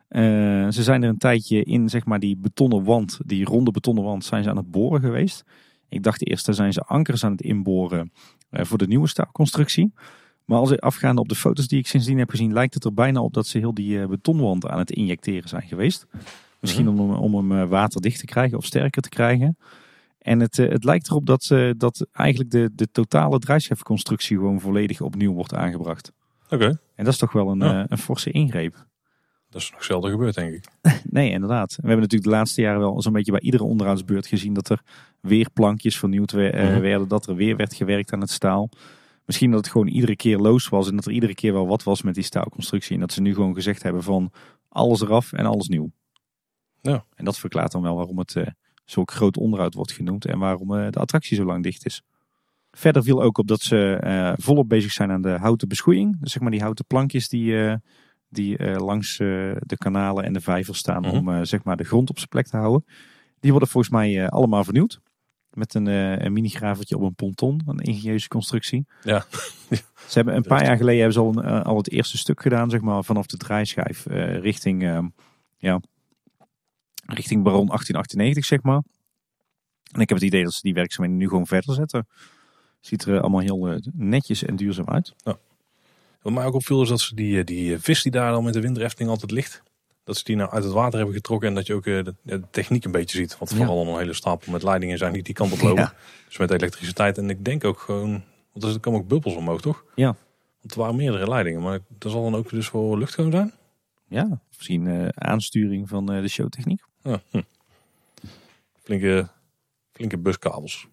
[0.09, 0.21] Eh,
[0.69, 4.25] ze zijn er een tijdje in zeg maar die betonnen wand, die ronde betonnen wand,
[4.25, 5.45] zijn ze aan het boren geweest.
[5.89, 8.12] Ik dacht eerst, daar zijn ze ankers aan het inboren
[8.51, 9.93] voor de nieuwe staalconstructie.
[10.45, 12.95] Maar als ik afgaande op de foto's die ik sindsdien heb gezien, lijkt het er
[12.95, 16.07] bijna op dat ze heel die betonwand aan het injecteren zijn geweest.
[16.61, 19.59] Misschien om, hem- om hem eh, waterdicht te krijgen of sterker te krijgen.
[20.19, 24.61] En het, eh, het lijkt erop dat, ze dat eigenlijk de, de totale draaischijfconstructie gewoon
[24.61, 26.13] volledig opnieuw wordt aangebracht.
[26.51, 27.79] Oké, En dat is toch wel een, Ja.
[27.79, 28.87] eh, een forse ingreep.
[29.51, 30.65] dat is nog zelden gebeurd denk ik.
[31.11, 31.69] Nee, inderdaad.
[31.71, 34.83] We hebben natuurlijk de laatste jaren wel zo'n beetje bij iedere onderhoudsbeurt gezien dat er
[35.21, 36.81] weer plankjes vernieuwd we- eh, Mhm.
[36.81, 38.69] werden, dat er weer werd gewerkt aan het staal.
[39.25, 41.83] Misschien dat het gewoon iedere keer loos was en dat er iedere keer wel wat
[41.83, 42.95] was met die staalconstructie.
[42.95, 44.31] En dat ze nu gewoon gezegd hebben van
[44.69, 45.91] alles eraf en alles nieuw.
[46.81, 47.05] Ja.
[47.14, 48.47] En dat verklaart dan wel waarom het eh
[48.85, 52.03] zulk groot onderhoud wordt genoemd en waarom eh, de attractie zo lang dicht is.
[52.70, 56.16] Verder viel ook op dat ze eh, volop bezig zijn aan de houten beschoeiing.
[56.20, 57.76] Dus zeg maar die houten plankjes die,
[58.29, 61.29] die langs de kanalen en de vijvers staan Mhm.
[61.29, 62.85] om zeg maar de grond op zijn plek te houden.
[63.41, 65.01] Die worden volgens mij allemaal vernieuwd.
[65.51, 68.87] Met een, een mini-gravertje op een ponton, een ingenieuze constructie.
[69.03, 69.24] Ja.
[69.70, 72.70] Ze hebben een paar jaar geleden hebben ze al, een, al het eerste stuk gedaan,
[72.70, 74.07] zeg maar, vanaf de draaischijf
[74.41, 74.99] richting, eh,
[75.57, 75.81] ja,
[77.15, 78.83] richting Baron 1898, zeg maar.
[79.93, 82.09] En ik heb het idee dat ze die werkzaamheden nu gewoon verder zetten.
[82.81, 85.15] Ziet er eh, allemaal heel eh, netjes en duurzaam uit.
[86.23, 88.53] Wat mij ook opviel is dat ze die, eh, die vis die daar dan met
[88.53, 89.63] de winter Efteling altijd ligt.
[90.05, 92.15] Dat ze die nou uit het water hebben getrokken en dat je ook de,
[92.51, 93.39] techniek een beetje ziet.
[93.39, 93.57] Want Ja.
[93.57, 95.83] vooral al een hele stapel met leidingen zijn die die kant op lopen.
[95.83, 95.95] Ja.
[96.27, 97.19] Dus met elektriciteit.
[97.19, 99.85] En ik denk ook gewoon, want er komen ook bubbels omhoog toch?
[99.95, 100.17] Ja.
[100.61, 101.63] Want er waren meerdere leidingen.
[101.63, 103.53] Maar dat zal dan ook dus voor lucht gewoon zijn?
[104.09, 106.83] Ja, misschien eh, aansturing van de showtechniek.
[107.09, 107.21] Ja.
[107.31, 107.43] Hm.
[108.83, 109.29] Flinke,
[109.93, 110.89] flinke buskabels.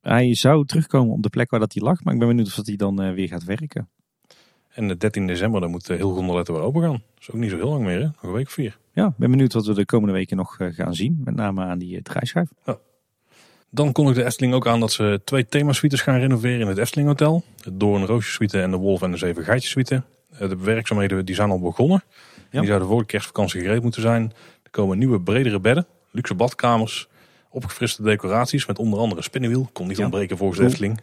[0.00, 2.54] Hij zou terugkomen op de plek waar dat hij lag, maar ik ben benieuwd of
[2.54, 3.88] dat hij dan eh, weer gaat werken.
[4.68, 6.92] En de 13 december dan moet eh, heel Gondoletta weer open gaan.
[6.92, 8.04] Dat is ook niet zo heel lang meer hè?
[8.04, 8.78] Nog een week of vier.
[8.92, 11.20] Ja, ik ben benieuwd wat we de komende weken nog eh, gaan zien.
[11.24, 12.48] Met name aan die draaischijf.
[13.70, 17.08] Dan kondigde de Efteling ook aan dat ze twee themasuites gaan renoveren in het Efteling
[17.08, 17.44] Hotel.
[17.62, 20.02] De Doorn Roosje Suite en de Wolf en de Zeven Geitjes Suite.
[20.38, 22.02] De werkzaamheden die zijn al begonnen.
[22.50, 22.58] Ja.
[22.58, 24.32] Die zouden voor de kerstvakantie gereed moeten zijn.
[24.70, 27.08] Er komen nieuwe bredere bedden, luxe badkamers,
[27.50, 29.68] opgefriste decoraties met onder andere spinnenwiel.
[29.72, 30.02] Kon niet Ja.
[30.04, 30.64] ontbreken volgens de.
[30.66, 31.00] Efteling.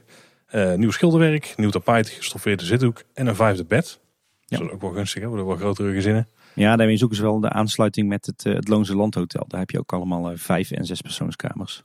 [0.47, 3.99] Eh, nieuw schilderwerk, nieuw tapijt, gestoffeerde zithoek en een vijfde bed.
[4.45, 4.57] Ja.
[4.57, 6.27] Dat is ook wel gunstig hè, voor de wat grotere gezinnen.
[6.53, 9.45] Ja, daarmee zoeken ze wel de aansluiting met het, eh, het Loonse Landhotel.
[9.47, 11.81] Daar heb je ook allemaal eh, vijf en zes persoonskamers.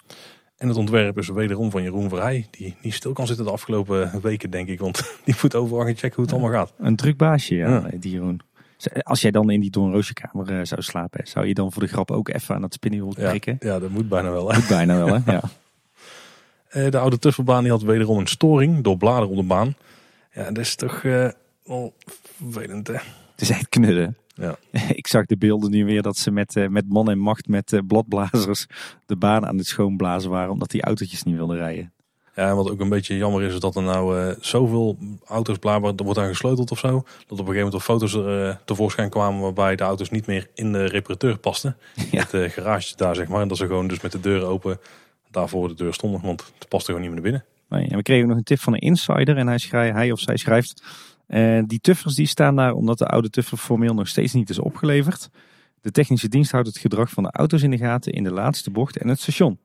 [0.57, 2.47] En het ontwerp is wederom van Jeroen Verheij.
[2.51, 4.81] Die niet stil kan zitten de afgelopen weken denk ik.
[4.81, 6.73] Want die moet overal gaan checken hoe het allemaal gaat.
[6.79, 7.89] Een druk baasje, ja, Ja.
[7.99, 8.41] die Jeroen.
[9.03, 12.11] Als jij dan in die Doornroosjekamer eh zou slapen, zou je dan voor de grap
[12.11, 13.57] ook even aan het spinnenwiel Ja, prikken?
[13.61, 14.51] ja, dat moet bijna wel.
[14.53, 14.57] Hè.
[14.59, 15.33] Moet bijna wel, hè?
[15.33, 15.43] Ja.
[16.69, 19.75] Eh, De oude tuffelbaan die had wederom een storing door bladeren op de baan.
[20.33, 21.29] Ja, dat is toch eh,
[21.65, 21.95] wel
[22.43, 22.93] vervelend hè.
[22.93, 24.17] Het is echt knudden.
[24.35, 24.57] Ja.
[25.01, 27.81] Ik zag de beelden nu weer dat ze met, met man en macht met eh,
[27.87, 28.67] bladblazers
[29.07, 30.51] de baan aan het schoonblazen waren.
[30.53, 31.93] Omdat die autootjes niet wilden rijden.
[32.35, 35.93] Ja, wat ook een beetje jammer is, is dat er nou eh, zoveel auto's blijkbaar,
[35.97, 36.89] er wordt aan gesleuteld of zo.
[36.89, 40.27] Dat op een gegeven moment op foto's er, eh, tevoorschijn kwamen waarbij de auto's niet
[40.27, 41.77] meer in de reparateur pasten.
[42.11, 42.21] Ja.
[42.21, 43.41] Het eh, garage daar zeg maar.
[43.41, 44.81] En dat ze gewoon dus met de deuren open
[45.31, 46.21] daarvoor de deur stonden.
[46.21, 47.45] Want het paste gewoon niet meer naar binnen.
[47.69, 50.21] Nee, en we kregen nog een tip van een insider en hij, schrij, hij of
[50.21, 50.83] zij schrijft...
[51.67, 55.31] die tuffers die staan daar omdat de oude tuffer formeel nog steeds niet is opgeleverd.
[55.81, 58.71] De technische dienst houdt het gedrag van de auto's in de gaten in de laatste
[58.71, 59.59] bocht en het station.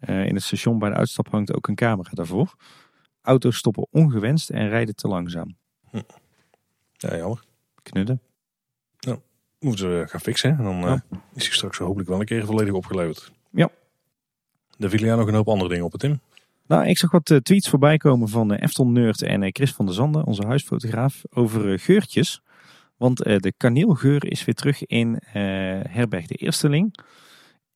[0.00, 2.54] Eh, in het station bij de uitstap hangt ook een camera daarvoor.
[3.22, 5.56] Auto's stoppen ongewenst en rijden te langzaam.
[6.92, 7.44] Ja, jammer.
[7.82, 8.20] Knudden.
[9.60, 10.58] Moeten ze gaan fixen.
[10.58, 10.92] En dan eh,
[11.34, 13.32] is hij straks hopelijk wel een keer volledig opgeleverd.
[13.50, 13.70] Ja.
[14.78, 16.20] Er vielen jou nog een hoop andere dingen op het Tim.
[16.66, 19.86] Nou, ik zag wat eh, tweets voorbij komen van eh, Eftel Nerd en Chris van
[19.86, 22.42] der Zanden, onze huisfotograaf, over geurtjes.
[22.96, 25.18] Want de kaneelgeur is weer terug in
[25.88, 26.94] Herberg de Eersteling.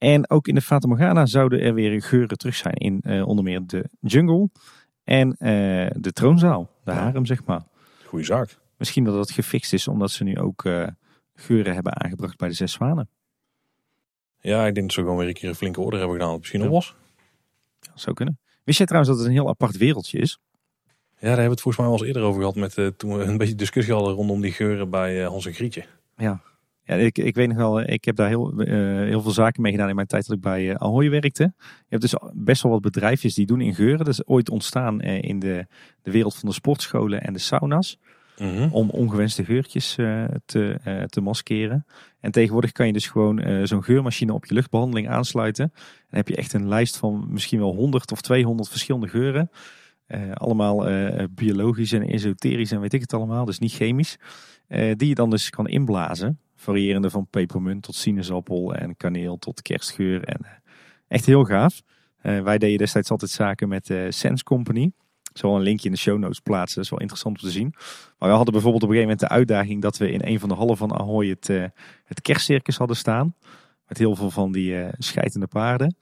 [0.04, 3.44] En ook in de Fata Morgana zouden er weer geuren terug zijn in eh, onder
[3.44, 4.48] meer de jungle
[5.04, 6.96] en eh, de troonzaal, de Ja.
[6.98, 7.62] harem zeg maar.
[8.06, 8.58] Goeie zaak.
[8.76, 10.86] Misschien dat het gefixt is omdat ze nu ook eh,
[11.34, 13.08] geuren hebben aangebracht bij de Zes Zwanen.
[14.40, 16.32] Ja, ik denk dat ze gewoon weer een keer een flinke order hebben gedaan.
[16.32, 16.76] Dat het misschien Ja.
[16.76, 16.94] was.
[17.80, 18.38] Dat zou kunnen.
[18.64, 20.38] Wist jij trouwens dat het een heel apart wereldje is?
[20.86, 20.90] Ja,
[21.20, 22.56] daar hebben we het volgens mij wel eens eerder over gehad.
[22.76, 25.84] Met, toen we een beetje discussie hadden rondom die geuren bij eh, Hans en Grietje.
[26.16, 26.40] Ja.
[26.86, 28.74] Ja, ik, ik weet nog wel, eh, ik heb daar heel, eh,
[29.08, 31.52] heel veel zaken mee gedaan in mijn tijd dat ik bij uh, Ahoy werkte.
[31.58, 33.98] Je hebt dus best wel wat bedrijfjes die doen in geuren.
[33.98, 35.66] Dat is ooit ontstaan in de,
[36.02, 37.98] de wereld van de sportscholen en de sauna's.
[38.38, 38.68] Mhm.
[38.70, 39.94] Om ongewenste geurtjes
[40.44, 41.86] te, te maskeren.
[42.20, 45.64] En tegenwoordig kan je dus gewoon zo'n geurmachine op je luchtbehandeling aansluiten.
[45.64, 49.50] En dan heb je echt een lijst van misschien wel 100 of 200 verschillende geuren.
[50.34, 50.86] allemaal
[51.30, 54.16] biologisch en esoterisch en weet ik het allemaal, dus niet chemisch.
[54.68, 60.24] die je dan dus kan inblazen variërende van pepermunt tot sinaasappel en kaneel tot kerstgeur.
[60.24, 60.50] En eh,
[61.08, 61.82] echt heel gaaf.
[62.22, 64.92] Uh, wij deden destijds altijd zaken met uh, Sense Company.
[65.32, 66.74] Ik zal een linkje in de show notes plaatsen.
[66.74, 67.74] Dat is wel interessant om te zien.
[68.18, 70.48] Maar we hadden bijvoorbeeld op een gegeven moment de uitdaging dat we in een van
[70.48, 71.46] de hallen van Ahoy het,
[72.04, 73.34] het kerstcircus hadden staan.
[73.88, 75.96] Met heel veel van die scheidende paarden.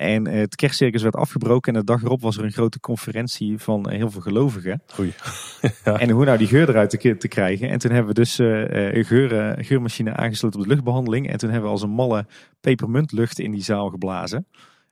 [0.00, 3.90] En het kerstcircus werd afgebroken en de dag erop was er een grote conferentie van
[3.90, 4.82] heel veel gelovigen.
[4.98, 5.14] Oei.
[5.84, 5.98] ja.
[5.98, 7.68] En hoe nou die geur eruit te, te krijgen.
[7.68, 11.30] En toen hebben we dus uh, een geur, geurmachine aangesloten op de luchtbehandeling.
[11.30, 12.26] En toen hebben we als een malle
[12.60, 14.46] pepermuntlucht in die zaal geblazen.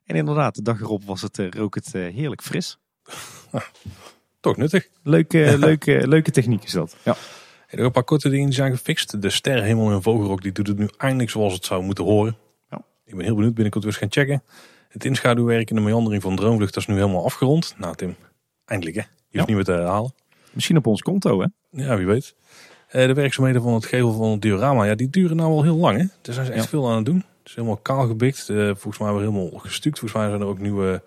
[0.05, 2.77] En inderdaad, de dag erop was het, uh, rook het uh, heerlijk fris.
[4.39, 4.87] Toch nuttig.
[5.03, 5.57] Leuke, ja.
[5.57, 6.95] leuke, leuke techniek is dat.
[7.03, 7.11] Ja.
[7.11, 7.17] Er
[7.67, 9.21] zijn een paar korte dingen die zijn gefixt.
[9.21, 12.37] De sterrenhemel in Vogelrok die doet het nu eindelijk zoals het zou moeten horen.
[12.69, 12.81] Ja.
[13.05, 14.43] Ik ben heel benieuwd binnenkort weer eens gaan checken.
[14.89, 17.75] Het inschaduwwerk in de meandering van Droomvlucht is nu helemaal afgerond.
[17.77, 18.15] Nou Tim,
[18.65, 19.01] eindelijk hè.
[19.01, 19.45] Je hoeft Ja.
[19.45, 20.13] niet meer te herhalen.
[20.51, 21.47] Misschien op ons konto, hè?
[21.69, 22.35] Ja, wie weet.
[22.87, 25.75] Eh, de werkzaamheden van het gevel van het diorama, ja, die duren nou al heel
[25.75, 26.05] lang hè.
[26.21, 26.69] Daar zijn ze echt Ja.
[26.69, 27.15] veel aan het doen.
[27.17, 28.49] Het is helemaal kaal gebikt.
[28.49, 29.99] Eh, volgens mij weer helemaal gestuukt.
[29.99, 31.01] Volgens mij zijn er ook nieuwe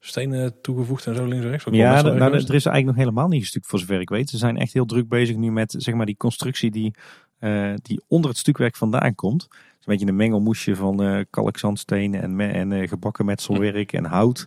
[0.00, 1.66] stenen toegevoegd en zo links en rechts.
[1.70, 4.30] Ja, nou, er is eigenlijk nog helemaal niet gestuukt voor zover ik weet.
[4.30, 6.94] Ze zijn echt heel druk bezig nu met zeg maar, die constructie die,
[7.38, 9.48] eh, die onder het stukwerk vandaan komt.
[9.86, 14.46] Een beetje een mengelmoesje van eh kalkzandsteen en, en eh, gebakken metselwerk en hout.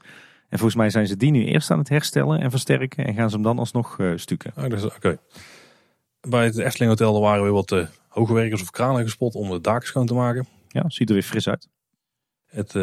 [0.50, 3.30] En volgens mij zijn ze die nu eerst aan het herstellen en versterken en gaan
[3.30, 4.52] ze hem dan alsnog eh, stukken.
[4.56, 5.18] Ah, dus, Oké.
[6.30, 9.62] Bij het Efteling Hotel er waren weer wat eh hoogwerkers of kranen gespot om de
[9.62, 10.48] daken schoon te maken.
[10.68, 11.68] Ja, ziet er weer fris uit.
[12.46, 12.76] Het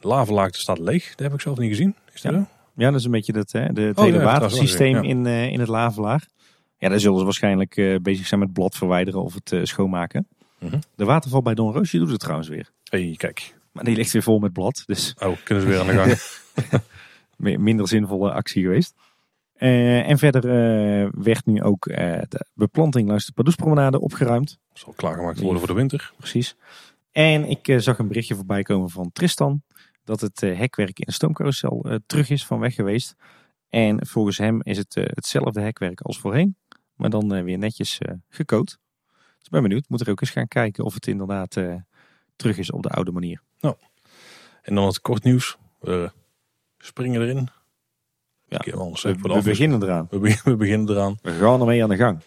[0.00, 1.08] lavalaagte staat leeg.
[1.08, 1.94] Dat heb ik zelf niet gezien.
[2.12, 2.38] Is dat Ja.
[2.38, 2.46] zo?
[2.76, 5.60] Ja, dat is een beetje dat, hè, de, het Oh, hele ja, watersysteem in, in
[5.60, 6.28] het lavelaar.
[6.78, 10.28] Ja, daar zullen ze waarschijnlijk bezig zijn met blad verwijderen of het schoonmaken.
[10.64, 10.78] Mhm.
[10.94, 12.70] De waterval bij Don Roosje doet het trouwens weer.
[12.84, 13.56] hey, kijk.
[13.72, 16.82] Maar die ligt weer vol met blad, dus Oh, kunnen ze weer aan de gang.
[17.36, 18.94] mi- minder zinvolle actie geweest.
[19.54, 24.58] Eh, en verder eh, werd nu ook eh, de beplanting langs de Pardoespromenade opgeruimd.
[24.72, 26.12] zal klaargemaakt worden voor de winter.
[26.16, 26.56] Precies.
[27.12, 29.62] En ik zag een berichtje voorbij komen van Tristan.
[30.04, 33.14] Dat het hekwerk in de stoomcarousel terug is van weg geweest.
[33.68, 36.56] En volgens hem is het hetzelfde hekwerk als voorheen.
[36.94, 38.66] Maar dan weer netjes gecoat.
[38.66, 38.78] Dus
[39.44, 39.84] ik ben benieuwd.
[39.88, 41.74] Moet er ook eens gaan kijken of het inderdaad eh,
[42.36, 43.40] terug is op de oude manier.
[44.62, 45.56] En dan het kort nieuws.
[45.80, 46.10] We
[46.78, 47.48] springen erin.
[48.48, 50.06] Ja, anders, We, beginnen eraan.
[50.10, 51.18] We beginnen, we beginnen eraan.
[51.22, 52.20] We gaan ermee aan de gang.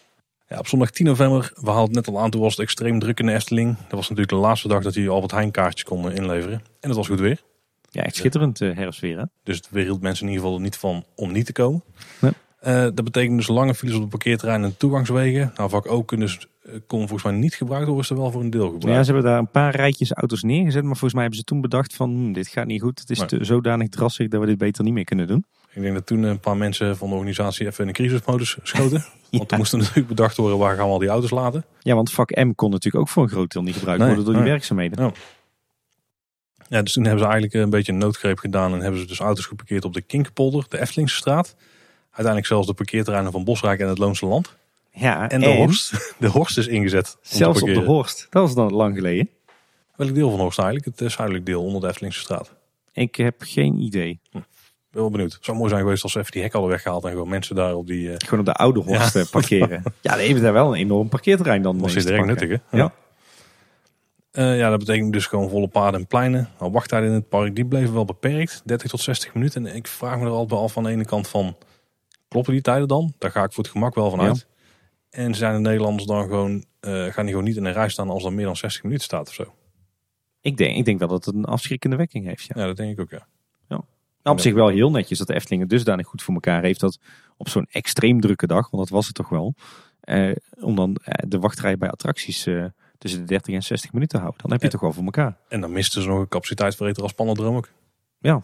[0.48, 2.98] Ja, op zondag 10 november, we haalden het net al aan, toen was het extreem
[2.98, 3.76] druk in de Efteling.
[3.76, 6.62] Dat was natuurlijk de laatste dag dat je Albert Heijn kaartjes kon inleveren.
[6.80, 7.42] En het was goed weer.
[7.90, 9.24] Ja, echt schitterend herfstweer hè?
[9.42, 11.82] Dus het weerhield mensen in ieder geval er niet van om niet te komen.
[12.20, 12.32] Nee.
[12.60, 15.52] Eh, dat betekent dus lange files op de parkeerterreinen en toegangswegen.
[15.56, 16.48] Nou, vak ook dus, eh,
[16.86, 19.06] kon volgens mij niet gebruikt worden, is er wel voor een deel Ja, gebruikt.
[19.06, 20.82] ze hebben daar een paar rijtjes auto's neergezet.
[20.82, 23.00] Maar volgens mij hebben ze toen bedacht van hm, dit gaat niet goed.
[23.00, 23.26] Het is Nee.
[23.28, 25.44] te, zodanig drassig dat we dit beter niet meer kunnen doen.
[25.72, 29.04] Ik denk dat toen een paar mensen van de organisatie even in de crisismodus schoten.
[29.30, 31.64] Want toen moest er natuurlijk bedacht worden waar gaan we al die auto's laten.
[31.80, 34.24] Ja, want vak M kon natuurlijk ook voor een groot deel niet gebruikt Nee, worden
[34.24, 34.52] door die nee.
[34.52, 35.12] werkzaamheden.
[36.68, 39.18] Ja, dus toen hebben ze eigenlijk een beetje een noodgreep gedaan en hebben ze dus
[39.18, 41.56] auto's geparkeerd op de Kinkerpolder, de Eftelingse straat.
[42.04, 44.56] Uiteindelijk zelfs de parkeerterreinen van Bosrijk en het Loonse Land.
[44.98, 47.16] Ja, En de Horst, de Horst is ingezet.
[47.20, 47.80] Zelfs op de.
[47.80, 48.26] Horst.
[48.30, 49.28] Dat was dan lang geleden.
[49.96, 50.88] Welk deel van Horst eigenlijk?
[50.88, 52.54] Het eh, zuidelijk deel onder de Eftelingse straat.
[52.92, 54.20] Ik heb geen idee.
[54.30, 54.44] Ben
[54.90, 55.32] wel benieuwd.
[55.32, 57.54] Het zou mooi zijn geweest als ze even die hek hadden weggehaald en gewoon mensen
[57.56, 58.10] daar op die...
[58.10, 59.82] eh Gewoon op de oude Horst eh, parkeren.
[60.00, 61.76] Ja, dan hebben daar wel een enorm parkeerterrein dan.
[61.76, 62.26] te direct pakken.
[62.26, 62.76] nuttig hè?
[62.76, 62.92] Ja.
[64.32, 66.48] Ja, dat betekent dus gewoon volle paden en pleinen.
[66.58, 68.62] Nou, wachttijden in het park, die bleven wel beperkt.
[68.64, 69.66] 30 tot 60 minuten.
[69.66, 71.56] En ik vraag me er altijd al van de ene kant van...
[72.28, 73.12] Kloppen die tijden dan?
[73.18, 74.34] Daar ga ik voor het gemak wel van Ja.
[75.10, 76.64] En zijn de Nederlanders dan gewoon...
[76.80, 79.04] eh, gaan die gewoon niet in een rij staan als er meer dan 60 minuten
[79.04, 79.54] staat of zo?
[80.40, 82.44] Ik, denk, ik denk wel dat het een afschrikkende wekking heeft.
[82.44, 82.60] Ja.
[82.60, 83.26] Ja, dat denk ik ook, ja.
[84.22, 86.80] Nou, op zich wel heel netjes dat de Efteling het dusdanig goed voor elkaar heeft.
[86.80, 86.98] Dat
[87.36, 89.54] op zo'n extreem drukke dag, want dat was het toch wel.
[90.00, 92.64] eh, om dan eh, de wachtrij bij attracties eh,
[92.98, 94.42] tussen de 30 en 60 minuten te houden.
[94.42, 94.72] Dan heb je Ja.
[94.72, 95.36] het toch wel voor elkaar.
[95.48, 97.68] En dan misten ze nog een capaciteitsverreter als Pannendroom ook.
[98.18, 98.42] Ja.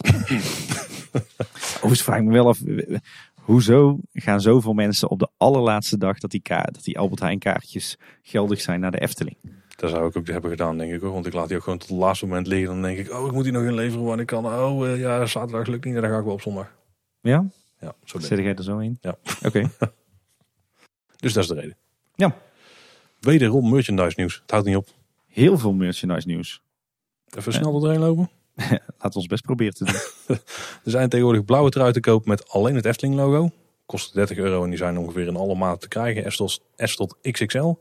[1.76, 2.58] Overigens vraag ik me wel af,
[3.48, 7.38] hoezo gaan zoveel mensen op de allerlaatste dag dat die, ka dat die Albert Heijn
[7.38, 9.36] kaartjes geldig zijn naar de Efteling?
[9.76, 11.12] Dat zou ik ook hebben gedaan, denk ik hoor.
[11.12, 12.68] Want ik laat die ook gewoon tot het laatste moment liggen.
[12.68, 14.46] Dan denk ik, oh, ik moet die nog inleveren wanneer ik kan.
[14.46, 15.94] Oh, eh, ja, zaterdag lukt niet.
[15.94, 16.72] Dan ga ik wel op zondag.
[17.20, 17.44] Ja?
[17.80, 18.18] Ja, zo.
[18.18, 18.98] Zet jij er zo in?
[19.00, 19.16] Ja.
[19.44, 19.70] Oké.
[21.16, 21.76] Dus dat is de reden.
[22.14, 22.36] Ja.
[23.20, 24.38] Wederom merchandise nieuws.
[24.42, 24.88] Het houdt niet op.
[25.26, 26.62] Heel veel merchandise nieuws.
[27.36, 28.30] Even snel doorheen lopen.
[28.98, 30.36] Laten we ons best proberen te doen.
[30.84, 33.50] Er zijn tegenwoordig blauwe trui te koop met alleen het Efteling logo.
[33.86, 36.32] Kost 30 euro en die zijn ongeveer in alle maten te krijgen.
[36.32, 37.74] S tot, S tot XXL.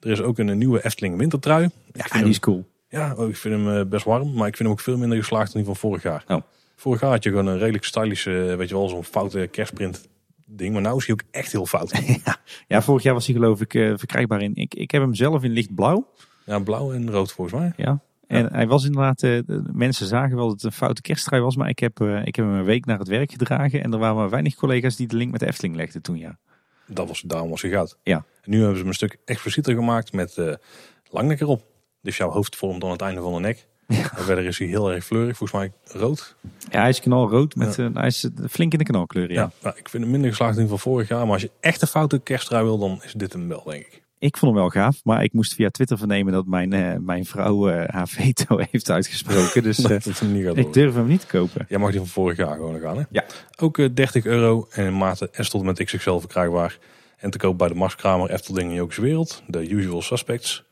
[0.00, 1.70] Er is ook een nieuwe Efteling wintertrui.
[1.92, 2.64] Ja, die is cool.
[2.88, 4.34] Ja, oh, ik vind hem eh, best warm.
[4.34, 6.24] Maar ik vind hem ook veel minder geslaagd dan die van vorig jaar.
[6.28, 6.40] Oh.
[6.76, 10.08] Vorig jaar had je gewoon een redelijk stylische, eh, weet je wel, zo'n foute kerstprint
[10.46, 10.72] ding.
[10.72, 11.92] Maar nou is hij ook echt heel fout.
[12.68, 14.54] Ja, vorig jaar was hij geloof ik eh, verkrijgbaar in.
[14.54, 16.06] Ik, ik heb hem zelf in lichtblauw.
[16.44, 17.72] ja, blauw en rood volgens mij.
[17.76, 18.00] Ja.
[18.30, 21.56] En hij was inderdaad, de mensen zagen wel dat het een foute kersttrui was.
[21.56, 23.82] Maar ik heb, eh, ik heb hem een week naar het werk gedragen.
[23.82, 26.38] En er waren maar weinig collega's die de link met de Efteling legden toen ja.
[26.86, 27.98] Dat was, daarom was hij goud.
[28.02, 28.24] Ja.
[28.42, 30.54] En nu hebben ze hem een stuk explicieter gemaakt met eh
[31.10, 31.62] langnek erop.
[32.02, 33.66] Dus jouw hoofd vormt dan het einde van de nek.
[33.86, 35.36] En verder is hij heel erg fleurig.
[35.36, 36.36] Volgens mij rood.
[36.70, 37.54] Ja, hij is knalrood.
[37.54, 39.40] Met, eh, hij is flink in de knalkleur, ja.
[39.40, 39.50] Ja.
[39.62, 41.24] nou, ik vind hem minder geslaagd dan die van vorig jaar.
[41.24, 43.99] Maar als je echt een foute kersttrui wil, dan is dit hem wel, denk ik.
[44.20, 45.00] Ik vond hem wel gaaf.
[45.04, 48.90] Maar ik moest via Twitter vernemen dat mijn, eh, mijn vrouw eh, haar veto heeft
[48.90, 49.62] uitgesproken.
[49.62, 51.66] Dus eh, ik durf hem niet te kopen.
[51.68, 53.02] Jij mag die van vorig jaar gewoon gaan, hè?
[53.10, 53.24] Ja.
[53.56, 56.78] Ook eh, 30 euro en maten S tot en met XXL verkrijgbaar.
[57.16, 59.42] En te koop bij de Marskramer, Efteling en Jokers Wereld.
[59.46, 60.64] De usual suspects.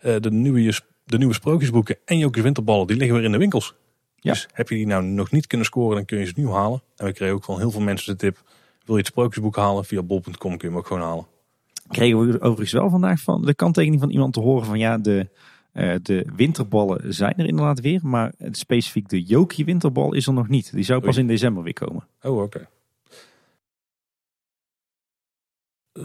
[0.00, 3.74] De, nieuwe, de nieuwe sprookjesboeken en Jokers Winterballen, die liggen weer in de winkels.
[4.16, 4.32] Ja.
[4.32, 6.82] Dus heb je die nou nog niet kunnen scoren, dan kun je ze nu halen.
[6.96, 8.42] En we kregen ook van heel veel mensen de tip.
[8.84, 9.84] Wil je het sprookjesboek halen?
[9.84, 11.26] Via bol.com kun je hem ook gewoon halen.
[11.88, 15.28] Kregen we overigens wel vandaag van de kanttekening van iemand te horen van ja, de,
[15.72, 18.00] eh, de winterballen zijn er inderdaad weer.
[18.02, 20.72] Maar specifiek de Jokie winterbal is er nog niet.
[20.72, 21.20] Die zou pas Oei.
[21.20, 22.06] in december weer komen.
[22.22, 22.68] Oh, oké.
[25.92, 26.02] Eh,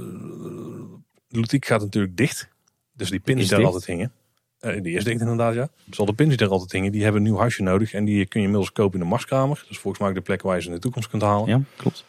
[1.27, 2.49] De Ludiek gaat natuurlijk dicht.
[2.93, 3.73] Dus die pins Is die daar dicht?
[3.73, 4.11] altijd hingen.
[4.59, 5.69] eh, die is dicht inderdaad, ja.
[5.85, 7.93] Dus al de pins die daar altijd hingen, die hebben een nieuw huisje nodig.
[7.93, 9.65] En die kun je inmiddels kopen in de Marskamer.
[9.67, 11.47] Dus volgens mij ook de plek waar je ze in de toekomst kunt halen.
[11.47, 12.05] Ja, klopt.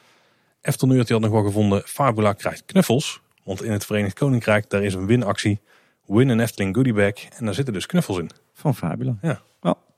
[0.60, 3.20] Eftelneur die had nog wel gevonden, Fabula krijgt knuffels.
[3.51, 5.60] Want in het Verenigd Koninkrijk, daar is een winactie.
[6.06, 7.24] Win een Efteling goodiebag.
[7.39, 8.31] En daar zitten dus knuffels in.
[8.52, 9.16] Van Fabula.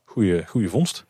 [0.05, 1.07] Goeie, goeie vondst.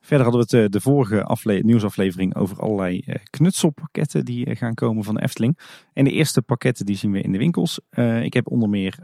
[0.00, 4.56] Verder hadden we het, eh, de vorige afle nieuwsaflevering over allerlei eh, knutselpakketten die eh,
[4.56, 5.58] gaan komen van de Efteling.
[5.92, 7.80] En de eerste pakketten die zien we in de winkels.
[8.22, 8.98] Ik heb onder meer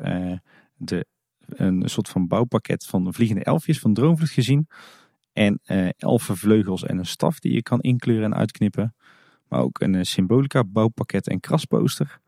[0.76, 1.06] de,
[1.46, 4.68] een soort van bouwpakket van vliegende elfjes van Droomvlucht gezien.
[5.32, 8.94] En eh elfenvleugels en een staf die je kan inkleuren en uitknippen.
[9.52, 12.20] Maar ook een eh, symbolica bouwpakket en krasposter.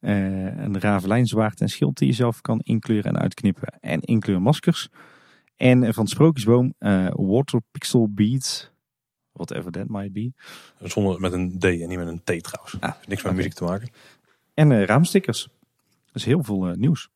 [0.00, 3.78] Eh, een ravelijnzwaard en schild die je zelf kan inkleuren en uitknippen.
[3.80, 4.88] En inkleurmaskers.
[5.56, 8.70] En van Sprookjesboom eh Water Pixel Beads.
[9.32, 10.32] Whatever that might be.
[10.78, 12.76] Zonder met een D en niet met een T trouwens.
[12.80, 13.88] Ah, niks met muziek te maken.
[14.54, 15.48] En raamstickers.
[16.12, 17.08] Dus heel veel nieuws.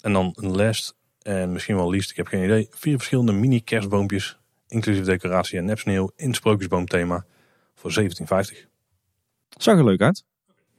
[0.00, 2.68] En dan een last en misschien wel least, ik heb geen idee.
[2.70, 7.24] Vier verschillende mini kerstboompjes, inclusief decoratie en nepsneeuw in sprookjesboomthema
[7.74, 8.69] voor 17,50.
[9.56, 10.24] Zag er leuk uit.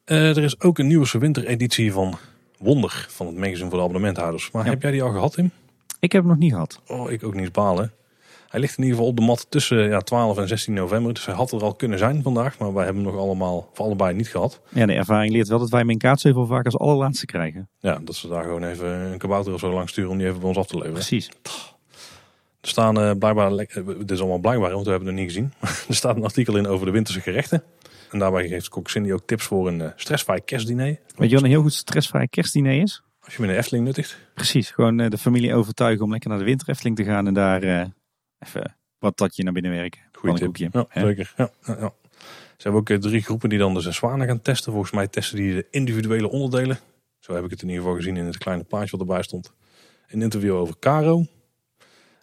[0.04, 2.18] Eh, er is ook een nieuwe wintereditie van
[2.58, 4.52] Wonder van het magazine voor de abonnementhouders.
[4.52, 4.70] Maar Ja.
[4.70, 5.52] heb jij die al gehad, Tim?
[6.00, 6.82] Ik heb hem nog niet gehad.
[6.88, 7.92] Oh, ik ook niet balen.
[8.50, 11.14] Hij ligt in ieder geval op de mat tussen ja, 12 en 16 november.
[11.14, 13.86] Dus hij had er al kunnen zijn vandaag, maar wij hebben hem nog allemaal voor
[13.86, 14.62] allebei niet gehad.
[14.70, 17.70] Ja, de ervaring leert wel dat wij mijn kaartzeuvel vaak als allerlaatste krijgen.
[17.80, 20.40] Ja, dat ze daar gewoon even een kabouter of zo lang sturen om die even
[20.40, 20.94] bij ons af te leveren.
[20.94, 21.30] Precies.
[22.62, 25.34] Er staan eh, blijkbaar, eh, dit is allemaal blijkbaar, want we hebben het nog niet
[25.36, 25.54] gezien.
[25.90, 27.64] er staat een artikel in over de winterse gerechten.
[28.12, 31.00] En daarbij geeft Kok Cindy ook tips voor een eh, stressvrij kerstdiner.
[31.16, 33.04] Weet je wat een heel goed stressvrij kerstdiner is?
[33.20, 34.18] Als je in de Efteling nuttigt.
[34.34, 34.70] Precies.
[34.70, 37.28] Gewoon eh, de familie overtuigen om lekker naar de winterefteling te gaan.
[37.28, 37.86] En daar eh,
[38.40, 40.02] even wat tatje naar binnen werken.
[40.12, 40.52] Goeie tip.
[40.52, 40.70] Pannenkoekje.
[40.72, 41.08] Ja, Hè?
[41.08, 41.34] zeker.
[41.38, 41.94] Ja, ja, ja.
[42.58, 44.72] Ze hebben ook drie groepen die dan de zes zwanen gaan testen.
[44.72, 46.80] Volgens mij testen die de individuele onderdelen.
[47.20, 49.54] Zo heb ik het in ieder geval gezien in het kleine plaatje wat erbij stond.
[50.08, 51.26] Een interview over Caro.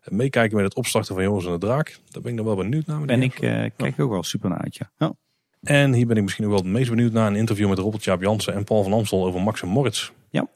[0.02, 1.98] En meekijken met het opstarten van Jongens en de Draak.
[2.10, 3.04] Daar ben ik dan wel benieuwd naar.
[3.04, 3.34] Ben ik
[3.76, 4.76] kijk ook wel super naar uit.
[4.96, 5.14] Ja.
[5.62, 8.04] En hier ben ik misschien ook wel het meest benieuwd naar een interview met Robert
[8.04, 10.10] Jaap Jansen en Paul van Amstel over Max en Moritz.
[10.30, 10.48] Ja.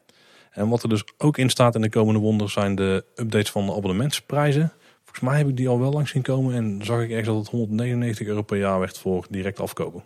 [0.51, 3.65] En wat er dus ook in staat in de komende wonders zijn de updates van
[3.65, 4.73] de abonnementsprijzen.
[5.03, 7.37] Volgens mij heb ik die al wel langs zien komen en zag ik ergens dat
[7.37, 10.03] het 199 euro per jaar werd voor direct afkopen.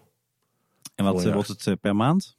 [0.95, 2.37] En wat eh, wordt het eh, per maand?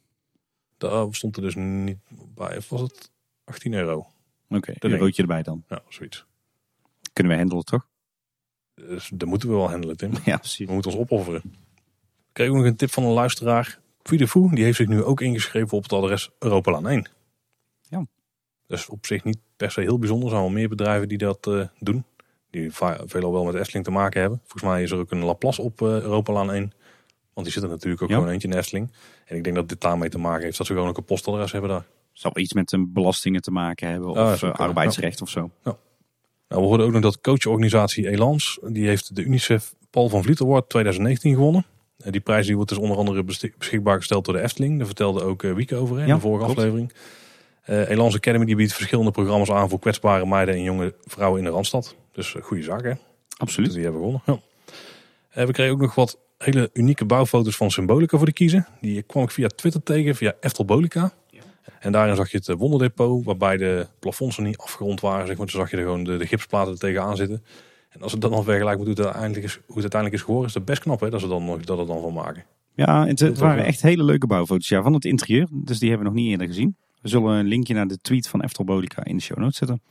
[0.77, 1.97] Daar stond er dus niet
[2.35, 2.57] bij.
[2.57, 3.11] Of was het
[3.43, 4.07] 18 euro?
[4.49, 5.63] Oké, denk een roodje erbij dan.
[5.67, 6.25] Ja, zoiets.
[7.13, 7.87] Kunnen we handelen toch?
[8.75, 10.11] Dus dat moeten we wel handelen, Tim.
[10.25, 10.67] Ja, precies.
[10.67, 11.41] We moeten ons opofferen.
[12.29, 13.79] Ik kreeg ook nog een tip van een luisteraar.
[14.03, 17.07] Fou, die heeft zich nu ook ingeschreven op het adres Europalaan 1.
[17.81, 18.05] Ja.
[18.67, 20.25] Dus op zich niet per se heel bijzonder.
[20.25, 22.03] Er zijn wel meer bedrijven die dat eh, doen.
[22.49, 22.71] Die
[23.05, 24.39] veelal wel met Efteling te maken hebben.
[24.43, 26.71] Volgens mij is er ook een Laplace op eh Europalaan 1.
[27.33, 28.15] Want die zit er natuurlijk ook Ja.
[28.15, 28.91] gewoon eentje in Efteling.
[29.25, 30.57] En ik denk dat dit daarmee te maken heeft.
[30.57, 31.85] Dat ze gewoon ook een postadres hebben daar.
[32.11, 34.09] Zal iets met een belastingen te maken hebben.
[34.09, 35.51] Of Ah, eh, zou kunnen, arbeidsrecht of zo.
[35.63, 35.77] Nou,
[36.47, 40.69] we hoorden ook nog dat coachorganisatie Elans, die heeft de UNICEF Paul van Vliet Award
[40.69, 41.65] 2019 gewonnen.
[42.03, 44.77] Eh, die prijs die wordt dus onder andere beschikbaar gesteld door de Efteling.
[44.77, 46.57] Daar vertelde ook eh, Wieke over hè, in Ja, de vorige klopt.
[46.59, 46.93] aflevering.
[47.63, 51.45] Eh Elans Academy die biedt verschillende programma's aan voor kwetsbare meiden en jonge vrouwen in
[51.45, 51.95] de Randstad.
[52.11, 52.89] Dus goede zaak hè.
[52.93, 52.99] Dus
[53.37, 53.71] Absoluut.
[53.73, 54.21] die hebben gewonnen.
[55.33, 55.45] Ja.
[55.45, 58.67] We kregen ook nog wat hele unieke bouwfoto's van Symbolica voor de kiezen.
[58.81, 61.11] Die kwam ik via Twitter tegen, via Eftelbolica.
[61.79, 65.27] En daarin zag je het wonderdepot, waarbij de plafonds nog niet afgerond waren.
[65.27, 65.47] Zeg maar.
[65.47, 67.43] Toen zag je er gewoon de, de gipsplaten er tegenaan zitten.
[67.89, 70.25] En als het dan al vergelijkt met hoe het uiteindelijk is, hoe het uiteindelijk is
[70.25, 72.45] geworden, is het best knap hè, dat ze dan nog dat het dan van maken.
[72.73, 75.47] Ja, het, het waren echt hele leuke bouwfoto's ja, van het interieur.
[75.51, 76.75] Dus die hebben we nog niet eerder gezien.
[77.01, 79.81] We zullen een linkje naar de tweet van Eftelbolica in de show notes zetten.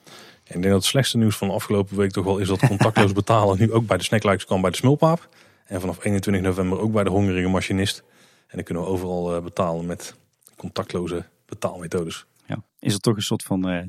[0.45, 2.67] En ik denk dat het slechtste nieuws van de afgelopen week toch wel is dat
[2.67, 5.29] contactloos betalen nu ook bij de snacklikes kan bij de Smulpaap.
[5.65, 8.03] En vanaf 21 november ook bij de hongerige machinist.
[8.47, 10.17] En dan kunnen we overal eh, betalen met
[10.57, 12.27] contactloze betaalmethodes.
[12.47, 12.63] Ja.
[12.79, 13.83] Is er toch een soort van, eh,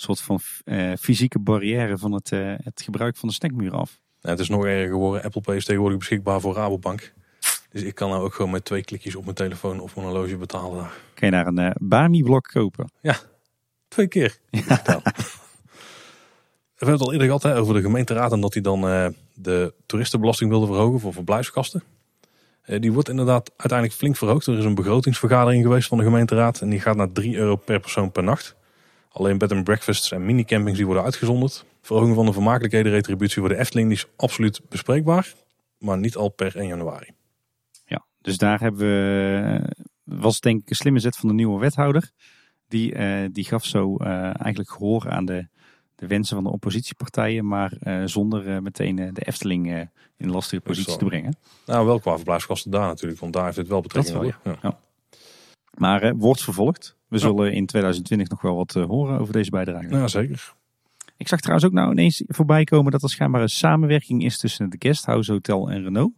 [0.00, 3.98] soort van eh, fysieke barrière van het, eh, het gebruik van de snackmuur af?
[4.20, 5.22] Nou, het is nog erger geworden.
[5.22, 7.12] Apple Pay is tegenwoordig beschikbaar voor Rabobank.
[7.70, 10.36] Dus ik kan nou ook gewoon met twee klikjes op mijn telefoon of mijn horloge
[10.36, 10.88] betalen.
[11.14, 12.90] Kun je daar een eh Bami-blok kopen?
[13.88, 14.38] Twee keer.
[16.80, 18.80] We hebben het al eerder gehad hè, over de gemeenteraad en dat hij dan
[19.34, 21.82] de toeristenbelasting wilde verhogen voor verblijfsgasten.
[22.70, 24.46] Eh, die wordt inderdaad uiteindelijk flink verhoogd.
[24.46, 27.80] Er is een begrotingsvergadering geweest van de gemeenteraad en die gaat naar 3 euro per
[27.80, 28.56] persoon per nacht.
[29.12, 31.64] Alleen bed and breakfasts en minicampings die worden uitgezonderd.
[31.82, 35.34] Verhoging van de vermakelijkheden retributie voor de Efteling die is absoluut bespreekbaar,
[35.78, 37.10] maar niet al per 1 januari.
[37.86, 39.60] Ja, dus daar hebben we.
[40.04, 42.10] Was denk ik een slimme zet van de nieuwe wethouder.
[42.68, 45.48] Die, eh, die gaf zo eh, eigenlijk gehoor aan de,
[45.94, 47.46] de wensen van de oppositiepartijen.
[47.46, 51.36] Maar eh, zonder meteen de Efteling in een lastige positie te brengen.
[51.66, 54.58] Nou, wel qua verblijfsgasten daar natuurlijk, want daar heeft het wel betrekking op.
[54.62, 54.78] Ja.
[55.74, 56.98] Maar wordt vervolgd.
[57.10, 59.88] We zullen in 2020 nog wel wat eh, horen over deze bijdrage.
[59.90, 60.54] Ja, zeker.
[61.20, 64.64] Ik zag trouwens ook nou ineens voorbij komen dat er schijnbaar een samenwerking is tussen
[64.64, 66.12] het Guesthouse Hotel en Renault.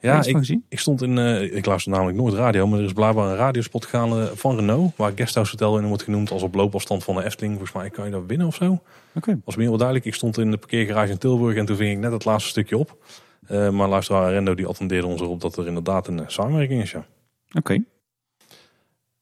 [0.00, 0.60] Ja, ik?
[0.68, 3.84] Ik stond in, eh, ik luister namelijk nooit radio, maar er is blijkbaar een radiospot
[3.84, 7.24] gegaan eh, van Renault, waar Guesthouse Hotel in wordt genoemd als op loopafstand van de
[7.24, 7.52] Efteling.
[7.52, 8.82] Volgens mij kan je dat winnen of zo.
[9.14, 9.40] Oké.
[9.44, 10.06] Was me heel duidelijk.
[10.06, 12.76] Ik stond in de parkeergarage in Tilburg en toen ving ik net het laatste stukje
[12.76, 12.96] op.
[13.46, 16.90] Eh, maar luisteraar Rendo die attendeerde ons erop dat er inderdaad een samenwerking is.
[16.90, 17.06] Ja.
[17.52, 17.82] Oké.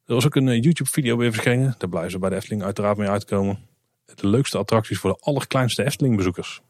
[0.06, 1.74] Er was ook een eh, YouTube video weer verschenen.
[1.78, 3.58] Daar blijven ze bij de Efteling uiteraard mee uitkomen.
[4.14, 6.60] De leukste attracties voor de allerkleinste Efteling bezoekers.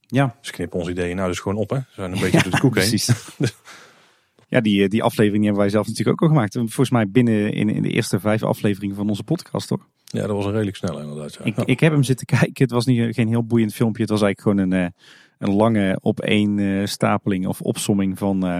[0.00, 1.76] Ja, Ze knippen ons ideeën nou dus gewoon op hè.
[1.76, 2.88] Ze zijn een beetje door de koek heen.
[2.88, 3.10] precies.
[4.48, 6.54] ja, die, eh, die aflevering die hebben wij zelf natuurlijk ook al gemaakt.
[6.54, 9.86] Volgens mij binnen in, in de eerste vijf afleveringen van onze podcast, toch?
[10.04, 11.34] Ja, dat was een redelijk snel inderdaad.
[11.34, 11.44] Ja.
[11.44, 11.66] Ik, Ja.
[11.66, 12.52] ik heb hem zitten kijken.
[12.62, 14.02] Het was niet, geen heel boeiend filmpje.
[14.02, 14.90] Het was eigenlijk gewoon een, eh,
[15.38, 18.58] een lange opeenstapeling of opsomming van eh,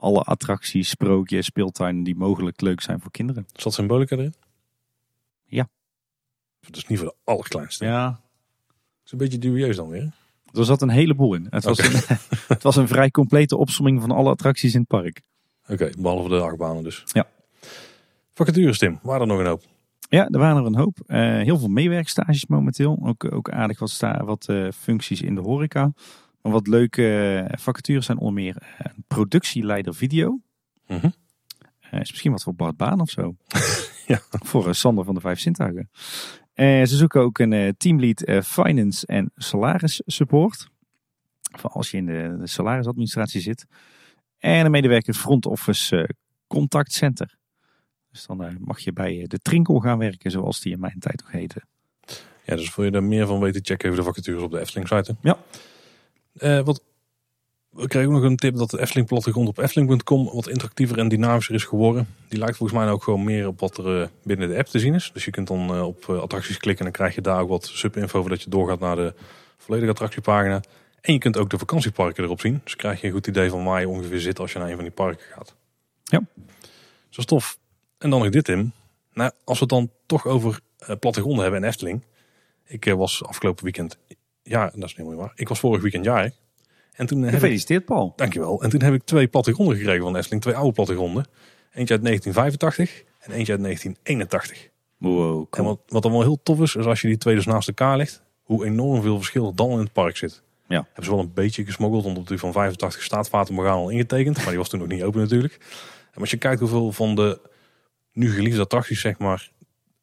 [0.00, 3.46] alle attracties, sprookjes, speeltuinen die mogelijk leuk zijn voor kinderen.
[3.52, 4.34] Zat symbolica erin?
[5.44, 5.68] Ja.
[6.70, 7.84] Is niet voor de allerkleinste.
[7.84, 8.08] Ja.
[8.08, 10.12] Het is een beetje dubieus dan weer.
[10.52, 11.46] Er zat een heleboel in.
[11.50, 12.18] Het was, een,
[12.54, 15.22] het was een vrij complete opsomming van alle attracties in het park.
[15.68, 17.02] Oké, behalve de achtbanen dus.
[17.06, 17.26] Ja.
[18.34, 19.62] Vacatures Tim, waar er nog een hoop.
[20.08, 20.98] Ja, er waren er een hoop.
[21.06, 22.98] Eh, heel veel meewerkstages momenteel.
[23.02, 25.92] Ook, ook aardig wat, sta, wat eh, functies in de horeca.
[26.42, 30.40] Maar wat leuke eh, vacatures zijn onder meer eh, productieleider video.
[30.86, 31.10] Mhm.
[31.80, 33.34] Eh, is misschien wat voor Bart Baan of zo.
[34.06, 34.20] Ja.
[34.30, 35.90] Voor Sander van de Vijf Zintuigen.
[36.52, 40.68] Eh, ze zoeken ook een teamlead finance en salaris support.
[41.58, 43.66] Voor als je in de, de salarisadministratie zit.
[44.38, 46.14] En een medewerker front office
[46.46, 47.38] contact center.
[48.10, 51.32] Dus dan mag je bij de Trinkel gaan werken, zoals die in mijn tijd nog
[51.32, 51.62] heette.
[52.44, 54.88] Ja, dus wil je er meer van weten, check even de vacatures op de Efteling
[54.88, 55.16] site.
[55.20, 55.38] Ja.
[56.32, 56.82] Eh, wat,
[57.70, 61.08] we kregen ook nog een tip dat de Efteling plattegrond op efteling.com wat interactiever en
[61.08, 62.08] dynamischer is geworden.
[62.28, 64.78] Die lijkt volgens mij ook gewoon meer op wat er eh, binnen de app te
[64.78, 65.10] zien is.
[65.12, 67.66] Dus je kunt dan eh, op attracties klikken en dan krijg je daar ook wat
[67.66, 69.14] subinfo voordat je doorgaat naar de
[69.56, 70.62] volledige attractiepagina.
[71.00, 72.60] En je kunt ook de vakantieparken erop zien.
[72.64, 74.74] Dus krijg je een goed idee van waar je ongeveer zit als je naar een
[74.74, 75.54] van die parken gaat.
[76.04, 76.18] Ja.
[76.36, 76.46] Dus
[77.10, 77.58] dat is tof.
[77.98, 78.72] En dan nog dit Tim.
[79.12, 80.60] Nou, als we het dan toch over
[81.00, 82.02] plattegronden hebben en Efteling.
[82.64, 83.98] Ik was afgelopen weekend,
[84.50, 85.32] ja, dat is niet waar.
[85.34, 86.34] Ik was vorig weekend jarig.
[86.92, 88.12] En toen heb ik, Gefeliciteerd, Paul.
[88.16, 88.62] dankjewel.
[88.62, 90.42] En toen heb ik twee plattegronden gekregen van Efteling.
[90.42, 91.24] Twee oude plattegronden.
[91.72, 94.68] Eentje uit 1985 en eentje uit 1981.
[94.96, 97.46] Wow, En wat, wat dan wel heel tof is, is als je die twee dus
[97.46, 100.42] naast elkaar legt, hoe enorm veel verschil er dan in het park zit.
[100.68, 100.76] Ja.
[100.76, 104.36] Hebben ze wel een beetje gesmoggeld, want op die van 85 staat Morgana al ingetekend,
[104.36, 105.58] maar die was toen nog niet open natuurlijk.
[106.12, 107.40] En als je kijkt hoeveel van de
[108.12, 109.50] nu geliefde attracties, zeg maar,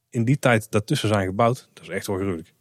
[0.09, 2.53] in die tijd daartussen zijn gebouwd, dat is echt wel gruwelijk.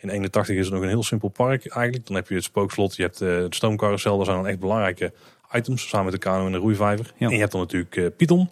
[0.00, 2.06] In 81 is het nog een heel simpel park eigenlijk.
[2.06, 5.12] Dan heb je het spookslot, je hebt eh, het stoomcarousel, dat zijn dan echt belangrijke
[5.52, 7.12] items, samen met de kano en de roeivijver.
[7.16, 7.26] Ja.
[7.26, 8.50] En je hebt dan natuurlijk eh, Python,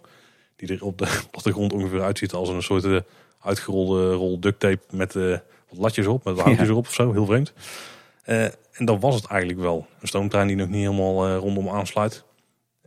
[0.55, 2.97] die er op de plattegrond ongeveer uitziet als een soort eh,
[3.41, 6.71] uitgerolde rol duct tape met wat latjes op, met houtjes Ja.
[6.71, 7.53] erop of zo, heel vreemd.
[8.23, 9.87] En dan was het eigenlijk wel.
[10.01, 12.23] Een stoomtrein die nog niet helemaal rondom aansluit.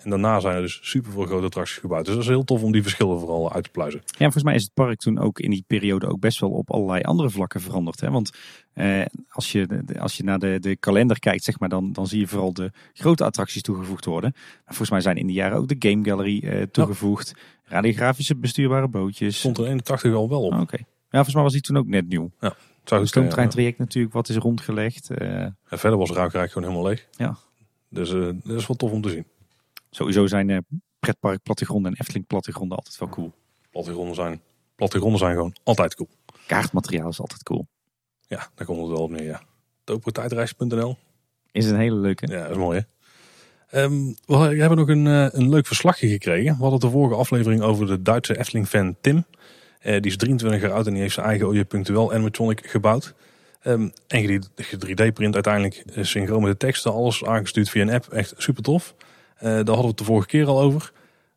[0.02, 2.04] En daarna zijn er dus super veel grote attracties gebouwd.
[2.04, 4.00] Dus dat is heel tof om die verschillen vooral uit te pluizen.
[4.04, 6.70] Ja, volgens mij is het park toen ook in die periode ook best wel op
[6.70, 8.00] allerlei andere vlakken veranderd.
[8.00, 8.10] Hè?
[8.10, 8.30] Want
[8.72, 12.20] eh, als, je, als je naar de, de kalender kijkt, zeg maar, dan, dan zie
[12.20, 14.30] je vooral de grote attracties toegevoegd worden.
[14.34, 17.34] Maar volgens mij zijn in die jaren ook de Game Gallery eh, toegevoegd.
[17.64, 19.38] Radiografische bestuurbare bootjes.
[19.38, 20.52] Stond er 81 al wel op.
[20.52, 20.76] Oh, Oké.
[20.76, 22.30] Ja, volgens mij was die toen ook net nieuw.
[22.40, 25.10] Ja, Het zou goed kunnen, stoomtreintraject natuurlijk, wat is rondgelegd.
[25.10, 25.42] Eh.
[25.42, 27.06] En verder was Ruikrijk gewoon helemaal leeg.
[27.10, 27.36] Ja.
[27.88, 29.24] Dus eh, dat is wel tof om te zien.
[29.90, 30.58] Sowieso zijn eh,
[30.98, 33.32] pretpark plattegronden en Efteling plattegronden altijd wel cool.
[33.70, 34.40] Plattegronden zijn,
[34.74, 36.08] plattegronden zijn gewoon altijd cool.
[36.46, 37.66] Kaartmateriaal is altijd cool.
[38.26, 39.42] Ja, daar komt het wel op neer, ja.
[39.84, 40.96] Topotijdreis.nl.
[41.52, 42.26] Is een hele leuke.
[42.26, 42.84] Ja, dat is mooi hè.
[43.70, 46.56] Ehm, we hebben nog een, eh, een leuk verslagje gekregen.
[46.56, 49.24] We hadden de vorige aflevering over de Duitse Efteling-fan Tim.
[49.80, 53.14] Eh, die is 23 jaar oud en die heeft zijn eigen OJ Punctueel animatronic gebouwd.
[53.60, 54.42] Ehm en
[54.78, 56.92] 3D-print uiteindelijk synchroon met de teksten.
[56.92, 58.08] Alles aangestuurd via een app.
[58.08, 58.94] Echt super tof.
[59.40, 60.92] Eh, daar hadden we het de vorige keer al over.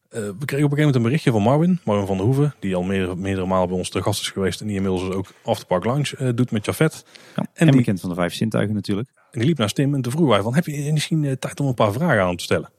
[0.09, 1.79] Eh, we kregen op een gegeven moment een berichtje van Marvin.
[1.83, 2.55] Marvin van der Hoeven.
[2.59, 4.61] Die al meerdere, meerdere malen bij ons te gast is geweest.
[4.61, 7.05] En die inmiddels dus ook Afterpark Lounge eh, doet met Jafet.
[7.35, 9.09] Ja, en En die- bekend van de vijf zintuigen natuurlijk.
[9.31, 10.55] En die liep naar Tim en toen vroegen wij van...
[10.55, 12.69] Heb je misschien tijd om een paar vragen aan hem te stellen?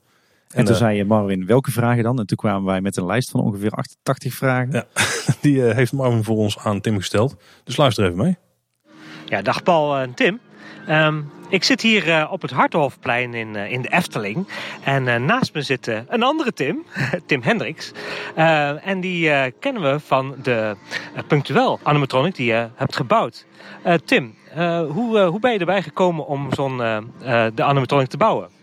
[0.49, 2.19] En, toen zei je Marvin, welke vragen dan?
[2.19, 4.71] En toen kwamen wij met een lijst van ongeveer 88 vragen.
[4.71, 4.85] Ja.
[5.41, 7.35] Die eh, heeft Marvin voor ons aan Tim gesteld.
[7.63, 8.37] Dus luister even mee.
[9.25, 10.39] Ja, dag Paul en Tim.
[10.87, 14.47] Ehm, ik zit hier eh, op het Hartenhofplein in, eh, in de Efteling.
[14.83, 16.85] En eh, naast me zit een andere Tim,
[17.25, 17.91] Tim Hendricks.
[18.35, 20.75] En die kennen we van de
[21.27, 23.45] Punctueel animatronic die je hebt gebouwd.
[24.05, 24.35] Tim,
[24.87, 26.77] hoe, hoe ben je erbij gekomen om zo'n
[27.55, 28.54] de animatronic te bouwen?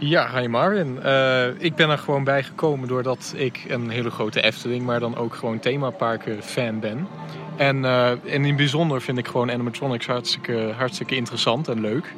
[0.00, 1.02] Ja, hi Marvin.
[1.02, 5.16] Eh, ik ben er gewoon bij gekomen doordat ik een hele grote Efteling, maar dan
[5.16, 7.08] ook gewoon themaparken fan ben.
[7.56, 12.14] En, eh, en in het bijzonder vind ik gewoon animatronics hartstikke, hartstikke interessant en leuk.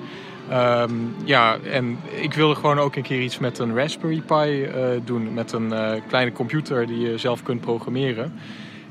[0.50, 0.92] Ehm,
[1.24, 5.34] ja, en ik wilde gewoon ook een keer iets met een Raspberry Pi eh, doen.
[5.34, 5.72] Met een
[6.08, 8.32] kleine computer die je zelf kunt programmeren.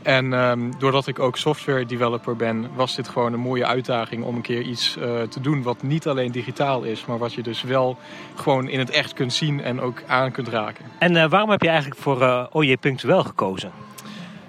[0.01, 4.35] En ehm, doordat ik ook software developer ben, was dit gewoon een mooie uitdaging om
[4.35, 7.61] een keer iets eh, te doen wat niet alleen digitaal is, maar wat je dus
[7.61, 7.97] wel
[8.35, 10.85] gewoon in het echt kunt zien en ook aan kunt raken.
[10.99, 13.71] En eh, waarom heb je eigenlijk voor eh OJ Punctueel gekozen?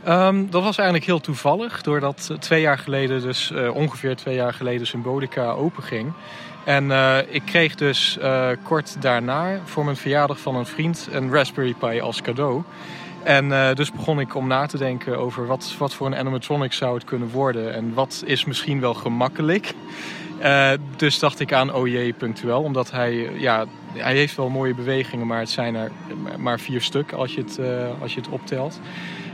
[0.04, 4.86] Ehm, dat was eigenlijk heel toevallig, doordat twee jaar geleden, dus ongeveer twee jaar geleden,
[4.86, 6.12] Symbolica open ging.
[6.64, 6.90] En
[7.28, 8.18] ik kreeg dus
[8.62, 12.62] kort daarna voor mijn verjaardag van een vriend een Raspberry Pi als cadeau.
[13.22, 16.72] En eh, dus begon ik om na te denken over wat, wat voor een animatronic
[16.72, 17.74] zou het kunnen worden.
[17.74, 19.74] En wat is misschien wel gemakkelijk.
[20.38, 25.26] Eh, dus dacht ik aan OJ Punctueel, omdat hij, ja, hij heeft wel mooie bewegingen,
[25.26, 25.90] maar het zijn er
[26.38, 28.80] maar vier stuk als je het, eh, als je het optelt.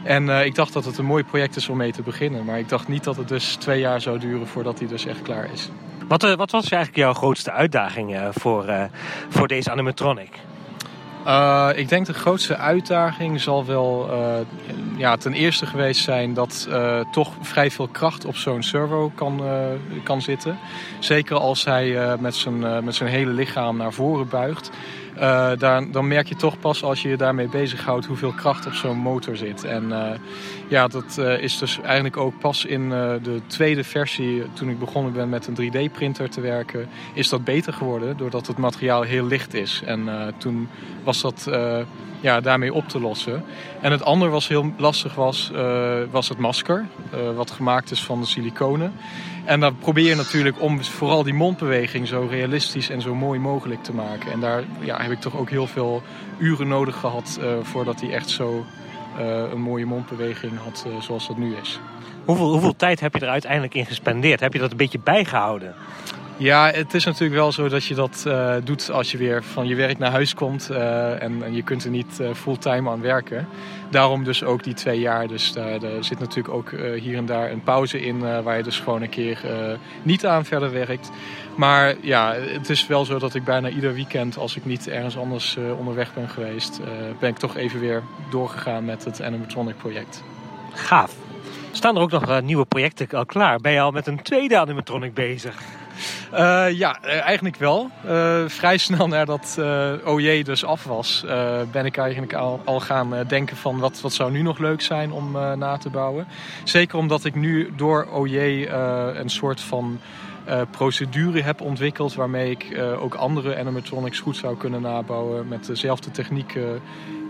[0.03, 2.45] En ik dacht dat het een mooi project is om mee te beginnen.
[2.45, 5.23] Maar ik dacht niet dat het dus twee jaar zou duren voordat hij dus echt
[5.23, 5.71] klaar is.
[6.09, 8.89] Wat, wat was eigenlijk jouw grootste uitdaging voor,
[9.29, 10.45] voor deze animatronic?
[11.27, 14.35] Uh, ik denk de grootste uitdaging zal wel uh,
[14.97, 19.43] ja, ten eerste geweest zijn dat uh, toch vrij veel kracht op zo'n servo kan,
[20.03, 20.59] kan zitten.
[20.98, 24.70] Zeker als hij met, zijn, met zijn hele lichaam naar voren buigt.
[25.59, 28.97] Daar, dan merk je toch pas als je je daarmee bezighoudt hoeveel kracht op zo'n
[28.97, 29.65] motor zit.
[29.65, 30.11] En uh,
[30.69, 35.13] ja, dat uh, is dus eigenlijk ook pas in de tweede versie, toen ik begonnen
[35.13, 39.55] ben met een 3D-printer te werken, is dat beter geworden doordat het materiaal heel licht
[39.55, 39.83] is.
[39.85, 40.69] En toen
[41.05, 41.51] was dat
[42.21, 43.45] ja, daarmee op te lossen.
[43.81, 45.51] En het andere wat heel lastig was,
[46.11, 46.87] was het masker,
[47.35, 48.93] wat gemaakt is van de siliconen.
[49.47, 53.82] En dan probeer je natuurlijk om vooral die mondbeweging zo realistisch en zo mooi mogelijk
[53.82, 54.32] te maken.
[54.32, 56.02] En daar ja, heb ik toch ook heel veel
[56.39, 58.64] uren nodig gehad uh, voordat hij echt zo
[59.18, 61.81] uh, een mooie mondbeweging had uh, zoals dat nu is.
[62.24, 64.40] Hoeveel, hoeveel tijd heb je er uiteindelijk in gespendeerd?
[64.40, 65.74] Heb je dat een beetje bijgehouden?
[66.39, 69.67] Ja, het is natuurlijk wel zo dat je dat uh, doet als je weer van
[69.67, 73.49] je werk naar huis komt uh, en, je kunt er niet uh, fulltime aan werken.
[73.91, 75.29] Daarom dus ook die twee jaar.
[75.29, 79.03] Dus daar zit natuurlijk ook hier en daar een pauze in waar je dus gewoon
[79.03, 79.41] een keer
[80.03, 81.11] niet aan verder werkt.
[81.55, 85.17] Maar ja, het is wel zo dat ik bijna ieder weekend, als ik niet ergens
[85.17, 86.81] anders onderweg ben geweest,
[87.19, 90.23] ben ik toch even weer doorgegaan met het animatronic project.
[90.73, 91.15] Gaaf.
[91.73, 93.59] Staan er ook nog nieuwe projecten al klaar?
[93.59, 95.57] Ben je al met een tweede animatronic bezig?
[96.32, 97.90] Uh, ja, eigenlijk wel.
[98.06, 101.24] Uh, vrij snel nadat uh, OJ dus af was,
[101.73, 105.12] ben ik eigenlijk al, al gaan denken van wat, wat zou nu nog leuk zijn
[105.12, 106.27] om na te bouwen.
[106.64, 108.66] Zeker omdat ik nu door OJ
[109.14, 110.01] een soort van
[110.70, 116.81] procedure heb ontwikkeld waarmee ik ook andere animatronics goed zou kunnen nabouwen met dezelfde technieken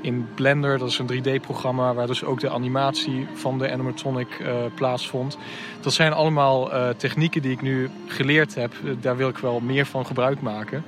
[0.02, 0.78] in Blender.
[0.78, 5.38] Dat is een 3D-programma waar dus ook de animatie van de animatronic uh, plaatsvond.
[5.80, 8.72] Dat zijn allemaal uh, technieken die ik nu geleerd heb.
[9.00, 10.84] daar wil ik wel meer van gebruik maken.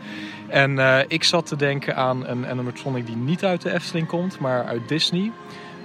[0.47, 0.78] En
[1.09, 4.89] ik zat te denken aan een animatronic die niet uit de Efteling komt, maar uit
[4.89, 5.32] Disney.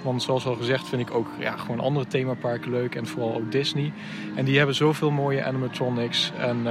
[0.02, 2.94] Want zoals al gezegd vind ik ook ja, gewoon andere themaparken leuk.
[2.94, 3.92] En vooral ook Disney.
[4.34, 6.32] En die hebben zoveel mooie animatronics.
[6.38, 6.66] En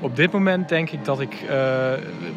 [0.00, 1.92] op dit moment denk ik dat ik uh,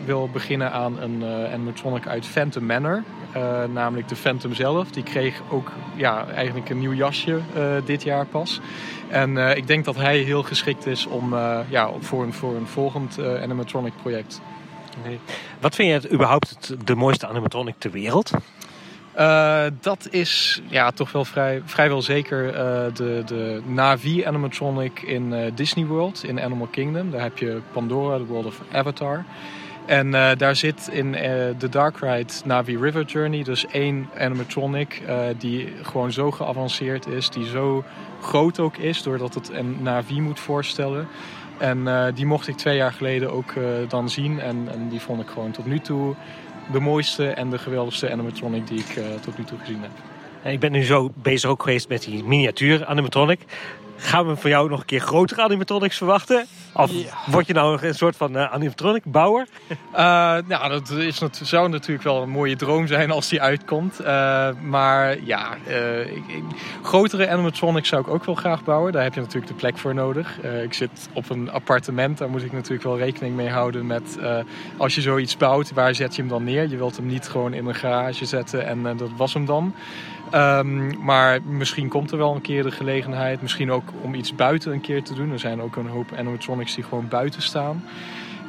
[0.05, 1.23] wil beginnen aan een
[1.53, 3.03] animatronic uit Phantom Manor.
[3.73, 4.91] namelijk de Phantom zelf.
[4.91, 7.39] Die kreeg ook ja, eigenlijk een nieuw jasje
[7.85, 8.59] dit jaar pas.
[9.07, 11.35] En ik denk dat hij heel geschikt is om,
[11.69, 14.41] ja, voor, een, voor een volgend animatronic project.
[15.03, 15.19] Nee.
[15.59, 18.31] Wat vind je het, überhaupt de mooiste animatronic ter wereld?
[19.19, 22.53] Uh, dat is ja, toch wel vrij, vrijwel zeker uh,
[22.93, 27.11] de, de Navi animatronic in uh, Disney World, in Animal Kingdom.
[27.11, 29.23] Daar heb je Pandora, the World of Avatar.
[29.85, 31.11] En daar zit in
[31.57, 35.01] de Dark Ride Navi River Journey dus één animatronic
[35.37, 37.83] die gewoon zo geavanceerd is, die zo
[38.21, 41.07] groot ook is, doordat het een Navi moet voorstellen.
[41.57, 43.53] En die mocht ik twee jaar geleden ook
[43.87, 46.15] dan zien en, en die vond ik gewoon tot nu toe
[46.71, 49.91] de mooiste en de geweldigste animatronic die ik uh, tot nu toe gezien heb.
[50.53, 53.39] Ik ben nu zo bezig ook geweest met die miniatuur animatronic.
[54.03, 56.45] Gaan we van jou nog een keer grotere animatronics verwachten?
[56.73, 56.91] Of
[57.25, 59.47] word je nou een soort van uh, animatronic bouwer?
[59.69, 59.97] Uh,
[60.47, 64.01] nou, dat is, zou natuurlijk wel een mooie droom zijn als die uitkomt.
[64.01, 64.07] Uh,
[64.61, 65.55] maar ja,
[66.05, 66.43] ik, ik,
[66.81, 68.91] grotere animatronics zou ik ook wel graag bouwen.
[68.91, 70.41] Daar heb je natuurlijk de plek voor nodig.
[70.63, 74.17] ik zit op een appartement, daar moet ik natuurlijk wel rekening mee houden met...
[74.77, 76.69] als je zoiets bouwt, waar zet je hem dan neer?
[76.69, 79.73] Je wilt hem niet gewoon in een garage zetten en dat was hem dan.
[80.35, 83.41] Um, maar misschien komt er wel een keer de gelegenheid.
[83.41, 85.31] Misschien ook om iets buiten een keer te doen.
[85.31, 87.83] Er zijn ook een hoop animatronics die gewoon buiten staan.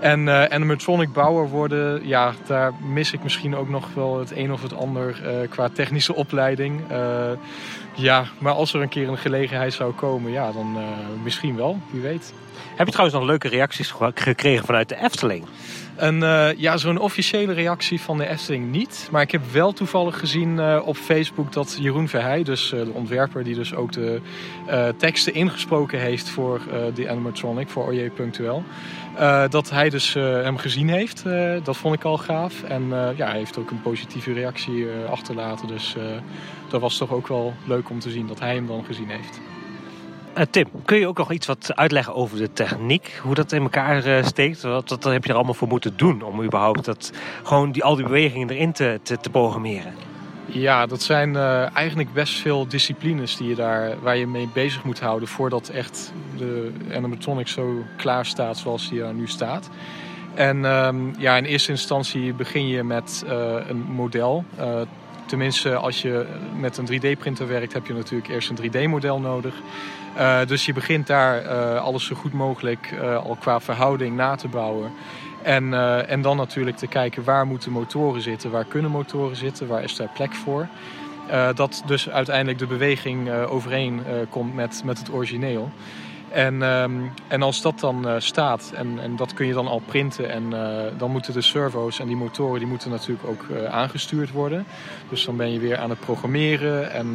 [0.00, 4.52] En uh, animatronic bouwer worden, ja, daar mis ik misschien ook nog wel het een
[4.52, 6.80] of het ander uh, qua technische opleiding.
[6.90, 7.30] Uh,
[7.94, 10.76] ja, maar als er een keer een gelegenheid zou komen, ja, dan
[11.22, 12.34] misschien wel, wie weet.
[12.76, 15.44] Heb je trouwens nog leuke reacties gekregen vanuit de Efteling?
[15.96, 19.08] Een, uh, ja, zo'n officiële reactie van de Efteling niet.
[19.10, 22.90] Maar ik heb wel toevallig gezien uh, op Facebook dat Jeroen Verheij, dus uh, de
[22.92, 24.20] ontwerper die dus ook de
[24.96, 26.60] teksten ingesproken heeft voor
[26.94, 28.62] de animatronic, voor Oje.ul.
[29.48, 31.24] dat hij dus hem gezien heeft.
[31.62, 32.62] dat vond ik al gaaf.
[32.62, 35.66] En ja, hij heeft ook een positieve reactie achterlaten.
[35.66, 35.96] Dus
[36.68, 39.40] dat was toch ook wel leuk om te zien dat hij hem dan gezien heeft.
[40.38, 43.20] Uh, Tim, kun je ook nog iets wat uitleggen over de techniek?
[43.22, 44.62] Hoe dat in elkaar uh, steekt?
[44.62, 47.12] Wat, heb je er allemaal voor moeten doen om überhaupt dat,
[47.42, 49.94] gewoon die, al die bewegingen erin te, te, te programmeren?
[50.46, 54.84] Ja, dat zijn uh, eigenlijk best veel disciplines die je daar, waar je mee bezig
[54.84, 59.70] moet houden voordat echt de animatronic zo klaar staat zoals die er nu staat.
[60.34, 63.24] En um, ja, in eerste instantie begin je met
[63.68, 64.44] een model.
[65.26, 66.26] Tenminste, als je
[66.58, 69.54] met een 3D-printer werkt, heb je natuurlijk eerst een 3D-model nodig.
[70.16, 74.34] Uh, dus je begint daar uh, alles zo goed mogelijk uh, al qua verhouding na
[74.34, 74.92] te bouwen.
[75.42, 75.74] En,
[76.08, 79.96] en dan natuurlijk te kijken waar moeten motoren zitten, waar kunnen motoren zitten, waar is
[79.96, 80.68] daar plek voor.
[81.54, 85.70] dat dus uiteindelijk de beweging overeen komt met, met het origineel.
[86.34, 89.82] En, um, en als dat dan uh, staat en, en dat kun je dan al
[89.86, 93.64] printen en uh, dan moeten de servo's en die motoren die moeten natuurlijk ook uh,
[93.64, 94.64] aangestuurd worden.
[95.08, 97.06] Dus dan ben je weer aan het programmeren en,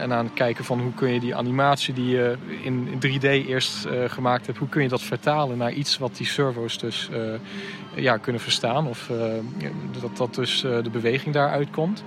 [0.00, 3.24] en aan het kijken van hoe kun je die animatie die je in, in 3D
[3.24, 7.08] eerst gemaakt hebt, hoe kun je dat vertalen naar iets wat die servo's dus
[7.94, 9.10] ja, kunnen verstaan of
[10.00, 12.04] dat, dat dus de beweging daaruit komt.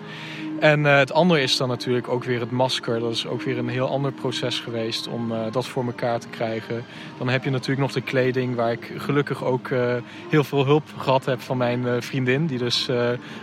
[0.64, 3.00] En uh, het andere is dan natuurlijk ook weer het masker.
[3.00, 6.28] Dat is ook weer een heel ander proces geweest om uh, dat voor elkaar te
[6.28, 6.86] krijgen.
[7.18, 9.94] Dan heb je natuurlijk nog de kleding, waar ik gelukkig ook uh,
[10.30, 12.46] heel veel hulp gehad heb van mijn vriendin.
[12.46, 12.90] Die dus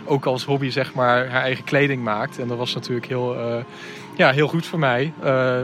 [0.05, 2.39] ook als hobby zeg maar haar eigen kleding maakt.
[2.39, 3.35] En dat was natuurlijk heel,
[4.15, 5.13] ja, heel goed voor mij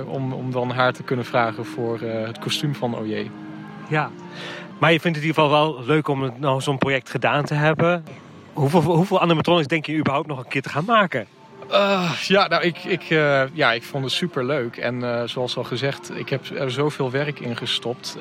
[0.08, 3.30] om, om dan haar te kunnen vragen voor het kostuum van OJ.
[3.88, 4.12] Ja,
[4.78, 7.54] maar je vindt het in ieder geval wel leuk om nou zo'n project gedaan te
[7.54, 8.06] hebben.
[8.54, 11.37] Hoeveel, hoeveel animatronics denk je überhaupt nog een keer te gaan maken?
[11.72, 14.78] Uh, ja, nou, ik, ik, uh, ja, ik vond het super leuk.
[14.78, 18.18] En uh, zoals al gezegd, ik heb er zoveel werk in gestopt.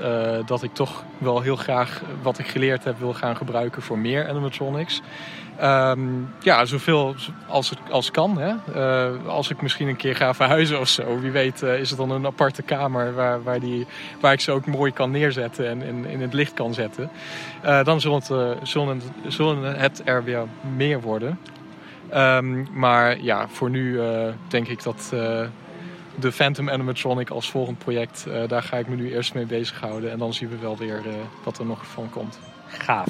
[0.47, 4.28] dat ik toch wel heel graag wat ik geleerd heb wil gaan gebruiken voor meer
[4.28, 5.01] animatronics.
[5.62, 7.14] Um, ja, zoveel
[7.48, 8.39] als, het, als kan.
[8.39, 8.55] Hè?
[9.27, 11.20] als ik misschien een keer ga verhuizen of zo.
[11.20, 13.86] Wie weet is het dan een aparte kamer waar, waar, die,
[14.20, 17.10] waar ik ze ook mooi kan neerzetten en in, het licht kan zetten.
[17.82, 20.44] dan zullen, zullen het er weer
[20.77, 21.39] meer worden.
[22.14, 25.40] Um, maar ja, voor nu uh, denk ik dat uh,
[26.14, 30.10] de Phantom Animatronic als volgend project, uh, daar ga ik me nu eerst mee bezighouden.
[30.10, 31.02] En dan zien we wel weer
[31.44, 32.38] wat er nog van komt.
[32.68, 33.08] Gaaf.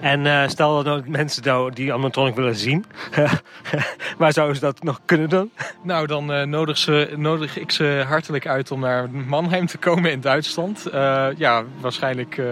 [0.00, 2.84] En eh, stel dat mensen nou die animatronic willen zien,
[4.18, 5.50] waar zouden ze dat nog kunnen doen?
[5.82, 10.10] Nou, dan eh, nodig, ze, nodig ik ze hartelijk uit om naar Mannheim te komen
[10.10, 10.86] in Duitsland.
[10.86, 12.46] Eh, ja, waarschijnlijk eh,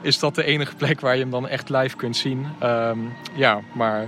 [0.00, 2.46] is dat de enige plek waar je hem dan echt live kunt zien.
[2.58, 2.98] Ehm,
[3.34, 4.06] ja, maar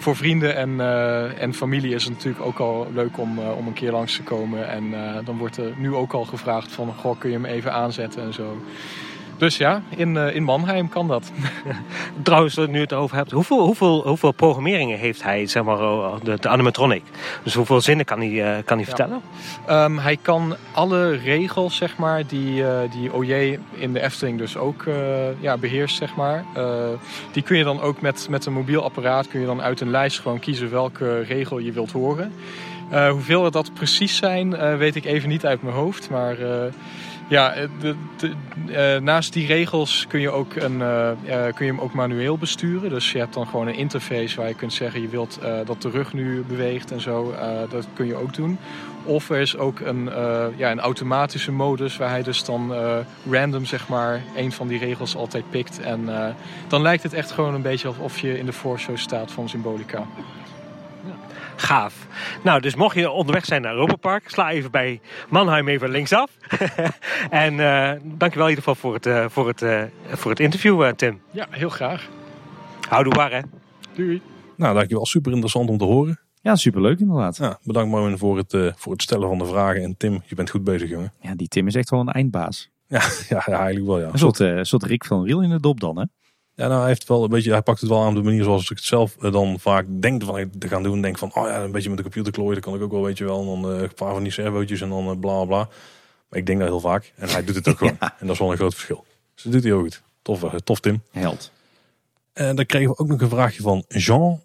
[0.00, 3.66] voor vrienden en, eh, en familie is het natuurlijk ook al leuk om, eh, om
[3.66, 4.68] een keer langs te komen.
[4.68, 7.72] En eh, dan wordt er nu ook al gevraagd van, goh, kun je hem even
[7.72, 8.62] aanzetten en zo.
[9.40, 11.30] Dus ja, in, eh, in Mannheim kan dat.
[12.22, 16.12] Trouwens, nu je het over hebt, hoeveel, hoeveel, hoeveel programmeringen heeft hij, zeg maar, eh,
[16.22, 17.02] de, de animatronic?
[17.42, 19.20] Dus hoeveel zinnen kan hij, eh, kan hij vertellen?
[19.66, 24.56] Ehm, hij kan alle regels, zeg maar, die, eh, die OJ in de Efteling dus
[24.56, 24.94] ook eh,
[25.40, 26.44] ja, beheerst, zeg maar.
[26.54, 26.64] eh,
[27.32, 29.90] die kun je dan ook met, met een mobiel apparaat kun je dan uit een
[29.90, 32.32] lijst gewoon kiezen welke regel je wilt horen.
[32.90, 36.10] Eh, hoeveel er dat precies zijn, eh, weet ik even niet uit mijn hoofd.
[36.10, 36.72] Maar eh,
[37.30, 37.94] ja, eh, de,
[38.72, 41.10] eh, naast die regels kun je, ook een, eh,
[41.54, 42.90] kun je hem ook manueel besturen.
[42.90, 45.00] Dus je hebt dan gewoon een interface waar je kunt zeggen...
[45.00, 47.34] je wilt dat de rug nu beweegt en zo.
[47.70, 48.58] Dat kun je ook doen.
[49.04, 50.10] Of er is ook een,
[50.56, 51.96] ja, een automatische modus...
[51.96, 52.72] waar hij dus dan
[53.30, 55.80] random zeg maar een van die regels altijd pikt.
[55.80, 56.08] En
[56.68, 60.06] dan lijkt het echt gewoon een beetje alsof je in de voorshow staat van Symbolica.
[61.60, 62.06] Gaaf.
[62.42, 66.30] Nou, dus mocht je onderweg zijn naar Europa Park, sla even bij Mannheim even linksaf.
[67.30, 70.92] en eh dankjewel in ieder geval voor het, eh, voor het, eh, voor het interview,
[70.92, 71.20] Tim.
[71.30, 72.08] Ja, heel graag.
[72.88, 73.40] Houdoe waar, hè?
[73.94, 74.22] Doei.
[74.56, 75.06] Nou, dankjewel.
[75.06, 76.20] Super interessant om te horen.
[76.42, 77.36] Ja, superleuk inderdaad.
[77.36, 79.82] Ja, bedankt Marvin voor het, eh, voor het stellen van de vragen.
[79.82, 81.12] En Tim, je bent goed bezig, jongen.
[81.20, 82.70] Ja, die Tim is echt wel een eindbaas.
[82.86, 84.08] Ja, ja, ja eigenlijk wel, ja.
[84.12, 86.04] Een soort, eh, soort Rick van Riel in de dop dan, hè?
[86.60, 88.44] Ja, nou, hij, heeft wel een beetje, hij pakt het wel aan op de manier
[88.44, 91.02] zoals ik het zelf eh, dan vaak denk van te gaan doen.
[91.02, 93.02] Denk van, oh ja, een beetje met de computer klooien, dat kan ik ook wel,
[93.02, 93.40] weet je wel.
[93.40, 95.68] En dan eh, een paar van die servootjes en dan eh, bla bla.
[96.28, 97.12] Maar ik denk dat heel vaak.
[97.16, 97.96] En hij doet het ook gewoon.
[97.98, 99.04] En dat is wel een groot verschil.
[99.34, 100.02] Dus dat doet hij ook goed.
[100.22, 101.02] Tof, tof Tim.
[101.10, 101.52] Held.
[102.32, 104.40] En dan kregen we ook nog een vraagje van Jean.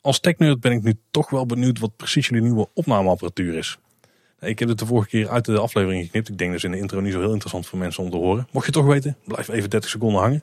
[0.00, 3.78] Als technerd ben ik nu toch wel benieuwd wat precies jullie nieuwe opnameapparatuur is.
[4.44, 6.28] Ik heb het de vorige keer uit de aflevering geknipt.
[6.28, 8.46] Ik denk dus in de intro niet zo heel interessant voor mensen om te horen.
[8.50, 10.42] Mocht je het toch weten, blijf even 30 seconden hangen.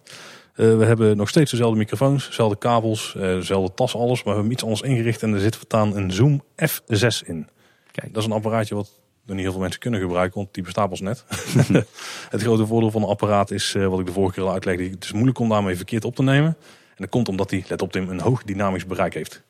[0.56, 4.24] Eh, we hebben nog steeds dezelfde microfoons, dezelfde kabels, eh, dezelfde tas, alles.
[4.24, 7.48] Maar we hebben iets anders ingericht en er zit voortaan een Zoom F6 in.
[7.92, 8.14] Kijk.
[8.14, 8.92] Dat is een apparaatje wat
[9.26, 11.26] nog niet heel veel mensen kunnen gebruiken, want die bestaat pas net.
[12.30, 14.84] het grote voordeel van een apparaat is, eh, wat ik de vorige keer al uitlegde,
[14.84, 16.58] het is moeilijk om daarmee verkeerd op te nemen.
[16.90, 19.44] En dat komt omdat hij, let op Tim, een hoog dynamisch bereik heeft.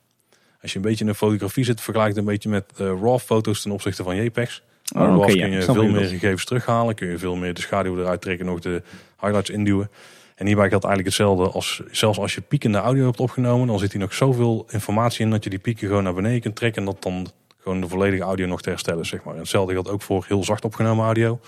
[0.62, 3.20] Als je een beetje in de fotografie zit, vergelijk het een beetje met eh, RAW
[3.20, 4.64] foto's ten opzichte van JPEGs.
[4.96, 8.22] Oh, RAW kun je veel meer gegevens terughalen, kun je veel meer de schaduw eruit
[8.22, 8.82] trekken, nog de
[9.20, 9.90] highlights induwen.
[10.36, 13.92] En hierbij geldt eigenlijk hetzelfde als, zelfs als je piekende audio hebt opgenomen, dan zit
[13.92, 16.88] hier nog zoveel informatie in dat je die pieken gewoon naar beneden kunt trekken en
[16.88, 17.28] dat dan
[17.58, 19.34] gewoon de volledige audio nog te herstellen, zeg maar.
[19.34, 21.40] En hetzelfde geldt ook voor heel zacht opgenomen audio,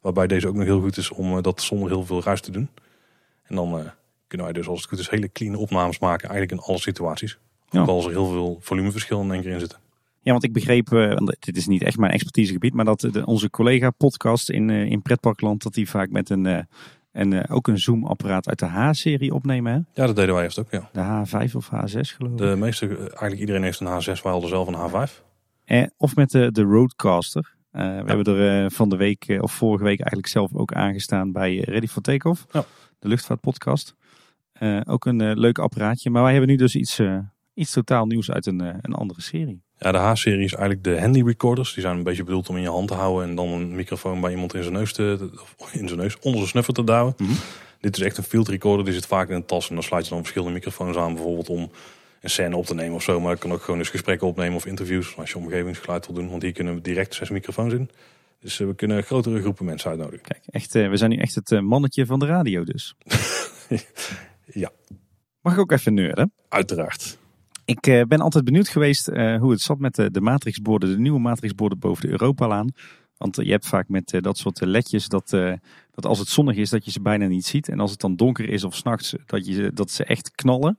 [0.00, 2.50] waarbij deze ook nog heel goed is om eh, dat zonder heel veel ruis te
[2.50, 2.68] doen.
[3.42, 3.84] En dan eh,
[4.26, 7.38] kunnen wij dus als het goed is hele clean opnames maken, eigenlijk in alle situaties.
[7.70, 7.80] Ja.
[7.82, 9.78] Als er heel veel volumeverschil in één keer in zitten.
[10.22, 13.50] Ja, want ik begreep, eh, dit is niet echt mijn expertisegebied, maar dat de, onze
[13.50, 16.58] collega podcast in, eh, in Pretparkland, dat die vaak met een, eh,
[17.12, 19.72] en ook een Zoom-apparaat uit de H-serie opnemen.
[19.72, 19.78] Hè?
[20.02, 20.88] Ja, dat deden wij eerst ook, ja.
[20.92, 22.38] De H5 of H6 geloof ik.
[22.38, 25.22] De meeste, eigenlijk iedereen heeft een H6, wij hadden zelf een H5.
[25.64, 27.58] Eh, of met de, de Roadcaster.
[27.70, 31.86] We hebben er van de week, of vorige week eigenlijk zelf ook aangestaan bij Ready
[31.86, 32.46] for Takeoff.
[32.52, 32.64] Ja.
[32.98, 33.94] De luchtvaartpodcast.
[34.84, 36.10] Ook een leuk apparaatje.
[36.10, 37.00] Maar wij hebben nu dus iets,
[37.54, 39.62] iets totaal nieuws uit een, eh, een andere serie.
[39.78, 41.72] Ja, de H-serie is eigenlijk de handy recorders.
[41.74, 44.20] Die zijn een beetje bedoeld om in je hand te houden en dan een microfoon
[44.20, 45.30] bij iemand in zijn neus te,
[45.80, 47.14] in zijn neus, onder zijn snuffer te duwen.
[47.16, 47.32] Mhm.
[47.80, 50.04] Dit is echt een field recorder, die zit vaak in een tas en dan sluit
[50.04, 51.70] je dan verschillende microfoons aan, bijvoorbeeld om
[52.20, 53.20] een scène op te nemen of zo.
[53.20, 56.28] Maar het kan ook gewoon eens gesprekken opnemen of interviews als je omgevingsgeluid wil doen,
[56.30, 57.90] want hier kunnen we direct zes microfoons in.
[58.40, 60.22] Dus eh, we kunnen grotere groepen mensen uitnodigen.
[60.22, 62.94] Kijk, echt, eh, we zijn nu echt het mannetje van de radio dus.
[64.52, 64.70] Ja,
[65.40, 66.32] Mag ik ook even nerden?
[66.48, 67.18] uiteraard.
[67.70, 70.98] Ik eh, ben altijd benieuwd geweest eh, hoe het zat met de, de matrixborden, de
[70.98, 72.68] nieuwe matrixborden boven de Europalaan.
[73.16, 75.28] Want eh, je hebt vaak met dat soort ledjes dat,
[75.90, 77.68] dat als het zonnig is dat je ze bijna niet ziet.
[77.68, 80.78] En als het dan donker is of s'nachts dat, je, ze- dat ze echt knallen.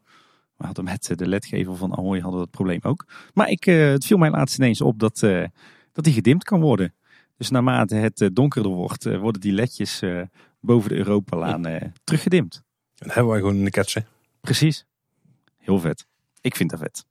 [0.58, 3.06] We hadden met de ledgevel van Ahoy hadden we dat probleem ook.
[3.34, 5.20] Maar ik, het viel mij laatst ineens op dat,
[5.92, 6.94] dat die gedimd kan worden.
[7.38, 10.02] Dus naarmate het donkerder wordt, worden die ledjes
[10.60, 12.62] boven de Europalaan teruggedimd.
[12.98, 14.06] En hebben wij gewoon in de ketsen.
[14.42, 14.86] Precies.
[15.58, 16.06] Heel vet.
[16.42, 17.06] Ik vind dat vet.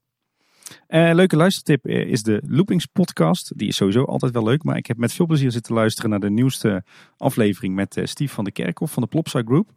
[0.87, 3.59] Eh, leuke luistertip eh, is de Loopings podcast.
[3.59, 4.63] Die is sowieso altijd wel leuk.
[4.63, 6.85] Maar ik heb met veel plezier zitten luisteren naar de nieuwste
[7.17, 9.71] aflevering met eh, Steve van de Kerkhof van de Plopside Group.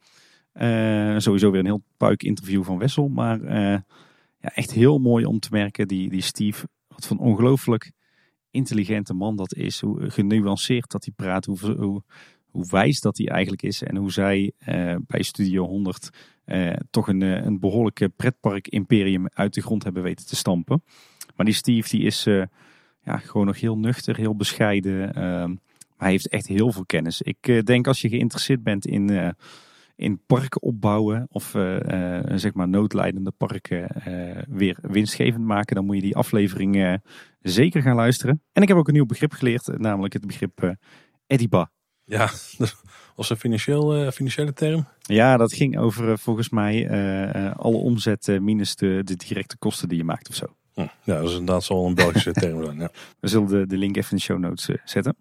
[1.22, 3.08] Sowieso weer een heel puik interview van Wessel.
[3.08, 3.52] Maar
[4.40, 5.88] ja, echt heel mooi om te merken.
[5.88, 7.92] Die, die Steve, wat van ongelooflijk
[8.52, 9.82] intelligente man dat is.
[9.82, 11.46] Hoe genuanceerd dat hij praat.
[11.46, 12.04] Hoe, hoe,
[12.46, 13.84] hoe wijs dat hij eigenlijk is.
[13.84, 14.52] En hoe zij
[15.08, 16.20] bij Studio 100 eh,
[16.90, 20.84] toch een, eh, een behoorlijke pretpark-imperium uit de grond hebben weten te stampen.
[21.36, 22.44] Maar die Steve die is eh,
[23.02, 25.14] ja, gewoon nog heel nuchter, heel bescheiden.
[25.14, 27.22] ehm, maar hij heeft echt heel veel kennis.
[27.22, 29.30] Ik eh, denk als je geïnteresseerd bent in, eh,
[29.96, 35.86] in parken opbouwen of eh, eh, zeg maar noodlijdende parken eh, weer winstgevend maken, dan
[35.86, 36.94] moet je die aflevering eh,
[37.40, 38.42] zeker gaan luisteren.
[38.52, 40.72] En ik heb ook een nieuw begrip geleerd, eh, namelijk het begrip eh
[41.28, 41.72] Ediba.
[42.04, 42.30] Ja,
[43.16, 44.88] was een financieel, eh, financiële term.
[45.02, 49.88] Ja, dat ging over eh, volgens mij eh, alle omzet minus de, de directe kosten
[49.90, 50.46] die je maakt of zo.
[50.74, 52.80] Hm, Ja, dat is inderdaad zal een Belgische term.
[52.80, 52.90] Ja.
[53.20, 55.16] We zullen de, de link even in de show notes zetten.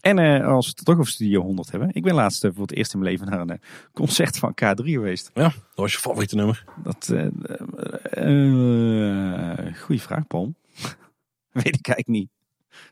[0.00, 1.90] En als we het toch over Studio 100 hebben.
[1.92, 3.60] Ik ben laatst voor het eerst in mijn leven naar een
[3.92, 5.30] concert van K3 geweest.
[5.34, 6.64] ja, dat was je favoriete nummer.
[6.82, 7.12] Dat,
[9.80, 10.54] goeie vraag, Paul.
[11.62, 12.28] Weet ik eigenlijk niet.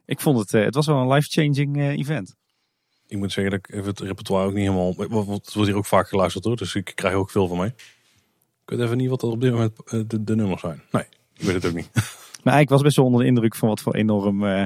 [0.05, 2.37] Ik vond het, het was wel een life-changing event.
[3.15, 4.95] Ik moet zeggen dat ik even het repertoire ook niet helemaal...
[5.25, 7.69] want Het wordt hier ook vaak geluisterd hoor, dus ik krijg ook veel van mee.
[7.69, 10.83] Ik weet even niet wat er op dit moment eh, de, de nummers zijn.
[10.91, 11.05] Nee,
[11.35, 11.91] ik weet het ook niet.
[12.45, 14.63] Maar ik was best wel onder de indruk van wat voor enorm, eh,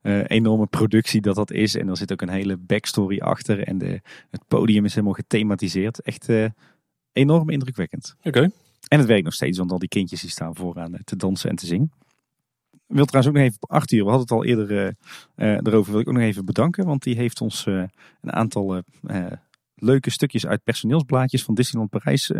[0.00, 1.74] eh, enorme productie dat dat is.
[1.74, 3.62] En er zit ook een hele backstory achter.
[3.62, 4.00] En de,
[4.30, 6.00] het podium is helemaal gethematiseerd.
[6.00, 6.28] Echt
[7.12, 8.14] enorm indrukwekkend.
[8.22, 8.50] Oké.
[8.88, 11.56] En het werkt nog steeds, want al die kindjes die staan vooraan te dansen en
[11.56, 11.92] te zingen.
[12.88, 15.92] Ik wil trouwens ook nog even, Arthur, we hadden het al eerder eh, eh, erover,
[15.92, 16.86] wil ik ook nog even bedanken.
[16.86, 17.82] Want die heeft ons eh,
[18.20, 18.82] een aantal
[19.74, 22.32] leuke stukjes uit personeelsblaadjes van Disneyland Parijs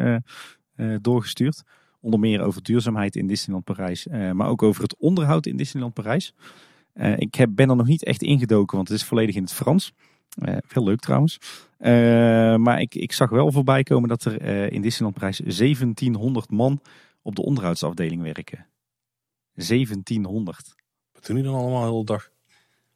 [1.01, 1.63] doorgestuurd.
[2.01, 6.35] Onder meer over duurzaamheid in Disneyland Parijs, maar ook over het onderhoud in Disneyland Parijs.
[7.17, 9.93] Ik heb, ben er nog niet echt ingedoken, want het is volledig in het Frans.
[10.67, 11.39] Veel leuk trouwens.
[12.59, 14.43] Maar ik, ik zag wel voorbij komen dat er
[14.73, 16.81] in Disneyland Parijs 1700 man
[17.23, 18.67] op de onderhoudsafdeling werken.
[19.67, 20.75] 1700.
[21.13, 22.29] Wat doen die dan allemaal de hele dag?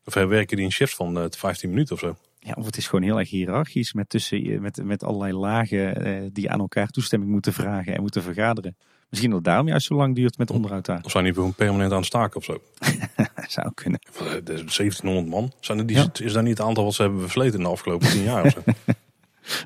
[0.04, 2.16] Of eh, werken die in shifts van eh, 15 minuten of zo?
[2.38, 6.28] Ja, of het is gewoon heel erg hiërarchisch met, tussen, met, met allerlei lagen eh,
[6.32, 8.76] die aan elkaar toestemming moeten vragen en moeten vergaderen.
[9.08, 11.00] Misschien dat het daarom juist zo lang duurt met onderhoud daar.
[11.02, 12.62] Of zijn die gewoon permanent aan het staken of zo?
[13.48, 14.00] Zou kunnen.
[14.10, 15.52] Van, eh, de 1700 man.
[15.60, 16.06] Zijn er die, Ja.
[16.12, 18.52] Is dat niet het aantal wat ze hebben versleten in de afgelopen 10 jaar of
[18.52, 18.60] zo?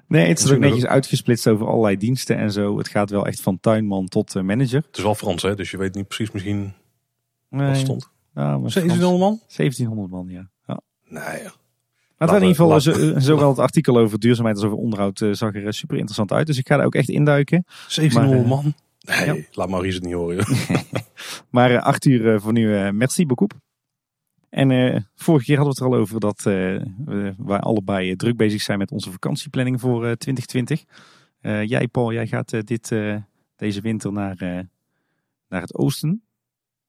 [0.08, 2.78] Nee, het is ook netjes uitgesplitst over allerlei diensten en zo.
[2.78, 4.82] Het gaat wel echt van tuinman tot eh, manager.
[4.86, 6.74] Het is wel Frans hè, dus je weet niet precies misschien
[7.48, 8.10] Nee, stond.
[8.34, 9.40] ja, maar Frans- 1700 man?
[9.56, 10.50] 1700 man, ja.
[10.66, 10.80] ja.
[11.08, 11.52] Nee ja.
[12.18, 15.20] Maar in ieder geval, we- zo- eh, zowel het artikel over duurzaamheid als over onderhoud
[15.20, 16.46] eh, zag er eh, super interessant uit.
[16.46, 17.64] Dus ik ga daar ook echt induiken.
[17.88, 18.14] 1700
[18.48, 18.74] Maar, eh, man?
[19.26, 19.44] Nee, ja.
[19.52, 20.46] laat Maurice het niet horen.
[21.50, 23.52] Maar eh, Arthur, eh, voor nu eh, merci beaucoup.
[24.48, 26.44] En eh, vorige keer hadden we het er al over dat eh,
[27.04, 30.84] we, wij allebei eh, druk bezig zijn met onze vakantieplanning voor eh, 2020.
[31.40, 33.16] Eh, jij Paul, jij gaat eh, dit, eh,
[33.56, 34.60] deze winter naar, eh,
[35.48, 36.22] naar het oosten.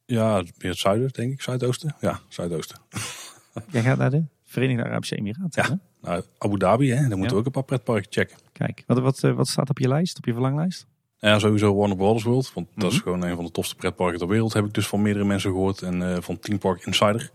[0.07, 1.41] Ja, meer het zuiden denk ik.
[1.41, 1.95] Zuidoosten?
[1.99, 2.77] Ja, zuidoosten.
[3.71, 5.63] Jij gaat naar de Verenigde Arabische Emiraten.
[5.63, 5.79] Ja.
[6.01, 7.31] Nou, Abu Dhabi, hè, daar moeten Ja.
[7.33, 8.37] we ook een paar pretparken checken.
[8.51, 10.85] Kijk, wat, wat, eh, wat staat op je lijst, op je verlanglijst?
[11.19, 12.51] Ja, sowieso Warner Brothers World.
[12.53, 13.03] Want dat is Mhm.
[13.07, 14.53] gewoon een van de tofste pretparken ter wereld.
[14.53, 15.81] Heb ik dus van meerdere mensen gehoord.
[15.81, 17.31] En eh, van Team Park Insider.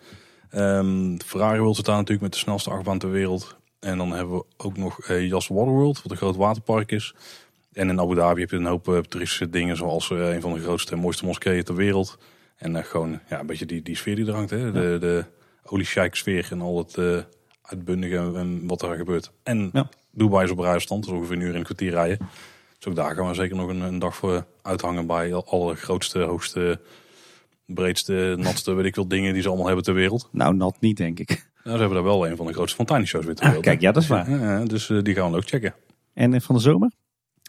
[0.50, 3.56] Ehm Ferrari World zit daar natuurlijk met de snelste achtbaan ter wereld.
[3.80, 7.14] En dan hebben we ook nog eh Yas Waterworld, wat een groot waterpark is.
[7.72, 9.76] En in Abu Dhabi heb je een hoop eh, toeristische dingen.
[9.76, 12.18] Zoals een van de grootste en mooiste moskeeën ter wereld.
[12.62, 14.51] En eh, gewoon ja, een beetje die, die sfeer die er hangt.
[14.51, 14.72] Hè?
[14.72, 15.24] De, de
[15.64, 17.18] oliesjeik sfeer en al het eh,
[17.62, 19.32] uitbundige en wat er gebeurt.
[19.43, 19.89] En Ja.
[20.10, 21.05] Dubai is op rijafstand.
[21.05, 22.18] Dus ongeveer een uur in een kwartier rijden.
[22.78, 25.74] Dus ook daar gaan we zeker nog een, een dag voor uithangen bij al- alle
[25.74, 26.80] grootste, hoogste,
[27.66, 30.28] breedste, natste, weet ik veel dingen die ze allemaal hebben ter wereld.
[30.32, 31.28] Nou, nat niet, denk ik.
[31.28, 33.66] Nou, ze hebben daar wel een van de grootste fonteinshows weer ter Ah, wereld.
[33.66, 34.30] kijk, ja, dat is waar.
[34.30, 35.74] Ja, ja, dus eh, die gaan we ook checken.
[36.14, 36.90] En van de zomer?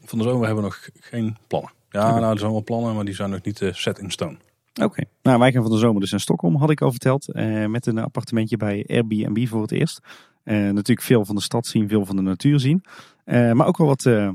[0.05, 1.71] Van de zomer hebben we nog geen plannen.
[1.89, 4.37] Ja, nou, er zijn wel plannen, maar die zijn nog niet set in stone.
[4.81, 5.03] Oké.
[5.21, 7.31] Nou, wij gaan van de zomer dus naar Stockholm, had ik al verteld.
[7.31, 9.99] eh, met een appartementje bij Airbnb voor het eerst.
[10.43, 12.83] Eh, natuurlijk veel van de stad zien, veel van de natuur zien.
[13.23, 14.29] Eh, maar ook wel wat, eh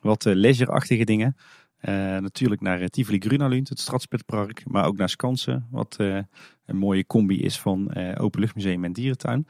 [0.00, 1.36] wat leisure-achtige dingen.
[2.20, 4.62] Natuurlijk naar Tivoli Grunalund, het Stadspetpark.
[4.66, 9.46] Maar ook naar Skansen, wat een mooie combi is van Openluchtmuseum en Dierentuin.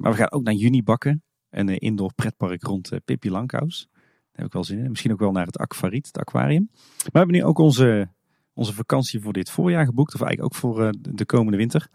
[0.00, 3.88] Maar we gaan ook naar Junibakken, een indoor pretpark rond Pippi Langkous.
[3.92, 4.00] Daar
[4.32, 4.88] heb ik wel zin in.
[4.88, 6.68] Misschien ook wel naar het Aquariet, het aquarium.
[6.72, 8.08] Maar we hebben nu ook onze
[8.58, 10.14] onze vakantie voor dit voorjaar geboekt.
[10.14, 11.88] Of eigenlijk ook voor eh, de komende winter.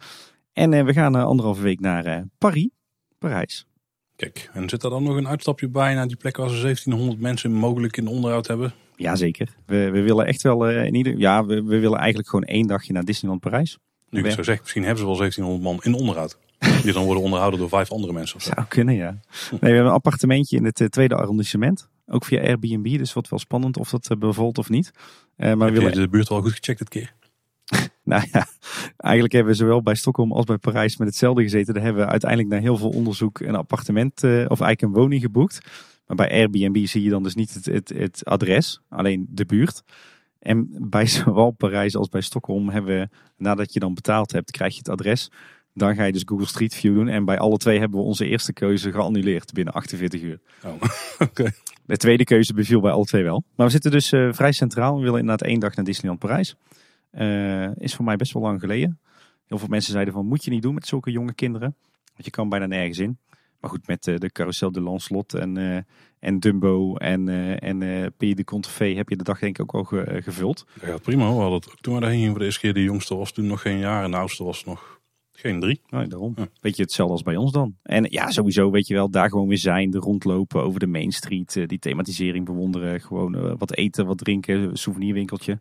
[0.54, 2.70] En eh, we gaan uh, anderhalve week naar eh, Paris.
[3.18, 3.66] Parijs.
[4.16, 7.20] Kijk, en zit daar dan nog een uitstapje bij naar die plek waar ze 1700
[7.20, 8.74] mensen mogelijk in onderhoud hebben?
[8.96, 9.56] Jazeker.
[9.66, 11.18] We, we willen echt wel eh, in ieder...
[11.18, 13.78] Ja, we, we willen eigenlijk gewoon één dagje naar Disneyland Parijs.
[14.10, 16.38] Nu ik het zo zeg, misschien hebben ze wel 1700 man in onderhoud.
[16.84, 18.36] Die dan worden onderhouden door vijf andere mensen.
[18.36, 18.52] Of zo.
[18.56, 19.12] Zou kunnen, ja.
[19.12, 21.90] Nee, we hebben een appartementje in het eh, tweede arrondissement.
[22.06, 24.92] Ook via Airbnb, dus wat wel spannend of dat eh, bevalt of niet.
[25.36, 26.04] Eh, maar we Heb je willen...
[26.04, 27.14] de buurt wel goed gecheckt dit keer?
[28.04, 28.48] Nou ja,
[28.98, 31.74] eigenlijk hebben we zowel bij Stockholm als bij Parijs met hetzelfde gezeten.
[31.74, 35.22] Daar hebben we uiteindelijk na heel veel onderzoek een appartement eh, of eigenlijk een woning
[35.22, 35.60] geboekt.
[36.08, 39.84] Maar bij Airbnb zie je dan dus niet het, het, het adres, alleen de buurt.
[40.40, 44.72] En bij zowel Parijs als bij Stockholm hebben we, nadat je dan betaald hebt, krijg
[44.72, 45.32] je het adres.
[45.74, 47.08] Dan ga je dus Google Street View doen.
[47.08, 50.40] En bij alle twee hebben we onze eerste keuze geannuleerd binnen 48 uur.
[50.66, 50.72] Oh,
[51.30, 51.52] oké.
[51.86, 53.44] De tweede keuze beviel bij alle twee wel.
[53.56, 54.96] Maar we zitten dus eh, vrij centraal.
[54.98, 56.56] We willen inderdaad één dag naar Disneyland Parijs.
[57.12, 59.00] Eh, is voor mij best wel lang geleden.
[59.48, 61.76] Heel veel mensen zeiden van, moet je niet doen met zulke jonge kinderen.
[62.14, 63.18] Want je kan bijna nergens in.
[63.60, 65.86] Maar goed, met eh, de Carousel de Lancelot en,
[66.20, 67.30] en Dumbo en,
[67.60, 67.78] en
[68.18, 70.66] Pays de Contrefait heb je de dag denk ik ook al ge- gevuld.
[70.80, 71.26] Gaat prima.
[71.28, 72.74] We hadden het ook toen we daarheen gingen voor de eerste keer.
[72.74, 74.93] De jongste was toen nog geen jaar en de oudste was nog
[75.44, 75.82] geen drie.
[75.90, 76.34] Nou, daarom.
[76.36, 76.48] Ja.
[76.62, 77.76] Beetje hetzelfde als bij ons dan.
[77.84, 79.90] En ja, sowieso weet je wel, daar gewoon weer zijn.
[79.90, 81.56] De rondlopen over de Main Street.
[81.56, 83.02] eh, die thematisering bewonderen.
[83.02, 84.78] Gewoon eh, wat eten, wat drinken.
[84.78, 85.52] Souvenirwinkeltje.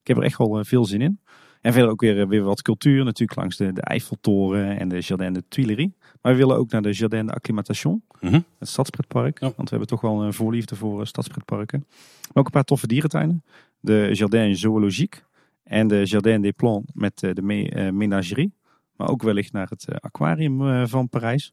[0.00, 1.20] Ik heb er echt wel eh, veel zin in.
[1.60, 3.04] En verder ook weer, weer wat cultuur.
[3.04, 5.90] Natuurlijk langs de, de Eifeltoren en de Jardin de Tuileries.
[6.22, 8.02] Maar we willen ook naar de Jardin de Acclimatation.
[8.20, 8.40] Mhm.
[8.58, 9.40] Het stadspretpark.
[9.40, 9.46] Ja.
[9.56, 11.84] Want we hebben toch wel een voorliefde voor stadspretparken.
[11.88, 13.44] Maar ook een paar toffe dierentuinen.
[13.80, 15.20] De Jardin Zoologique.
[15.64, 18.52] En de Jardin des Plantes met de me- menagerie.
[18.96, 21.52] Maar ook wellicht naar het eh, aquarium eh, van Parijs.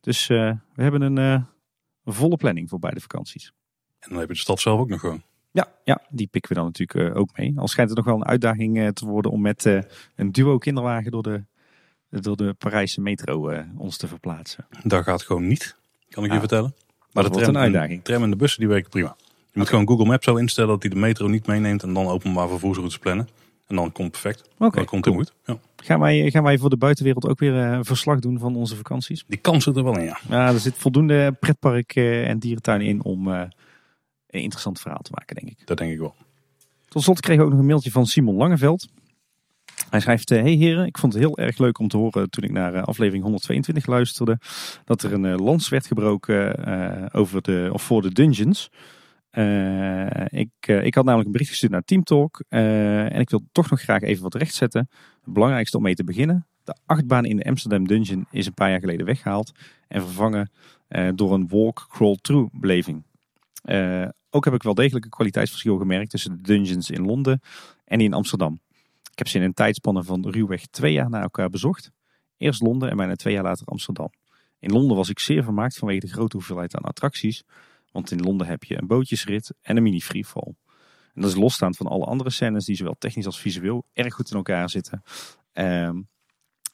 [0.00, 1.46] Dus eh, we hebben een,
[2.04, 3.52] volle planning voor beide vakanties.
[3.98, 5.22] En dan heb je de stad zelf ook nog gewoon.
[5.50, 7.52] Ja, ja die pikken we dan natuurlijk ook mee.
[7.56, 9.64] Al schijnt het nog wel een uitdaging te worden om met
[10.14, 11.44] een duo kinderwagen door de,
[12.10, 14.66] door de Parijse metro ons te verplaatsen.
[14.82, 15.76] Daar gaat gewoon niet,
[16.08, 16.34] kan ik Ja.
[16.34, 16.74] je vertellen.
[17.12, 18.02] Maar dat wordt een uitdaging.
[18.02, 19.16] De tram en de bussen die werken prima.
[19.52, 22.06] Je moet gewoon Google Maps zo instellen dat hij de metro niet meeneemt en dan
[22.06, 23.28] openbaar vervoersroutes plannen.
[23.66, 24.48] En dan komt perfect.
[24.58, 25.32] Oké, dan komt het goed.
[25.44, 25.58] Ja.
[25.76, 28.76] Gaan wij, gaan wij voor de buitenwereld ook weer eh, een verslag doen van onze
[28.76, 29.24] vakanties?
[29.26, 30.18] Die kans zit er wel in, ja.
[30.28, 33.40] Ja, er zit voldoende pretpark eh, en dierentuin in om eh,
[34.26, 35.66] een interessant verhaal te maken, denk ik.
[35.66, 36.14] Dat denk ik wel.
[36.88, 38.88] Tot slot kregen we ook nog een mailtje van Simon Langeveld.
[39.90, 42.44] Hij schrijft, eh, hey heren, ik vond het heel erg leuk om te horen toen
[42.44, 44.38] ik naar eh, aflevering 122 luisterde.
[44.84, 48.70] Dat er een eh, lans werd gebroken eh, over de, of voor de dungeons.
[49.34, 52.44] Eh, ik, eh, ik had namelijk een bericht gestuurd naar Team Talk.
[52.48, 54.88] eh, en ik wil toch nog graag even wat rechtzetten.
[55.24, 56.46] Het belangrijkste om mee te beginnen.
[56.64, 59.52] De achtbaan in de Amsterdam Dungeon is een paar jaar geleden weggehaald.
[59.88, 60.50] En vervangen
[61.14, 63.02] door een walk, crawl, through beleving.
[64.30, 67.40] Ook heb ik wel degelijk een kwaliteitsverschil gemerkt tussen de dungeons in Londen
[67.84, 68.60] en die in Amsterdam.
[69.10, 71.90] Ik heb ze in een tijdspanne van ruwweg twee jaar na elkaar bezocht.
[72.36, 74.10] Eerst Londen en bijna twee jaar later Amsterdam.
[74.58, 77.44] In Londen was ik zeer vermaakt vanwege de grote hoeveelheid aan attracties.
[77.94, 80.54] Want in Londen heb je een bootjesrit en een mini freefall.
[81.14, 84.30] En dat is losstaand van alle andere scènes die zowel technisch als visueel erg goed
[84.30, 85.02] in elkaar zitten.
[85.52, 86.02] Ehm,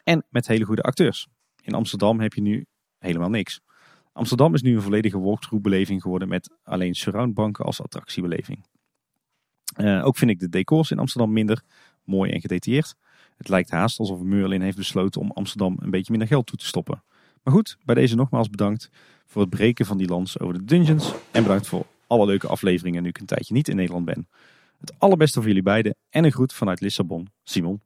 [0.05, 1.29] en met hele goede acteurs.
[1.63, 2.67] In Amsterdam heb je nu
[2.99, 3.61] helemaal niks.
[4.13, 8.65] Amsterdam is nu een volledige walkthrough beleving geworden met alleen surroundbanken als attractiebeleving.
[9.75, 11.63] Eh, ook vind ik de decors in Amsterdam minder
[12.05, 12.95] mooi en gedetailleerd.
[13.37, 16.67] Het lijkt haast alsof Merlin heeft besloten om Amsterdam een beetje minder geld toe te
[16.67, 17.03] stoppen.
[17.43, 18.91] Maar goed, bij deze nogmaals bedankt
[19.31, 21.13] voor het breken van die lans over de dungeons.
[21.31, 24.29] En bedankt voor alle leuke afleveringen nu ik een tijdje niet in Nederland ben.
[24.81, 27.81] Het allerbeste voor jullie beiden en een groet vanuit Lissabon, Simon.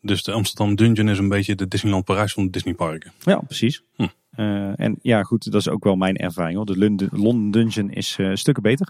[0.00, 3.12] Dus de Amsterdam Dungeon is een beetje de Disneyland Parijs van de Disneyparken.
[3.20, 3.82] Ja, precies.
[3.94, 4.06] Hm.
[4.30, 6.56] Eh, en ja, goed, dat is ook wel mijn ervaring.
[6.56, 6.66] Hoor.
[6.66, 8.88] De London, London Dungeon is eh, stukken beter.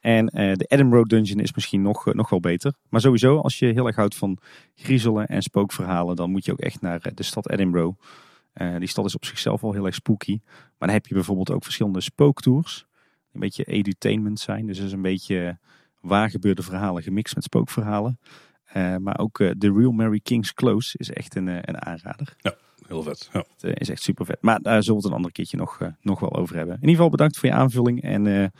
[0.00, 2.74] En eh, de Edinburgh Dungeon is misschien nog, nog wel beter.
[2.88, 4.38] Maar sowieso, als je heel erg houdt van
[4.74, 7.98] griezelen en spookverhalen, dan moet je ook echt naar de stad Edinburgh.
[8.58, 10.40] Eh, die stad is op zichzelf al heel erg spooky.
[10.54, 12.86] Maar dan heb je bijvoorbeeld ook verschillende spooktours.
[12.88, 14.66] Die Een beetje edutainment zijn.
[14.66, 15.58] Dus is een beetje
[16.00, 18.18] waar gebeurde verhalen gemixt met spookverhalen.
[18.64, 22.36] Eh, maar ook eh, The Real Mary King's Close is echt een, een aanrader.
[22.86, 23.28] Heel vet.
[23.32, 23.44] Ja.
[23.58, 24.42] Het is echt super vet.
[24.42, 26.74] Maar daar zullen we het een ander keertje nog, nog wel over hebben.
[26.74, 28.02] In ieder geval bedankt voor je aanvulling.
[28.02, 28.52] En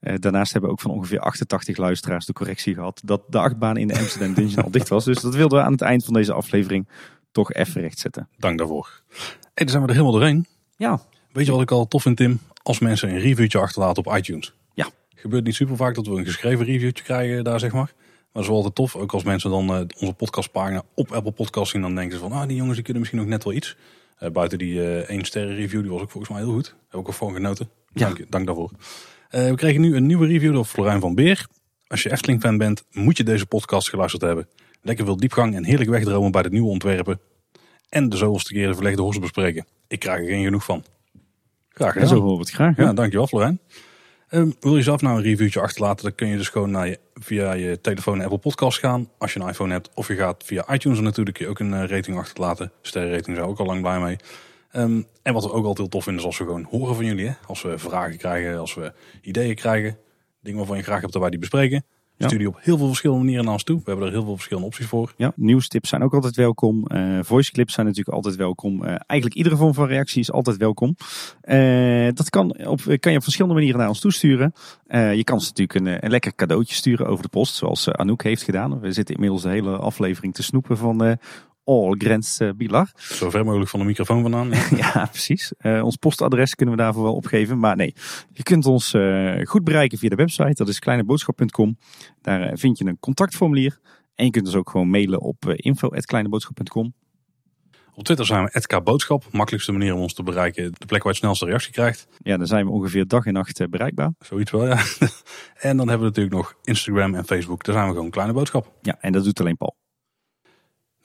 [0.00, 3.00] daarnaast hebben we ook van ongeveer 88 luisteraars de correctie gehad.
[3.04, 5.04] Dat de achtbaan in de Amsterdam Dungeon al dicht was.
[5.04, 6.88] Dus dat wilden we aan het eind van deze aflevering
[7.34, 8.28] toch even rechtzetten.
[8.38, 9.02] Dank daarvoor.
[9.08, 10.46] Hey, dan zijn we er helemaal doorheen.
[10.76, 11.00] Ja,
[11.34, 12.40] Weet je wat ik al tof vind, Tim?
[12.62, 14.54] Als mensen een reviewtje achterlaten op iTunes.
[14.74, 14.88] Ja.
[15.14, 17.92] Gebeurt niet super vaak dat we een geschreven reviewtje krijgen daar, zeg maar.
[17.94, 18.96] Maar dat is wel altijd tof.
[18.96, 22.32] Ook als mensen dan eh, onze podcastpagina op Apple Podcasts zien, dan denken ze van,
[22.32, 23.76] ah, die jongens die kunnen misschien ook net wel iets.
[24.18, 26.66] Eh, buiten die eh één sterren review, die was ook volgens mij heel goed.
[26.88, 27.68] Heb ik ook van genoten.
[27.92, 28.06] Ja.
[28.06, 28.70] Dank, dank daarvoor.
[29.30, 31.46] We kregen nu een nieuwe review door Florijn van Beer.
[31.86, 34.48] Als je Efteling fan bent, moet je deze podcast geluisterd hebben.
[34.84, 37.20] Lekker veel diepgang en heerlijk wegdromen bij de nieuwe ontwerpen.
[37.88, 39.66] En de zoveelste keer de verlegde horst bespreken.
[39.88, 40.84] Ik krijg er geen genoeg van.
[41.68, 42.08] Graag gedaan.
[42.08, 42.76] zo horen we het graag.
[42.76, 42.92] Ja, Ja.
[42.92, 43.60] dankjewel Florijn.
[44.28, 46.98] Ehm, wil je zelf nou een reviewtje achterlaten, dan kun je dus gewoon naar je,
[47.14, 49.08] via je telefoon Apple Podcast gaan.
[49.18, 49.90] Als je een iPhone hebt.
[49.94, 52.72] Of je gaat via iTunes natuurlijk je ook een eh, rating achterlaten.
[52.82, 54.16] Sterrenrating zijn we ook al lang blij mee.
[54.70, 57.04] Ehm, en wat we ook altijd heel tof vinden is als we gewoon horen van
[57.04, 57.26] jullie.
[57.26, 57.32] Hè?
[57.46, 58.92] Als we vragen krijgen, als we
[59.22, 59.96] ideeën krijgen.
[60.40, 61.84] Dingen waarvan je graag hebt dat wij die bespreken.
[62.16, 62.26] Ja.
[62.26, 63.76] Stuur die op heel veel verschillende manieren naar ons toe.
[63.76, 65.12] We hebben er heel veel verschillende opties voor.
[65.16, 66.86] Ja, nieuwstips zijn ook altijd welkom.
[66.86, 68.84] Eh voice clips zijn natuurlijk altijd welkom.
[68.84, 70.96] Eh, eigenlijk iedere vorm van reactie is altijd welkom.
[71.40, 74.52] Eh, dat kan, op, kan je op verschillende manieren naar ons toesturen.
[74.88, 78.42] Je kan ons natuurlijk een, een lekker cadeautje sturen over de post, zoals Anouk heeft
[78.42, 78.80] gedaan.
[78.80, 81.18] We zitten inmiddels de hele aflevering te snoepen van
[81.64, 82.90] All Grens eh, Bilar.
[82.96, 84.50] Zo ver mogelijk van de microfoon vandaan.
[84.82, 85.52] ja, precies.
[85.58, 87.58] Eh, ons postadres kunnen we daarvoor wel opgeven.
[87.58, 87.94] Maar nee,
[88.32, 90.54] je kunt ons eh, goed bereiken via de website.
[90.54, 91.78] Dat is kleineboodschap.com.
[92.20, 93.78] Daar eh, vind je een contactformulier.
[94.14, 96.94] En je kunt ons ook gewoon mailen op info.kleineboodschap.com.
[97.94, 99.24] Op Twitter zijn we @kboodschap.
[99.30, 100.64] Makkelijkste manier om ons te bereiken.
[100.64, 102.06] De plek waar je het snelste reactie krijgt.
[102.22, 104.12] Ja, dan zijn we ongeveer dag en nacht bereikbaar.
[104.18, 104.82] Zoiets wel, ja.
[105.68, 107.64] en dan hebben we natuurlijk nog Instagram en Facebook.
[107.64, 108.72] Daar zijn we gewoon Kleine Boodschap.
[108.82, 109.83] Ja, en dat doet alleen Paul.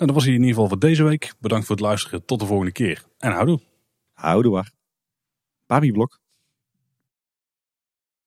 [0.05, 1.33] Dat was hier in ieder geval voor deze week.
[1.39, 2.25] Bedankt voor het luisteren.
[2.25, 3.03] Tot de volgende keer.
[3.17, 3.59] En houdoe.
[4.13, 4.71] Houdoe waar.
[5.65, 6.19] Babieblok.